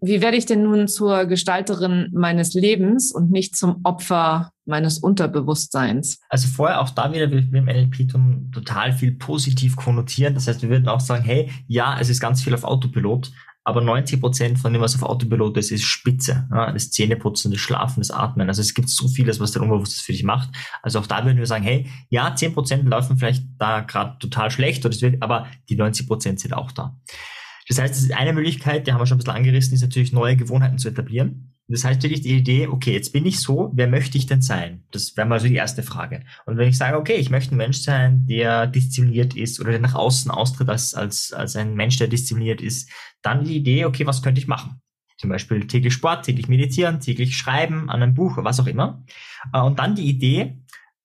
Wie 0.00 0.20
werde 0.20 0.36
ich 0.36 0.46
denn 0.46 0.62
nun 0.62 0.88
zur 0.88 1.26
Gestalterin 1.26 2.10
meines 2.12 2.54
Lebens 2.54 3.12
und 3.12 3.30
nicht 3.30 3.56
zum 3.56 3.80
Opfer 3.84 4.52
meines 4.66 4.98
Unterbewusstseins? 4.98 6.20
Also 6.28 6.48
vorher 6.48 6.80
auch 6.80 6.90
da 6.90 7.12
wieder, 7.12 7.30
wir 7.30 7.40
im 7.40 7.64
NLP 7.64 8.08
total 8.52 8.92
viel 8.92 9.12
positiv 9.12 9.76
konnotieren. 9.76 10.34
Das 10.34 10.46
heißt, 10.46 10.62
wir 10.62 10.70
würden 10.70 10.88
auch 10.88 11.00
sagen, 11.00 11.24
hey, 11.24 11.50
ja, 11.66 11.98
es 12.00 12.08
ist 12.08 12.20
ganz 12.20 12.42
viel 12.42 12.54
auf 12.54 12.64
Autopilot, 12.64 13.32
aber 13.64 13.82
90 13.82 14.20
Prozent 14.20 14.58
von 14.58 14.72
dem, 14.72 14.80
was 14.80 14.94
auf 14.94 15.02
Autopilot 15.02 15.56
ist, 15.58 15.70
ist 15.70 15.84
Spitze. 15.84 16.48
Ja, 16.50 16.72
das 16.72 16.90
Zähneputzen, 16.90 17.50
das 17.50 17.60
Schlafen, 17.60 18.00
das 18.00 18.10
Atmen. 18.10 18.48
Also 18.48 18.62
es 18.62 18.74
gibt 18.74 18.88
so 18.88 19.06
vieles, 19.06 19.38
was 19.38 19.52
dein 19.52 19.62
Unbewusstes 19.62 20.00
für 20.00 20.12
dich 20.12 20.24
macht. 20.24 20.48
Also 20.82 20.98
auch 20.98 21.06
da 21.06 21.24
würden 21.24 21.38
wir 21.38 21.46
sagen, 21.46 21.64
hey, 21.64 21.86
ja, 22.08 22.34
10 22.34 22.54
Prozent 22.54 22.88
laufen 22.88 23.18
vielleicht 23.18 23.44
da 23.58 23.80
gerade 23.80 24.18
total 24.18 24.50
schlecht, 24.50 24.84
oder 24.84 24.94
es 24.94 25.02
wird, 25.02 25.22
aber 25.22 25.46
die 25.68 25.76
90 25.76 26.06
Prozent 26.06 26.40
sind 26.40 26.54
auch 26.54 26.72
da. 26.72 26.98
Das 27.68 27.78
heißt, 27.78 27.94
das 27.94 28.02
ist 28.02 28.12
eine 28.12 28.32
Möglichkeit, 28.32 28.86
die 28.86 28.92
haben 28.92 29.00
wir 29.00 29.06
schon 29.06 29.16
ein 29.16 29.18
bisschen 29.18 29.36
angerissen, 29.36 29.74
ist 29.74 29.82
natürlich 29.82 30.12
neue 30.12 30.36
Gewohnheiten 30.36 30.78
zu 30.78 30.88
etablieren. 30.88 31.49
Das 31.70 31.84
heißt 31.84 32.02
wirklich 32.02 32.22
die 32.22 32.36
Idee, 32.36 32.66
okay, 32.66 32.92
jetzt 32.92 33.12
bin 33.12 33.24
ich 33.24 33.38
so, 33.38 33.70
wer 33.74 33.86
möchte 33.86 34.18
ich 34.18 34.26
denn 34.26 34.42
sein? 34.42 34.82
Das 34.90 35.16
wäre 35.16 35.28
mal 35.28 35.38
so 35.38 35.46
die 35.46 35.54
erste 35.54 35.84
Frage. 35.84 36.24
Und 36.44 36.56
wenn 36.56 36.68
ich 36.68 36.76
sage, 36.76 36.96
okay, 36.96 37.14
ich 37.14 37.30
möchte 37.30 37.54
ein 37.54 37.58
Mensch 37.58 37.78
sein, 37.78 38.26
der 38.26 38.66
diszipliniert 38.66 39.36
ist 39.36 39.60
oder 39.60 39.70
der 39.70 39.80
nach 39.80 39.94
außen 39.94 40.32
austritt 40.32 40.68
als, 40.68 40.94
als, 40.94 41.32
als 41.32 41.54
ein 41.54 41.74
Mensch, 41.74 41.96
der 41.96 42.08
diszipliniert 42.08 42.60
ist, 42.60 42.90
dann 43.22 43.44
die 43.44 43.56
Idee, 43.56 43.84
okay, 43.84 44.04
was 44.04 44.20
könnte 44.20 44.40
ich 44.40 44.48
machen? 44.48 44.80
Zum 45.16 45.30
Beispiel 45.30 45.66
täglich 45.68 45.92
Sport, 45.92 46.24
täglich 46.24 46.48
meditieren, 46.48 46.98
täglich 46.98 47.36
schreiben 47.36 47.88
an 47.88 48.02
einem 48.02 48.14
Buch, 48.14 48.36
was 48.38 48.58
auch 48.58 48.66
immer. 48.66 49.04
Äh, 49.52 49.60
und 49.60 49.78
dann 49.78 49.94
die 49.94 50.08
Idee, 50.08 50.58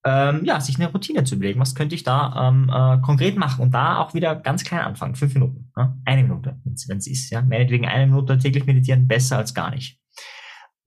ähm, 0.04 0.46
ja, 0.46 0.62
sich 0.62 0.78
eine 0.78 0.92
Routine 0.92 1.26
zu 1.26 1.36
überlegen. 1.36 1.60
Was 1.60 1.76
könnte 1.76 1.94
ich 1.94 2.04
da 2.04 2.50
ähm, 2.50 2.72
äh, 2.74 3.02
konkret 3.02 3.38
machen? 3.38 3.62
Und 3.62 3.74
da 3.74 4.00
auch 4.00 4.14
wieder 4.14 4.36
ganz 4.36 4.64
klein 4.64 4.82
anfangen. 4.82 5.16
Fünf 5.16 5.34
Minuten. 5.34 5.72
Ja? 5.78 5.96
Eine 6.06 6.24
Minute, 6.24 6.60
wenn 6.64 6.98
es 6.98 7.08
ist. 7.08 7.30
Ja? 7.32 7.42
Meinetwegen 7.42 7.86
eine 7.86 8.08
Minute 8.08 8.38
täglich 8.38 8.66
meditieren, 8.66 9.08
besser 9.08 9.38
als 9.38 9.54
gar 9.54 9.72
nicht. 9.72 10.00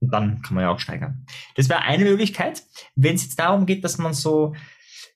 Und 0.01 0.13
dann 0.13 0.43
kann 0.43 0.55
man 0.55 0.65
ja 0.65 0.71
auch 0.71 0.79
steigern. 0.79 1.27
Das 1.57 1.69
wäre 1.69 1.83
eine 1.83 2.05
Möglichkeit. 2.05 2.63
Wenn 2.95 3.17
es 3.17 3.25
jetzt 3.25 3.39
darum 3.39 3.67
geht, 3.67 3.85
dass 3.85 3.99
man 3.99 4.15
so, 4.15 4.55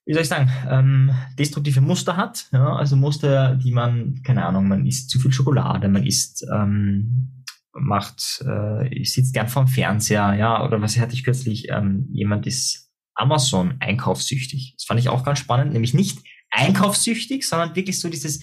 wie 0.05 0.13
soll 0.13 0.23
ich 0.23 0.29
sagen, 0.29 0.51
ähm, 0.69 1.15
destruktive 1.39 1.81
Muster 1.81 2.17
hat, 2.17 2.47
ja, 2.53 2.75
also 2.75 2.97
Muster, 2.97 3.55
die 3.57 3.73
man, 3.73 4.23
keine 4.25 4.45
Ahnung, 4.45 4.69
man 4.69 4.87
isst 4.87 5.11
zu 5.11 5.21
viel 5.21 5.33
Schokolade, 5.33 5.89
man 5.89 6.05
isst, 6.05 6.45
ähm, 6.53 7.45
macht, 7.73 8.45
äh, 8.47 8.89
ich 8.89 9.13
sitze 9.13 9.33
gern 9.33 9.49
vorm 9.49 9.69
Fernseher, 9.69 10.35
ja, 10.35 10.65
oder 10.65 10.83
was 10.83 10.99
hatte 10.99 11.15
ich 11.15 11.25
kürzlich, 11.25 11.69
ähm, 11.71 12.09
jemand 12.11 12.47
ist 12.47 12.91
Amazon 13.15 13.77
einkaufssüchtig. 13.81 14.75
Das 14.77 14.87
fand 14.87 15.01
ich 15.01 15.09
auch 15.09 15.25
ganz 15.25 15.39
spannend, 15.39 15.73
nämlich 15.73 15.95
nicht 15.95 16.19
einkaufssüchtig, 16.51 17.47
sondern 17.47 17.75
wirklich 17.77 18.01
so 18.01 18.09
dieses 18.09 18.43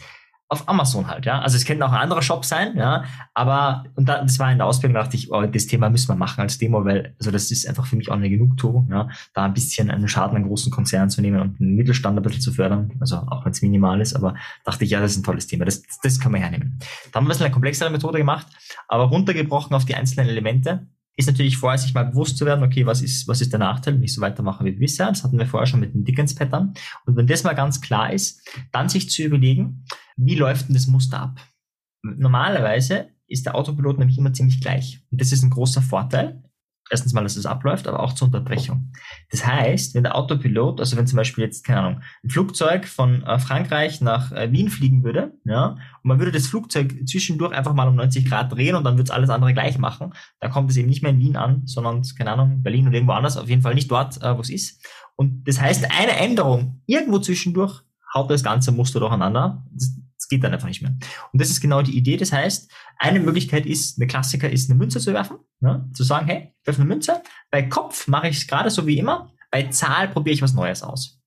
auf 0.52 0.68
Amazon 0.68 1.08
halt, 1.08 1.28
ja. 1.28 1.40
Also 1.40 1.58
es 1.58 1.66
könnte 1.66 1.86
auch 1.86 1.92
ein 1.92 2.00
anderer 2.00 2.24
Shop 2.24 2.44
sein, 2.44 2.76
ja. 2.76 3.04
Aber, 3.36 3.86
und 3.96 4.10
da, 4.10 4.24
das 4.24 4.40
war 4.40 4.52
in 4.52 4.58
der 4.58 4.66
Ausbildung, 4.66 4.96
dachte 4.96 5.16
ich, 5.16 5.32
oh, 5.32 5.46
das 5.46 5.68
Thema 5.68 5.92
müssen 5.92 6.08
wir 6.10 6.16
machen 6.16 6.42
als 6.42 6.58
Demo, 6.58 6.84
weil, 6.84 7.16
also 7.20 7.30
das 7.30 7.52
ist 7.52 7.68
einfach 7.68 7.86
für 7.86 7.96
mich 7.96 8.10
auch 8.10 8.16
eine 8.16 8.30
Genugtuung, 8.30 8.90
ja. 8.90 9.10
Da 9.36 9.46
ein 9.46 9.54
bisschen 9.54 9.92
einen 9.92 10.08
Schaden 10.08 10.36
an 10.38 10.48
großen 10.48 10.72
Konzernen 10.72 11.12
zu 11.12 11.22
nehmen 11.22 11.40
und 11.40 11.62
einen 11.62 11.76
Mittelstand 11.76 12.18
ein 12.18 12.24
bisschen 12.24 12.42
zu 12.42 12.52
fördern. 12.52 12.92
Also 13.00 13.18
auch 13.18 13.46
wenn 13.46 13.52
es 13.52 13.62
minimal 13.62 14.02
ist, 14.02 14.16
aber 14.16 14.34
dachte 14.66 14.86
ich, 14.86 14.90
ja, 14.90 15.00
das 15.00 15.12
ist 15.12 15.20
ein 15.20 15.24
tolles 15.24 15.46
Thema. 15.46 15.66
Das, 15.66 15.84
das 16.02 16.20
kann 16.20 16.32
man 16.32 16.42
hernehmen. 16.42 16.80
Da 17.12 17.20
haben 17.20 17.26
wir 17.26 17.28
ein 17.28 17.28
bisschen 17.28 17.46
eine 17.46 17.54
komplexere 17.54 17.92
Methode 17.92 18.18
gemacht, 18.18 18.48
aber 18.88 19.04
runtergebrochen 19.04 19.76
auf 19.76 19.86
die 19.86 19.94
einzelnen 19.94 20.30
Elemente 20.30 20.88
ist 21.20 21.28
natürlich 21.28 21.58
vorher 21.58 21.78
sich 21.78 21.94
mal 21.94 22.06
bewusst 22.06 22.38
zu 22.38 22.46
werden, 22.46 22.64
okay, 22.64 22.86
was 22.86 23.02
ist, 23.02 23.28
was 23.28 23.42
ist 23.42 23.52
der 23.52 23.60
Nachteil, 23.60 23.96
wenn 23.96 24.04
ich 24.04 24.14
so 24.14 24.22
weitermache 24.22 24.64
wie 24.64 24.72
bisher. 24.72 25.08
Das 25.08 25.26
hatten 25.26 25.38
wir 25.38 25.46
vorher 25.46 25.68
schon 25.68 25.82
mit 25.82 25.94
dem 25.94 26.06
Dickens-Pattern. 26.06 26.74
Und 27.06 27.18
wenn 27.18 27.28
das 27.28 27.44
mal 27.44 27.56
ganz 27.56 27.82
klar 27.82 28.14
ist, 28.14 28.42
dann 28.72 28.88
sich 28.88 29.10
zu 29.10 29.24
überlegen, 29.24 29.84
wie 30.20 30.36
läuft 30.36 30.68
denn 30.68 30.76
das 30.76 30.88
Muster 30.88 31.20
ab? 31.20 31.40
Normalerweise 32.04 33.10
ist 33.28 33.46
der 33.46 33.56
Autopilot 33.56 34.00
nämlich 34.00 34.18
immer 34.18 34.34
ziemlich 34.34 34.62
gleich. 34.62 35.02
Und 35.12 35.22
das 35.22 35.32
ist 35.32 35.44
ein 35.44 35.50
großer 35.50 35.82
Vorteil. 35.82 36.44
erstens 36.92 37.14
mal, 37.14 37.22
dass 37.22 37.36
es 37.36 37.46
abläuft, 37.46 37.88
aber 37.88 38.00
auch 38.00 38.14
zur 38.14 38.26
Unterbrechung. 38.28 38.92
Das 39.30 39.46
heißt, 39.46 39.94
wenn 39.94 40.02
der 40.02 40.16
Autopilot, 40.16 40.80
also 40.80 40.98
wenn 40.98 41.06
zum 41.06 41.18
Beispiel 41.18 41.44
jetzt, 41.44 41.64
keine 41.64 41.82
Ahnung, 41.82 42.02
ein 42.24 42.30
Flugzeug 42.32 42.88
von 42.88 43.22
äh, 43.22 43.38
Frankreich 43.38 44.02
nach 44.02 44.32
äh, 44.32 44.52
Wien 44.52 44.70
fliegen 44.70 45.04
würde, 45.04 45.34
ja, 45.46 45.68
und 45.68 45.80
man 46.04 46.18
würde 46.18 46.32
das 46.32 46.48
Flugzeug 46.48 46.96
zwischendurch 47.08 47.54
einfach 47.54 47.76
mal 47.76 47.88
um 47.88 47.96
90 47.96 48.26
Grad 48.28 48.52
drehen 48.52 48.76
und 48.76 48.84
dann 48.86 48.98
wird 48.98 49.10
es 49.10 49.12
alles 49.12 49.30
andere 49.30 49.54
gleich 49.54 49.78
machen, 49.78 50.14
dann 50.40 50.50
kommt 50.50 50.72
es 50.72 50.78
eben 50.78 50.90
nicht 50.90 51.04
mehr 51.04 51.12
in 51.12 51.20
Wien 51.20 51.36
an, 51.36 51.62
sondern, 51.68 52.02
keine 52.18 52.32
Ahnung, 52.32 52.64
Berlin 52.64 52.88
oder 52.88 52.96
irgendwo 52.96 53.14
anders, 53.14 53.38
auf 53.38 53.50
jeden 53.50 53.62
Fall 53.62 53.76
nicht 53.76 53.92
dort, 53.92 54.20
äh, 54.24 54.36
wo 54.36 54.42
es 54.42 54.50
ist. 54.50 54.84
Und 55.16 55.48
das 55.48 55.62
heißt, 55.62 55.86
eine 55.92 56.14
Änderung 56.14 56.82
irgendwo 56.88 57.20
zwischendurch 57.20 57.84
haut 58.16 58.32
das 58.32 58.44
ganze 58.44 58.72
Muster 58.72 59.00
durcheinander. 59.00 59.64
Das 59.72 60.00
geht 60.30 60.44
dann 60.44 60.54
einfach 60.54 60.68
nicht 60.68 60.82
mehr. 60.82 60.96
Und 61.34 61.42
das 61.42 61.50
ist 61.50 61.60
genau 61.60 61.82
die 61.82 61.98
Idee. 61.98 62.18
Das 62.18 62.32
heißt, 62.32 62.72
eine 62.98 63.20
Möglichkeit 63.20 63.66
ist, 63.66 64.00
eine 64.00 64.08
Klassiker 64.08 64.50
ist, 64.50 64.70
eine 64.70 64.78
Münze 64.78 65.00
zu 65.00 65.14
werfen. 65.14 65.38
Ne? 65.60 65.90
Zu 65.94 66.04
sagen, 66.04 66.28
hey, 66.28 66.54
ich 66.62 66.68
werfe 66.68 66.82
eine 66.82 66.90
Münze. 66.90 67.22
Bei 67.52 67.64
Kopf 67.64 68.08
mache 68.08 68.30
ich 68.30 68.38
es 68.38 68.48
gerade 68.48 68.70
so 68.70 68.88
wie 68.88 68.98
immer. 68.98 69.34
Bei 69.52 69.64
Zahl 69.64 70.08
probiere 70.08 70.36
ich 70.36 70.42
was 70.42 70.54
Neues 70.54 70.84
aus. 70.84 71.20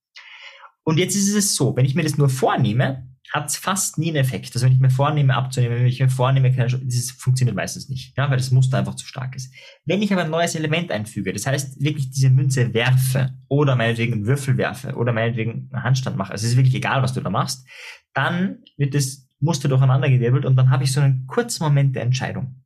Und 0.84 0.98
jetzt 0.98 1.14
ist 1.14 1.34
es 1.34 1.54
so, 1.54 1.76
wenn 1.76 1.84
ich 1.84 1.94
mir 1.94 2.02
das 2.02 2.16
nur 2.16 2.28
vornehme, 2.28 3.11
hat 3.32 3.48
es 3.48 3.56
fast 3.56 3.98
nie 3.98 4.08
einen 4.08 4.16
Effekt. 4.16 4.54
Also 4.54 4.66
wenn 4.66 4.74
ich 4.74 4.80
mir 4.80 4.90
vornehme 4.90 5.34
abzunehmen, 5.34 5.78
wenn 5.78 5.86
ich 5.86 6.00
mir 6.00 6.10
vornehme, 6.10 6.52
das 6.52 7.10
funktioniert 7.12 7.56
meistens 7.56 7.88
nicht, 7.88 8.16
ja, 8.16 8.28
weil 8.30 8.36
das 8.36 8.50
Muster 8.50 8.78
einfach 8.78 8.94
zu 8.94 9.06
stark 9.06 9.34
ist. 9.34 9.52
Wenn 9.86 10.02
ich 10.02 10.12
aber 10.12 10.24
ein 10.24 10.30
neues 10.30 10.54
Element 10.54 10.92
einfüge, 10.92 11.32
das 11.32 11.46
heißt 11.46 11.80
wirklich 11.82 12.10
diese 12.10 12.28
Münze 12.28 12.74
werfe 12.74 13.32
oder 13.48 13.74
meinetwegen 13.74 14.12
einen 14.12 14.26
Würfel 14.26 14.58
werfe 14.58 14.94
oder 14.96 15.12
meinetwegen 15.12 15.70
einen 15.72 15.82
Handstand 15.82 16.16
mache, 16.16 16.32
also 16.32 16.44
es 16.44 16.52
ist 16.52 16.56
wirklich 16.58 16.74
egal, 16.74 17.02
was 17.02 17.14
du 17.14 17.20
da 17.20 17.30
machst, 17.30 17.66
dann 18.12 18.58
wird 18.76 18.94
das 18.94 19.28
Muster 19.40 19.68
durcheinandergewirbelt 19.68 20.44
und 20.44 20.56
dann 20.56 20.70
habe 20.70 20.84
ich 20.84 20.92
so 20.92 21.00
einen 21.00 21.26
kurzen 21.26 21.64
Moment 21.64 21.96
der 21.96 22.02
Entscheidung. 22.02 22.62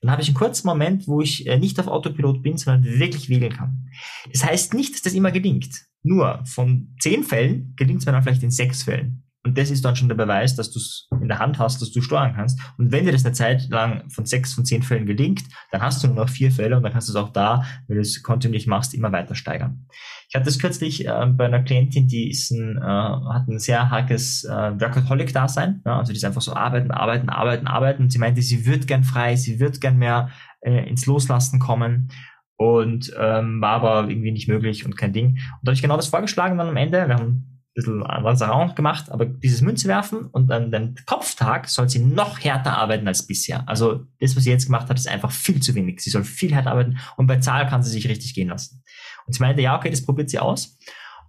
Dann 0.00 0.10
habe 0.10 0.22
ich 0.22 0.28
einen 0.28 0.36
kurzen 0.36 0.66
Moment, 0.66 1.08
wo 1.08 1.22
ich 1.22 1.46
äh, 1.46 1.58
nicht 1.58 1.80
auf 1.80 1.88
Autopilot 1.88 2.42
bin, 2.42 2.56
sondern 2.56 2.84
wirklich 2.84 3.28
wählen 3.28 3.52
kann. 3.52 3.88
Das 4.32 4.44
heißt 4.44 4.74
nicht, 4.74 4.94
dass 4.94 5.02
das 5.02 5.14
immer 5.14 5.32
gelingt. 5.32 5.86
Nur 6.02 6.44
von 6.44 6.94
zehn 7.00 7.24
Fällen 7.24 7.74
gelingt 7.74 8.00
es 8.00 8.06
mir 8.06 8.12
dann 8.12 8.22
vielleicht 8.22 8.42
in 8.44 8.50
sechs 8.50 8.84
Fällen. 8.84 9.27
Und 9.48 9.56
das 9.56 9.70
ist 9.70 9.82
dann 9.82 9.96
schon 9.96 10.08
der 10.08 10.14
Beweis, 10.14 10.56
dass 10.56 10.70
du 10.70 10.78
es 10.78 11.08
in 11.22 11.28
der 11.28 11.38
Hand 11.38 11.58
hast, 11.58 11.80
dass 11.80 11.90
du 11.90 12.02
steuern 12.02 12.34
kannst. 12.34 12.60
Und 12.76 12.92
wenn 12.92 13.06
dir 13.06 13.12
das 13.12 13.24
eine 13.24 13.32
Zeit 13.32 13.66
lang 13.70 14.10
von 14.10 14.26
sechs 14.26 14.52
von 14.52 14.66
zehn 14.66 14.82
Fällen 14.82 15.06
gelingt, 15.06 15.42
dann 15.70 15.80
hast 15.80 16.04
du 16.04 16.06
nur 16.06 16.16
noch 16.16 16.28
vier 16.28 16.52
Fälle 16.52 16.76
und 16.76 16.82
dann 16.82 16.92
kannst 16.92 17.08
du 17.08 17.12
es 17.12 17.16
auch 17.16 17.30
da, 17.30 17.64
wenn 17.86 17.96
du 17.96 18.02
es 18.02 18.22
kontinuierlich 18.22 18.66
machst, 18.66 18.92
immer 18.92 19.10
weiter 19.10 19.34
steigern. 19.34 19.86
Ich 20.28 20.34
hatte 20.34 20.44
das 20.44 20.58
kürzlich 20.58 21.06
äh, 21.06 21.26
bei 21.26 21.46
einer 21.46 21.62
Klientin, 21.62 22.08
die 22.08 22.28
ist 22.28 22.50
ein, 22.50 22.76
äh, 22.76 22.82
hat 22.82 23.48
ein 23.48 23.58
sehr 23.58 23.88
hartes 23.88 24.44
äh, 24.44 24.50
Workaholic-Dasein. 24.78 25.80
Ja? 25.86 25.98
Also 25.98 26.12
die 26.12 26.18
ist 26.18 26.24
einfach 26.26 26.42
so 26.42 26.52
arbeiten, 26.52 26.90
arbeiten, 26.90 27.30
arbeiten, 27.30 27.66
arbeiten. 27.66 28.02
Und 28.02 28.12
sie 28.12 28.18
meinte, 28.18 28.42
sie 28.42 28.66
wird 28.66 28.86
gern 28.86 29.02
frei, 29.02 29.36
sie 29.36 29.60
wird 29.60 29.80
gern 29.80 29.96
mehr 29.96 30.28
äh, 30.60 30.86
ins 30.86 31.06
Loslassen 31.06 31.58
kommen 31.58 32.10
und 32.56 33.14
ähm, 33.18 33.62
war 33.62 33.82
aber 33.82 34.10
irgendwie 34.10 34.32
nicht 34.32 34.48
möglich 34.48 34.84
und 34.84 34.98
kein 34.98 35.14
Ding. 35.14 35.28
Und 35.28 35.38
da 35.62 35.70
habe 35.70 35.74
ich 35.74 35.82
genau 35.82 35.96
das 35.96 36.08
vorgeschlagen 36.08 36.58
dann 36.58 36.68
am 36.68 36.76
Ende. 36.76 37.08
Wir 37.08 37.14
haben 37.14 37.57
bisschen 37.78 38.02
andere 38.02 38.52
auch 38.52 38.74
gemacht, 38.74 39.10
aber 39.10 39.24
dieses 39.24 39.60
Münze 39.60 39.88
werfen 39.88 40.26
und 40.26 40.50
an 40.50 40.72
dem 40.72 40.94
Kopftag 41.06 41.68
soll 41.68 41.88
sie 41.88 42.00
noch 42.00 42.40
härter 42.40 42.76
arbeiten 42.76 43.06
als 43.06 43.26
bisher. 43.26 43.68
Also 43.68 44.04
das, 44.20 44.36
was 44.36 44.44
sie 44.44 44.50
jetzt 44.50 44.66
gemacht 44.66 44.88
hat, 44.88 44.98
ist 44.98 45.08
einfach 45.08 45.30
viel 45.30 45.60
zu 45.60 45.74
wenig. 45.74 46.00
Sie 46.00 46.10
soll 46.10 46.24
viel 46.24 46.52
härter 46.52 46.72
arbeiten 46.72 46.98
und 47.16 47.26
bei 47.26 47.36
Zahl 47.38 47.68
kann 47.68 47.82
sie 47.82 47.90
sich 47.90 48.08
richtig 48.08 48.34
gehen 48.34 48.48
lassen. 48.48 48.82
Und 49.26 49.34
sie 49.34 49.42
meinte, 49.42 49.62
ja, 49.62 49.76
okay, 49.76 49.90
das 49.90 50.04
probiert 50.04 50.30
sie 50.30 50.38
aus. 50.38 50.76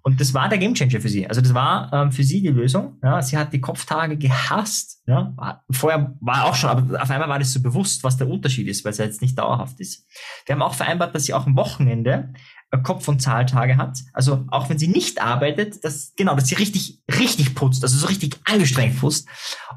Und 0.02 0.22
das 0.22 0.34
war 0.34 0.48
der 0.48 0.58
Gamechanger 0.58 1.02
für 1.02 1.10
sie. 1.10 1.28
Also 1.28 1.42
das 1.42 1.54
war 1.54 1.92
ähm, 1.92 2.12
für 2.12 2.24
sie 2.24 2.42
die 2.42 2.48
Lösung. 2.48 2.98
Ja, 3.04 3.22
sie 3.22 3.38
hat 3.38 3.52
die 3.52 3.60
Kopftage 3.60 4.18
gehasst. 4.18 5.04
Ja, 5.06 5.36
vorher 5.70 6.16
war 6.22 6.46
auch 6.46 6.56
schon, 6.56 6.70
aber 6.70 7.02
auf 7.02 7.10
einmal 7.10 7.28
war 7.28 7.40
das 7.40 7.52
so 7.52 7.62
bewusst, 7.62 8.04
was 8.04 8.16
der 8.18 8.30
Unterschied 8.30 8.68
ist, 8.68 8.86
weil 8.86 8.94
es 8.94 8.98
ja 8.98 9.06
jetzt 9.06 9.22
nicht 9.22 9.38
dauerhaft 9.38 9.80
ist. 9.80 10.08
Wir 10.46 10.56
haben 10.56 10.62
auch 10.62 10.74
vereinbart, 10.74 11.14
dass 11.14 11.26
sie 11.26 11.34
auch 11.34 11.46
am 11.46 11.58
Wochenende 11.58 12.34
Kopf- 12.78 13.08
und 13.08 13.22
Zahltage 13.22 13.78
hat. 13.78 14.00
Also 14.14 14.46
auch 14.50 14.70
wenn 14.70 14.78
sie 14.78 14.88
nicht 14.88 15.22
arbeitet, 15.22 15.84
dass, 15.84 16.14
genau, 16.16 16.36
dass 16.36 16.48
sie 16.48 16.56
richtig, 16.56 17.02
richtig 17.10 17.56
putzt, 17.56 17.84
also 17.84 17.98
so 17.98 18.08
richtig 18.08 18.38
angestrengt 18.46 19.00
putzt. 19.00 19.28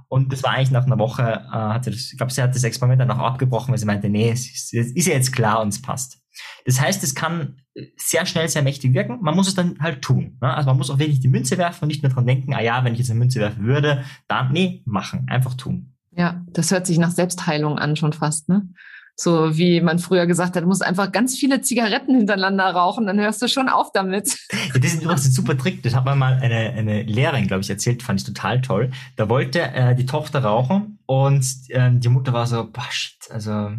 Und 0.09 0.33
das 0.33 0.43
war 0.43 0.51
eigentlich 0.51 0.71
nach 0.71 0.85
einer 0.85 0.99
Woche, 0.99 1.23
äh, 1.23 1.57
hat 1.57 1.85
sie 1.85 1.91
das, 1.91 2.13
ich 2.13 2.19
glaube, 2.19 2.33
sie 2.33 2.43
hat 2.43 2.55
das 2.55 2.65
Experiment 2.65 3.01
dann 3.01 3.11
auch 3.11 3.19
abgebrochen, 3.19 3.73
weil 3.73 3.79
sie 3.79 3.87
meinte, 3.87 4.11
nee, 4.11 4.31
es 4.31 4.47
ist, 4.47 4.75
es 4.75 4.93
ist 4.93 5.07
ja 5.07 5.15
jetzt 5.15 5.33
klar 5.33 5.63
und 5.63 5.69
es 5.69 5.81
passt. 5.81 6.19
Das 6.65 6.81
heißt, 6.81 7.03
es 7.03 7.15
kann 7.15 7.61
sehr 7.97 8.27
schnell, 8.27 8.49
sehr 8.49 8.63
mächtig 8.63 8.93
wirken. 8.93 9.19
Man 9.23 9.35
muss 9.35 9.49
es 9.49 9.55
dann 9.55 9.79
halt 9.81 10.03
tun. 10.03 10.39
Ne? 10.41 10.53
Also 10.53 10.69
man 10.69 10.77
muss 10.77 10.91
auch 10.91 10.99
wirklich 10.99 11.21
die 11.21 11.29
Münze 11.29 11.59
werfen 11.59 11.85
und 11.85 11.89
nicht 11.89 12.03
nur 12.03 12.13
dran 12.13 12.27
denken, 12.27 12.55
ah 12.55 12.61
ja, 12.61 12.85
wenn 12.85 12.93
ich 12.93 13.01
jetzt 13.01 13.11
eine 13.11 13.19
Münze 13.19 13.41
werfen 13.41 13.65
würde, 13.65 14.05
dann, 14.29 14.53
nee, 14.53 14.83
machen, 14.85 15.27
einfach 15.29 15.55
tun. 15.55 15.95
Ja, 16.15 16.45
das 16.49 16.71
hört 16.71 16.87
sich 16.87 16.99
nach 16.99 17.11
Selbstheilung 17.11 17.79
an 17.79 17.97
schon 17.97 18.13
fast, 18.13 18.49
ne? 18.49 18.69
So 19.15 19.57
wie 19.57 19.81
man 19.81 19.99
früher 19.99 20.27
gesagt 20.27 20.57
hat, 20.57 20.63
du 20.63 20.67
musst 20.67 20.85
einfach 20.85 21.13
ganz 21.13 21.37
viele 21.37 21.61
Zigaretten 21.61 22.17
hintereinander 22.17 22.65
rauchen, 22.65 23.07
dann 23.07 23.21
hörst 23.21 23.43
du 23.43 23.49
schon 23.49 23.69
auf 23.69 23.93
damit. 23.93 24.37
Ja, 24.53 24.81
das 24.81 24.95
ist 24.95 25.03
übrigens 25.03 25.27
ein 25.27 25.33
super 25.33 25.57
Trick. 25.57 25.83
Das 25.83 25.95
hat 25.95 26.05
mir 26.05 26.15
mal 26.15 26.35
eine, 26.41 26.71
eine 26.73 27.03
Lehrerin, 27.03 27.47
glaube 27.47 27.63
ich, 27.63 27.71
erzählt, 27.71 28.03
fand 28.03 28.21
ich 28.21 28.27
total 28.27 28.61
toll. 28.63 28.91
Da 29.17 29.29
wollte 29.29 29.61
äh, 29.61 29.95
die 29.95 30.07
Tochter 30.07 30.43
rauchen 30.43 30.99
und 31.07 31.45
äh, 31.69 31.91
die 31.93 32.09
Mutter 32.09 32.33
war 32.33 32.47
so, 32.47 32.69
boah, 32.71 32.87
shit, 32.91 33.31
also 33.31 33.71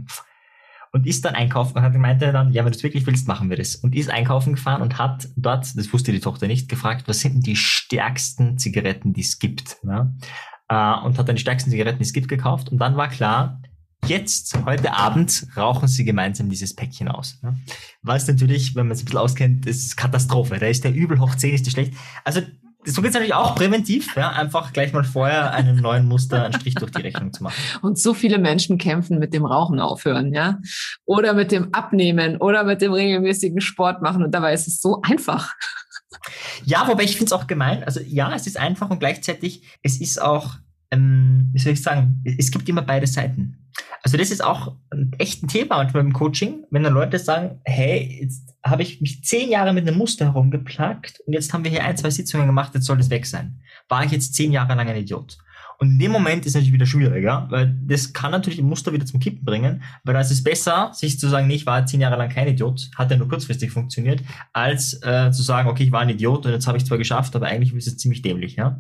und 0.94 1.08
ist 1.08 1.26
dann 1.26 1.34
einkaufen 1.34 1.76
und 1.76 1.84
hat 1.84 1.96
meinte 1.96 2.32
dann, 2.32 2.54
ja, 2.54 2.64
wenn 2.64 2.72
du 2.72 2.78
es 2.78 2.84
wirklich 2.84 3.06
willst, 3.08 3.28
machen 3.28 3.50
wir 3.50 3.58
das. 3.58 3.76
Und 3.76 3.96
ist 3.96 4.12
einkaufen 4.12 4.54
gefahren 4.54 4.84
und 4.84 5.00
hat 5.00 5.28
dort, 5.36 5.76
das 5.76 5.92
wusste 5.92 6.12
die 6.12 6.20
Tochter 6.20 6.46
nicht, 6.46 6.70
gefragt, 6.70 7.08
was 7.08 7.20
sind 7.20 7.34
denn 7.34 7.42
die 7.42 7.56
stärksten 7.56 8.60
Zigaretten, 8.60 9.12
die 9.12 9.22
es 9.22 9.40
gibt. 9.40 9.78
Ja? 9.84 10.14
Äh, 10.70 11.06
und 11.06 11.18
hat 11.18 11.28
dann 11.28 11.36
die 11.36 11.42
stärksten 11.42 11.72
Zigaretten, 11.72 11.98
die 11.98 12.06
es 12.06 12.14
gibt, 12.14 12.28
gekauft. 12.28 12.72
Und 12.72 12.78
dann 12.78 12.96
war 12.96 13.10
klar, 13.10 13.60
Jetzt, 14.06 14.58
heute 14.66 14.94
Abend, 14.94 15.48
rauchen 15.56 15.88
sie 15.88 16.04
gemeinsam 16.04 16.50
dieses 16.50 16.76
Päckchen 16.76 17.08
aus. 17.08 17.40
Was 18.02 18.28
natürlich, 18.28 18.76
wenn 18.76 18.88
man 18.88 18.96
es 18.96 19.02
ein 19.02 19.06
bisschen 19.06 19.20
auskennt, 19.20 19.66
ist 19.66 19.96
Katastrophe. 19.96 20.60
Da 20.60 20.68
ist 20.68 20.84
der 20.84 20.94
übel 20.94 21.22
hoch 21.22 21.36
10, 21.36 21.56
ist 21.56 21.66
der 21.66 21.72
schlecht. 21.72 21.94
Also, 22.26 22.42
so 22.86 23.02
geht 23.02 23.10
es 23.10 23.14
natürlich 23.14 23.34
auch 23.34 23.56
präventiv, 23.56 24.14
ja, 24.18 24.30
einfach 24.32 24.74
gleich 24.74 24.92
mal 24.92 25.06
vorher 25.06 25.54
einem 25.54 25.78
neuen 25.78 26.06
Muster 26.06 26.44
einen 26.44 26.54
Strich 26.54 26.76
durch 26.76 26.92
die 26.92 27.02
Rechnung 27.02 27.32
zu 27.32 27.44
machen. 27.44 27.56
Und 27.82 27.98
so 27.98 28.14
viele 28.14 28.40
Menschen 28.40 28.78
kämpfen 28.78 29.20
mit 29.20 29.34
dem 29.34 29.46
Rauchen 29.46 29.80
aufhören, 29.80 30.34
ja. 30.34 30.60
Oder 31.06 31.34
mit 31.34 31.54
dem 31.54 31.74
Abnehmen 31.74 32.38
oder 32.38 32.66
mit 32.66 32.82
dem 32.82 32.92
regelmäßigen 32.92 33.62
Sport 33.62 34.02
machen. 34.02 34.22
Und 34.22 34.32
dabei 34.32 34.54
ist 34.54 34.68
es 34.68 34.82
so 34.82 35.02
einfach. 35.02 35.54
Ja, 36.66 36.86
wobei 36.90 37.04
ich 37.04 37.16
finde 37.16 37.28
es 37.28 37.34
auch 37.34 37.48
gemein. 37.48 37.86
Also 37.86 38.02
ja, 38.02 38.36
es 38.36 38.48
ist 38.48 38.60
einfach 38.60 38.90
und 38.90 39.00
gleichzeitig, 39.00 39.64
es 39.82 40.02
ist 40.02 40.22
auch, 40.22 40.56
ähm, 40.92 41.50
wie 41.54 41.60
soll 41.60 41.74
ich 41.74 41.82
sagen, 41.82 42.22
es 42.38 42.52
gibt 42.52 42.68
immer 42.68 42.82
beide 42.82 43.08
Seiten. 43.08 43.63
Also 44.02 44.18
das 44.18 44.32
ist 44.32 44.44
auch 44.44 44.76
ein 44.92 45.12
echt 45.18 45.44
ein 45.44 45.48
Thema 45.48 45.78
manchmal 45.78 46.04
im 46.04 46.14
Coaching, 46.14 46.66
wenn 46.72 46.84
dann 46.84 46.94
Leute 46.94 47.20
sagen, 47.20 47.62
hey, 47.66 48.20
jetzt 48.22 48.56
habe 48.64 48.82
ich 48.82 49.02
mich 49.02 49.24
zehn 49.24 49.50
Jahre 49.50 49.74
mit 49.74 49.88
einem 49.88 49.98
Muster 49.98 50.26
herumgeplagt 50.26 51.22
und 51.26 51.34
jetzt 51.34 51.54
haben 51.54 51.64
wir 51.64 51.72
hier 51.72 51.84
ein, 51.84 51.98
zwei 51.98 52.10
Sitzungen 52.10 52.48
gemacht, 52.48 52.74
jetzt 52.74 52.86
soll 52.86 52.98
das 52.98 53.10
weg 53.10 53.26
sein. 53.26 53.62
War 53.90 54.04
ich 54.04 54.12
jetzt 54.12 54.36
zehn 54.36 54.52
Jahre 54.52 54.76
lang 54.76 54.88
ein 54.88 54.98
Idiot? 54.98 55.38
Und 55.80 55.92
in 55.92 56.00
dem 56.00 56.12
Moment 56.12 56.46
ist 56.46 56.54
natürlich 56.54 56.74
wieder 56.74 56.86
schwieriger, 56.86 57.48
weil 57.50 57.78
das 57.86 58.14
kann 58.14 58.32
natürlich 58.32 58.60
ein 58.60 58.66
Muster 58.66 58.94
wieder 58.94 59.06
zum 59.06 59.20
Kippen 59.20 59.44
bringen, 59.44 59.84
weil 60.04 60.14
da 60.14 60.22
ist 60.22 60.32
es 60.32 60.44
besser, 60.44 60.92
sich 60.94 61.20
zu 61.20 61.28
sagen, 61.28 61.48
nee, 61.48 61.56
ich 61.56 61.66
war 61.66 61.86
zehn 61.86 62.00
Jahre 62.00 62.18
lang 62.18 62.30
kein 62.30 62.48
Idiot, 62.48 62.90
hat 62.96 63.12
ja 63.12 63.18
nur 63.18 63.28
kurzfristig 63.28 63.72
funktioniert, 63.72 64.22
als 64.54 65.02
äh, 65.04 65.32
zu 65.32 65.42
sagen, 65.42 65.68
okay, 65.68 65.84
ich 65.84 65.92
war 65.92 66.02
ein 66.02 66.10
Idiot 66.10 66.46
und 66.46 66.52
jetzt 66.52 66.68
habe 66.68 66.78
ich 66.78 66.86
zwar 66.86 66.98
geschafft, 66.98 67.36
aber 67.36 67.48
eigentlich 67.48 67.74
ist 67.74 67.88
es 67.88 67.98
ziemlich 67.98 68.22
dämlich, 68.22 68.56
ja. 68.56 68.80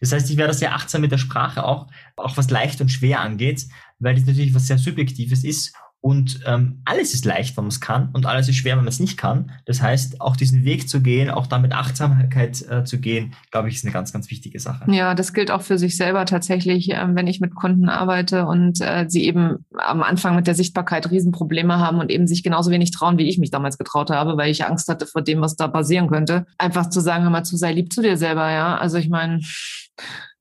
Das 0.00 0.12
heißt, 0.12 0.30
ich 0.30 0.36
werde 0.36 0.54
sehr 0.54 0.74
achtsam 0.74 1.00
mit 1.00 1.10
der 1.10 1.18
Sprache 1.18 1.64
auch, 1.64 1.88
auch 2.16 2.36
was 2.36 2.50
leicht 2.50 2.80
und 2.80 2.88
schwer 2.88 3.20
angeht, 3.20 3.66
weil 3.98 4.14
das 4.14 4.26
natürlich 4.26 4.54
was 4.54 4.66
sehr 4.66 4.78
Subjektives 4.78 5.44
ist 5.44 5.72
und 6.00 6.40
ähm, 6.46 6.80
alles 6.84 7.12
ist 7.12 7.24
leicht, 7.24 7.56
wenn 7.56 7.64
man 7.64 7.70
es 7.70 7.80
kann, 7.80 8.10
und 8.12 8.24
alles 8.24 8.48
ist 8.48 8.54
schwer, 8.56 8.76
wenn 8.76 8.84
man 8.84 8.92
es 8.92 9.00
nicht 9.00 9.18
kann. 9.18 9.50
Das 9.66 9.82
heißt, 9.82 10.20
auch 10.20 10.36
diesen 10.36 10.64
Weg 10.64 10.88
zu 10.88 11.00
gehen, 11.02 11.28
auch 11.28 11.48
damit 11.48 11.72
Achtsamkeit 11.72 12.62
äh, 12.70 12.84
zu 12.84 13.00
gehen, 13.00 13.34
glaube 13.50 13.68
ich, 13.68 13.74
ist 13.74 13.84
eine 13.84 13.92
ganz, 13.92 14.12
ganz 14.12 14.30
wichtige 14.30 14.60
Sache. 14.60 14.90
Ja, 14.92 15.16
das 15.16 15.32
gilt 15.32 15.50
auch 15.50 15.62
für 15.62 15.76
sich 15.76 15.96
selber 15.96 16.24
tatsächlich, 16.24 16.92
äh, 16.92 17.04
wenn 17.08 17.26
ich 17.26 17.40
mit 17.40 17.56
Kunden 17.56 17.88
arbeite 17.88 18.46
und 18.46 18.80
äh, 18.80 19.06
sie 19.08 19.24
eben 19.24 19.66
am 19.76 20.04
Anfang 20.04 20.36
mit 20.36 20.46
der 20.46 20.54
Sichtbarkeit 20.54 21.10
Riesenprobleme 21.10 21.78
haben 21.78 21.98
und 21.98 22.12
eben 22.12 22.28
sich 22.28 22.44
genauso 22.44 22.70
wenig 22.70 22.92
trauen, 22.92 23.18
wie 23.18 23.28
ich 23.28 23.38
mich 23.38 23.50
damals 23.50 23.76
getraut 23.76 24.10
habe, 24.10 24.36
weil 24.36 24.52
ich 24.52 24.64
Angst 24.64 24.88
hatte 24.88 25.04
vor 25.04 25.22
dem, 25.22 25.40
was 25.40 25.56
da 25.56 25.66
passieren 25.66 26.08
könnte. 26.08 26.46
Einfach 26.58 26.90
zu 26.90 27.00
sagen, 27.00 27.24
hör 27.24 27.30
mal 27.30 27.44
zu, 27.44 27.56
sei 27.56 27.72
lieb 27.72 27.92
zu 27.92 28.02
dir 28.02 28.16
selber, 28.16 28.52
ja. 28.52 28.78
Also 28.78 28.98
ich 28.98 29.08
meine, 29.08 29.40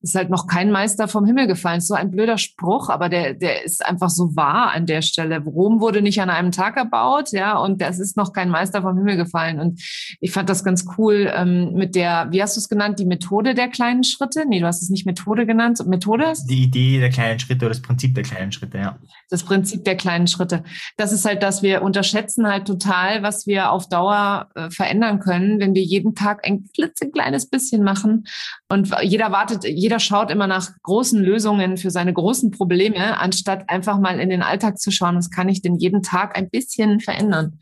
ist 0.01 0.15
halt 0.15 0.29
noch 0.29 0.47
kein 0.47 0.71
Meister 0.71 1.07
vom 1.07 1.25
Himmel 1.25 1.47
gefallen. 1.47 1.79
Ist 1.79 1.87
so 1.87 1.95
ein 1.95 2.11
blöder 2.11 2.37
Spruch, 2.37 2.89
aber 2.89 3.09
der, 3.09 3.33
der 3.33 3.65
ist 3.65 3.85
einfach 3.85 4.09
so 4.09 4.35
wahr 4.35 4.71
an 4.71 4.85
der 4.85 5.01
Stelle. 5.01 5.39
Rom 5.39 5.81
wurde 5.81 6.01
nicht 6.01 6.21
an 6.21 6.29
einem 6.29 6.51
Tag 6.51 6.77
erbaut, 6.77 7.31
ja, 7.31 7.57
und 7.57 7.81
das 7.81 7.99
ist 7.99 8.15
noch 8.15 8.31
kein 8.31 8.49
Meister 8.49 8.81
vom 8.81 8.97
Himmel 8.97 9.17
gefallen. 9.17 9.59
Und 9.59 9.81
ich 10.19 10.31
fand 10.31 10.49
das 10.49 10.63
ganz 10.63 10.85
cool 10.97 11.31
ähm, 11.35 11.73
mit 11.73 11.95
der, 11.95 12.27
wie 12.31 12.41
hast 12.41 12.55
du 12.55 12.59
es 12.59 12.69
genannt, 12.69 12.99
die 12.99 13.05
Methode 13.05 13.55
der 13.55 13.69
kleinen 13.69 14.03
Schritte? 14.03 14.45
Nee, 14.47 14.59
du 14.59 14.67
hast 14.67 14.83
es 14.83 14.89
nicht 14.89 15.05
Methode 15.05 15.45
genannt. 15.45 15.81
Methode? 15.87 16.33
Die 16.47 16.63
Idee 16.63 16.99
der 16.99 17.09
kleinen 17.09 17.39
Schritte 17.39 17.65
oder 17.65 17.73
das 17.73 17.81
Prinzip 17.81 18.13
der 18.13 18.23
kleinen 18.23 18.51
Schritte, 18.51 18.77
ja. 18.77 18.99
Das 19.29 19.43
Prinzip 19.43 19.83
der 19.83 19.95
kleinen 19.95 20.27
Schritte. 20.27 20.63
Das 20.95 21.11
ist 21.11 21.25
halt, 21.25 21.41
dass 21.41 21.63
wir 21.63 21.81
unterschätzen 21.81 22.47
halt 22.47 22.67
total, 22.67 23.23
was 23.23 23.47
wir 23.47 23.71
auf 23.71 23.89
Dauer 23.89 24.47
äh, 24.55 24.69
verändern 24.69 25.19
können, 25.19 25.59
wenn 25.59 25.73
wir 25.73 25.83
jeden 25.83 26.13
Tag 26.13 26.47
ein 26.47 26.65
klitzekleines 26.73 27.49
bisschen 27.49 27.83
machen. 27.83 28.25
Und 28.69 28.93
jeder 29.01 29.31
wartet, 29.31 29.63
jeder 29.63 29.86
jeder 29.87 29.99
schaut 30.01 30.31
immer 30.31 30.47
nach 30.47 30.71
großen 30.83 31.23
Lösungen 31.23 31.77
für 31.77 31.91
seine 31.91 32.11
großen 32.11 32.51
Probleme, 32.51 33.17
anstatt 33.21 33.69
einfach 33.69 33.97
mal 33.97 34.19
in 34.19 34.29
den 34.29 34.41
Alltag 34.41 34.79
zu 34.79 34.91
schauen, 34.91 35.15
was 35.15 35.29
kann 35.29 35.47
ich 35.47 35.61
denn 35.61 35.75
jeden 35.75 36.03
Tag 36.03 36.37
ein 36.37 36.49
bisschen 36.49 36.99
verändern. 36.99 37.59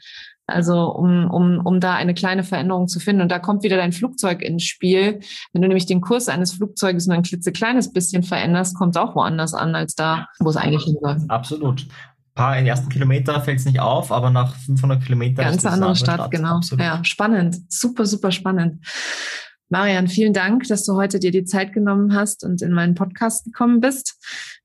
Also 0.47 0.91
um, 0.91 1.29
um, 1.29 1.61
um 1.63 1.79
da 1.79 1.93
eine 1.93 2.15
kleine 2.15 2.43
Veränderung 2.43 2.87
zu 2.87 2.99
finden. 2.99 3.21
Und 3.21 3.29
da 3.29 3.37
kommt 3.37 3.61
wieder 3.61 3.77
dein 3.77 3.91
Flugzeug 3.91 4.41
ins 4.41 4.63
Spiel. 4.63 5.19
Wenn 5.53 5.61
du 5.61 5.67
nämlich 5.67 5.85
den 5.85 6.01
Kurs 6.01 6.27
eines 6.27 6.53
Flugzeuges 6.53 7.05
nur 7.05 7.15
ein 7.15 7.21
klitzekleines 7.21 7.93
bisschen 7.93 8.23
veränderst, 8.23 8.75
kommt 8.75 8.95
es 8.95 9.01
auch 9.01 9.15
woanders 9.15 9.53
an, 9.53 9.75
als 9.75 9.93
da, 9.93 10.27
wo 10.39 10.49
es 10.49 10.57
eigentlich 10.57 10.85
hin 10.85 10.97
soll. 10.99 11.17
Absolut. 11.27 11.81
Ein 11.83 12.33
paar 12.33 12.57
in 12.57 12.65
den 12.65 12.71
ersten 12.71 12.89
Kilometer 12.89 13.39
fällt 13.41 13.59
es 13.59 13.65
nicht 13.65 13.81
auf, 13.81 14.11
aber 14.11 14.31
nach 14.31 14.55
500 14.55 15.03
Kilometern 15.03 15.45
Ganz 15.45 15.63
andere 15.63 15.95
Stadt, 15.95 16.15
Stadt, 16.15 16.31
genau. 16.31 16.55
Absolut. 16.55 16.83
Ja, 16.83 17.03
spannend. 17.03 17.71
Super, 17.71 18.07
super 18.07 18.31
spannend. 18.31 18.83
Marian, 19.75 20.07
vielen 20.07 20.31
Dank, 20.31 20.69
dass 20.69 20.85
du 20.85 20.95
heute 20.95 21.19
dir 21.19 21.31
die 21.31 21.43
Zeit 21.43 21.73
genommen 21.73 22.15
hast 22.15 22.45
und 22.45 22.61
in 22.61 22.71
meinen 22.71 22.95
Podcast 22.95 23.43
gekommen 23.43 23.81
bist. 23.81 24.15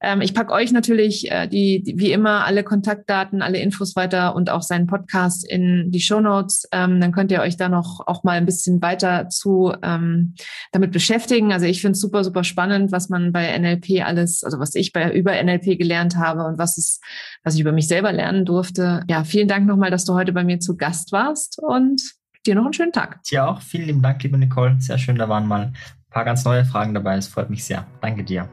Ähm, 0.01 0.21
ich 0.21 0.35
packe 0.35 0.53
euch 0.53 0.71
natürlich 0.71 1.29
äh, 1.33 1.49
die, 1.49 1.83
die, 1.83 1.99
wie 1.99 2.13
immer 2.13 2.45
alle 2.47 2.63
Kontaktdaten, 2.63 3.43
alle 3.43 3.59
Infos 3.59 3.97
weiter 3.97 4.37
und 4.37 4.51
auch 4.51 4.63
seinen 4.63 4.87
Podcast 4.87 5.45
in 5.51 5.91
die 5.91 5.99
Show 5.99 6.21
Notes. 6.21 6.69
Ähm, 6.71 7.01
dann 7.01 7.11
könnt 7.11 7.33
ihr 7.33 7.41
euch 7.41 7.57
da 7.57 7.69
noch 7.69 8.07
auch 8.07 8.23
mal 8.23 8.37
ein 8.37 8.47
bisschen 8.47 8.81
weiter 8.83 9.29
zu 9.29 9.73
ähm, 9.83 10.37
damit 10.71 10.93
beschäftigen. 10.93 11.53
Also 11.53 11.67
ich 11.67 11.81
finde 11.81 11.95
es 11.95 12.01
super, 12.01 12.23
super 12.23 12.45
spannend, 12.45 12.93
was 12.93 13.09
man 13.09 13.33
bei 13.33 13.59
NLP 13.59 14.07
alles, 14.07 14.45
also 14.45 14.61
was 14.61 14.77
ich 14.77 14.93
bei 14.93 15.13
über 15.13 15.33
NLP 15.43 15.77
gelernt 15.77 16.19
habe 16.19 16.45
und 16.45 16.57
was 16.57 16.79
es, 16.79 17.01
was 17.43 17.57
ich 17.57 17.63
über 17.63 17.73
mich 17.73 17.89
selber 17.89 18.13
lernen 18.13 18.45
durfte. 18.45 19.03
Ja, 19.11 19.25
vielen 19.25 19.49
Dank 19.49 19.67
nochmal, 19.67 19.91
dass 19.91 20.05
du 20.05 20.15
heute 20.15 20.33
bei 20.33 20.45
mir 20.45 20.61
zu 20.61 20.77
Gast 20.77 21.11
warst 21.11 21.59
und 21.61 22.01
dir 22.47 22.55
noch 22.55 22.65
einen 22.65 22.73
schönen 22.73 22.93
Tag. 22.93 23.23
Dir 23.25 23.47
auch. 23.47 23.61
Vielen 23.61 23.87
lieben 23.87 24.03
Dank, 24.03 24.23
liebe 24.23 24.39
Nicole. 24.39 24.77
Sehr 24.81 24.99
schön, 24.99 25.17
da 25.17 25.29
waren 25.29 25.47
mal 25.47 25.63
ein 25.63 25.75
paar 26.11 26.25
ganz 26.25 26.45
neue 26.45 26.65
Fragen 26.65 26.95
dabei. 26.95 27.17
Es 27.17 27.29
freut 27.29 27.51
mich 27.51 27.65
sehr. 27.65 27.87
Danke 28.01 28.25
dir. 28.25 28.49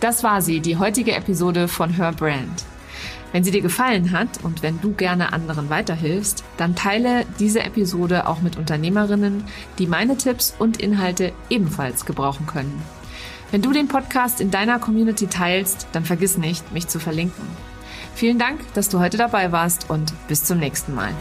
Das 0.00 0.24
war 0.24 0.40
sie, 0.40 0.60
die 0.60 0.78
heutige 0.78 1.14
Episode 1.14 1.68
von 1.68 1.90
Her 1.90 2.12
Brand. 2.12 2.64
Wenn 3.32 3.44
sie 3.44 3.50
dir 3.50 3.60
gefallen 3.60 4.10
hat 4.10 4.42
und 4.42 4.62
wenn 4.62 4.80
du 4.80 4.92
gerne 4.92 5.32
anderen 5.32 5.70
weiterhilfst, 5.70 6.42
dann 6.56 6.74
teile 6.74 7.24
diese 7.38 7.62
Episode 7.62 8.26
auch 8.26 8.40
mit 8.40 8.56
Unternehmerinnen, 8.56 9.44
die 9.78 9.86
meine 9.86 10.16
Tipps 10.16 10.54
und 10.58 10.78
Inhalte 10.78 11.32
ebenfalls 11.48 12.06
gebrauchen 12.06 12.46
können. 12.46 12.82
Wenn 13.52 13.62
du 13.62 13.72
den 13.72 13.88
Podcast 13.88 14.40
in 14.40 14.50
deiner 14.50 14.78
Community 14.78 15.26
teilst, 15.26 15.86
dann 15.92 16.04
vergiss 16.04 16.38
nicht, 16.38 16.72
mich 16.72 16.88
zu 16.88 16.98
verlinken. 16.98 17.44
Vielen 18.14 18.38
Dank, 18.38 18.60
dass 18.74 18.88
du 18.88 18.98
heute 18.98 19.16
dabei 19.16 19.52
warst 19.52 19.90
und 19.90 20.12
bis 20.28 20.44
zum 20.44 20.58
nächsten 20.58 20.94
Mal. 20.94 21.12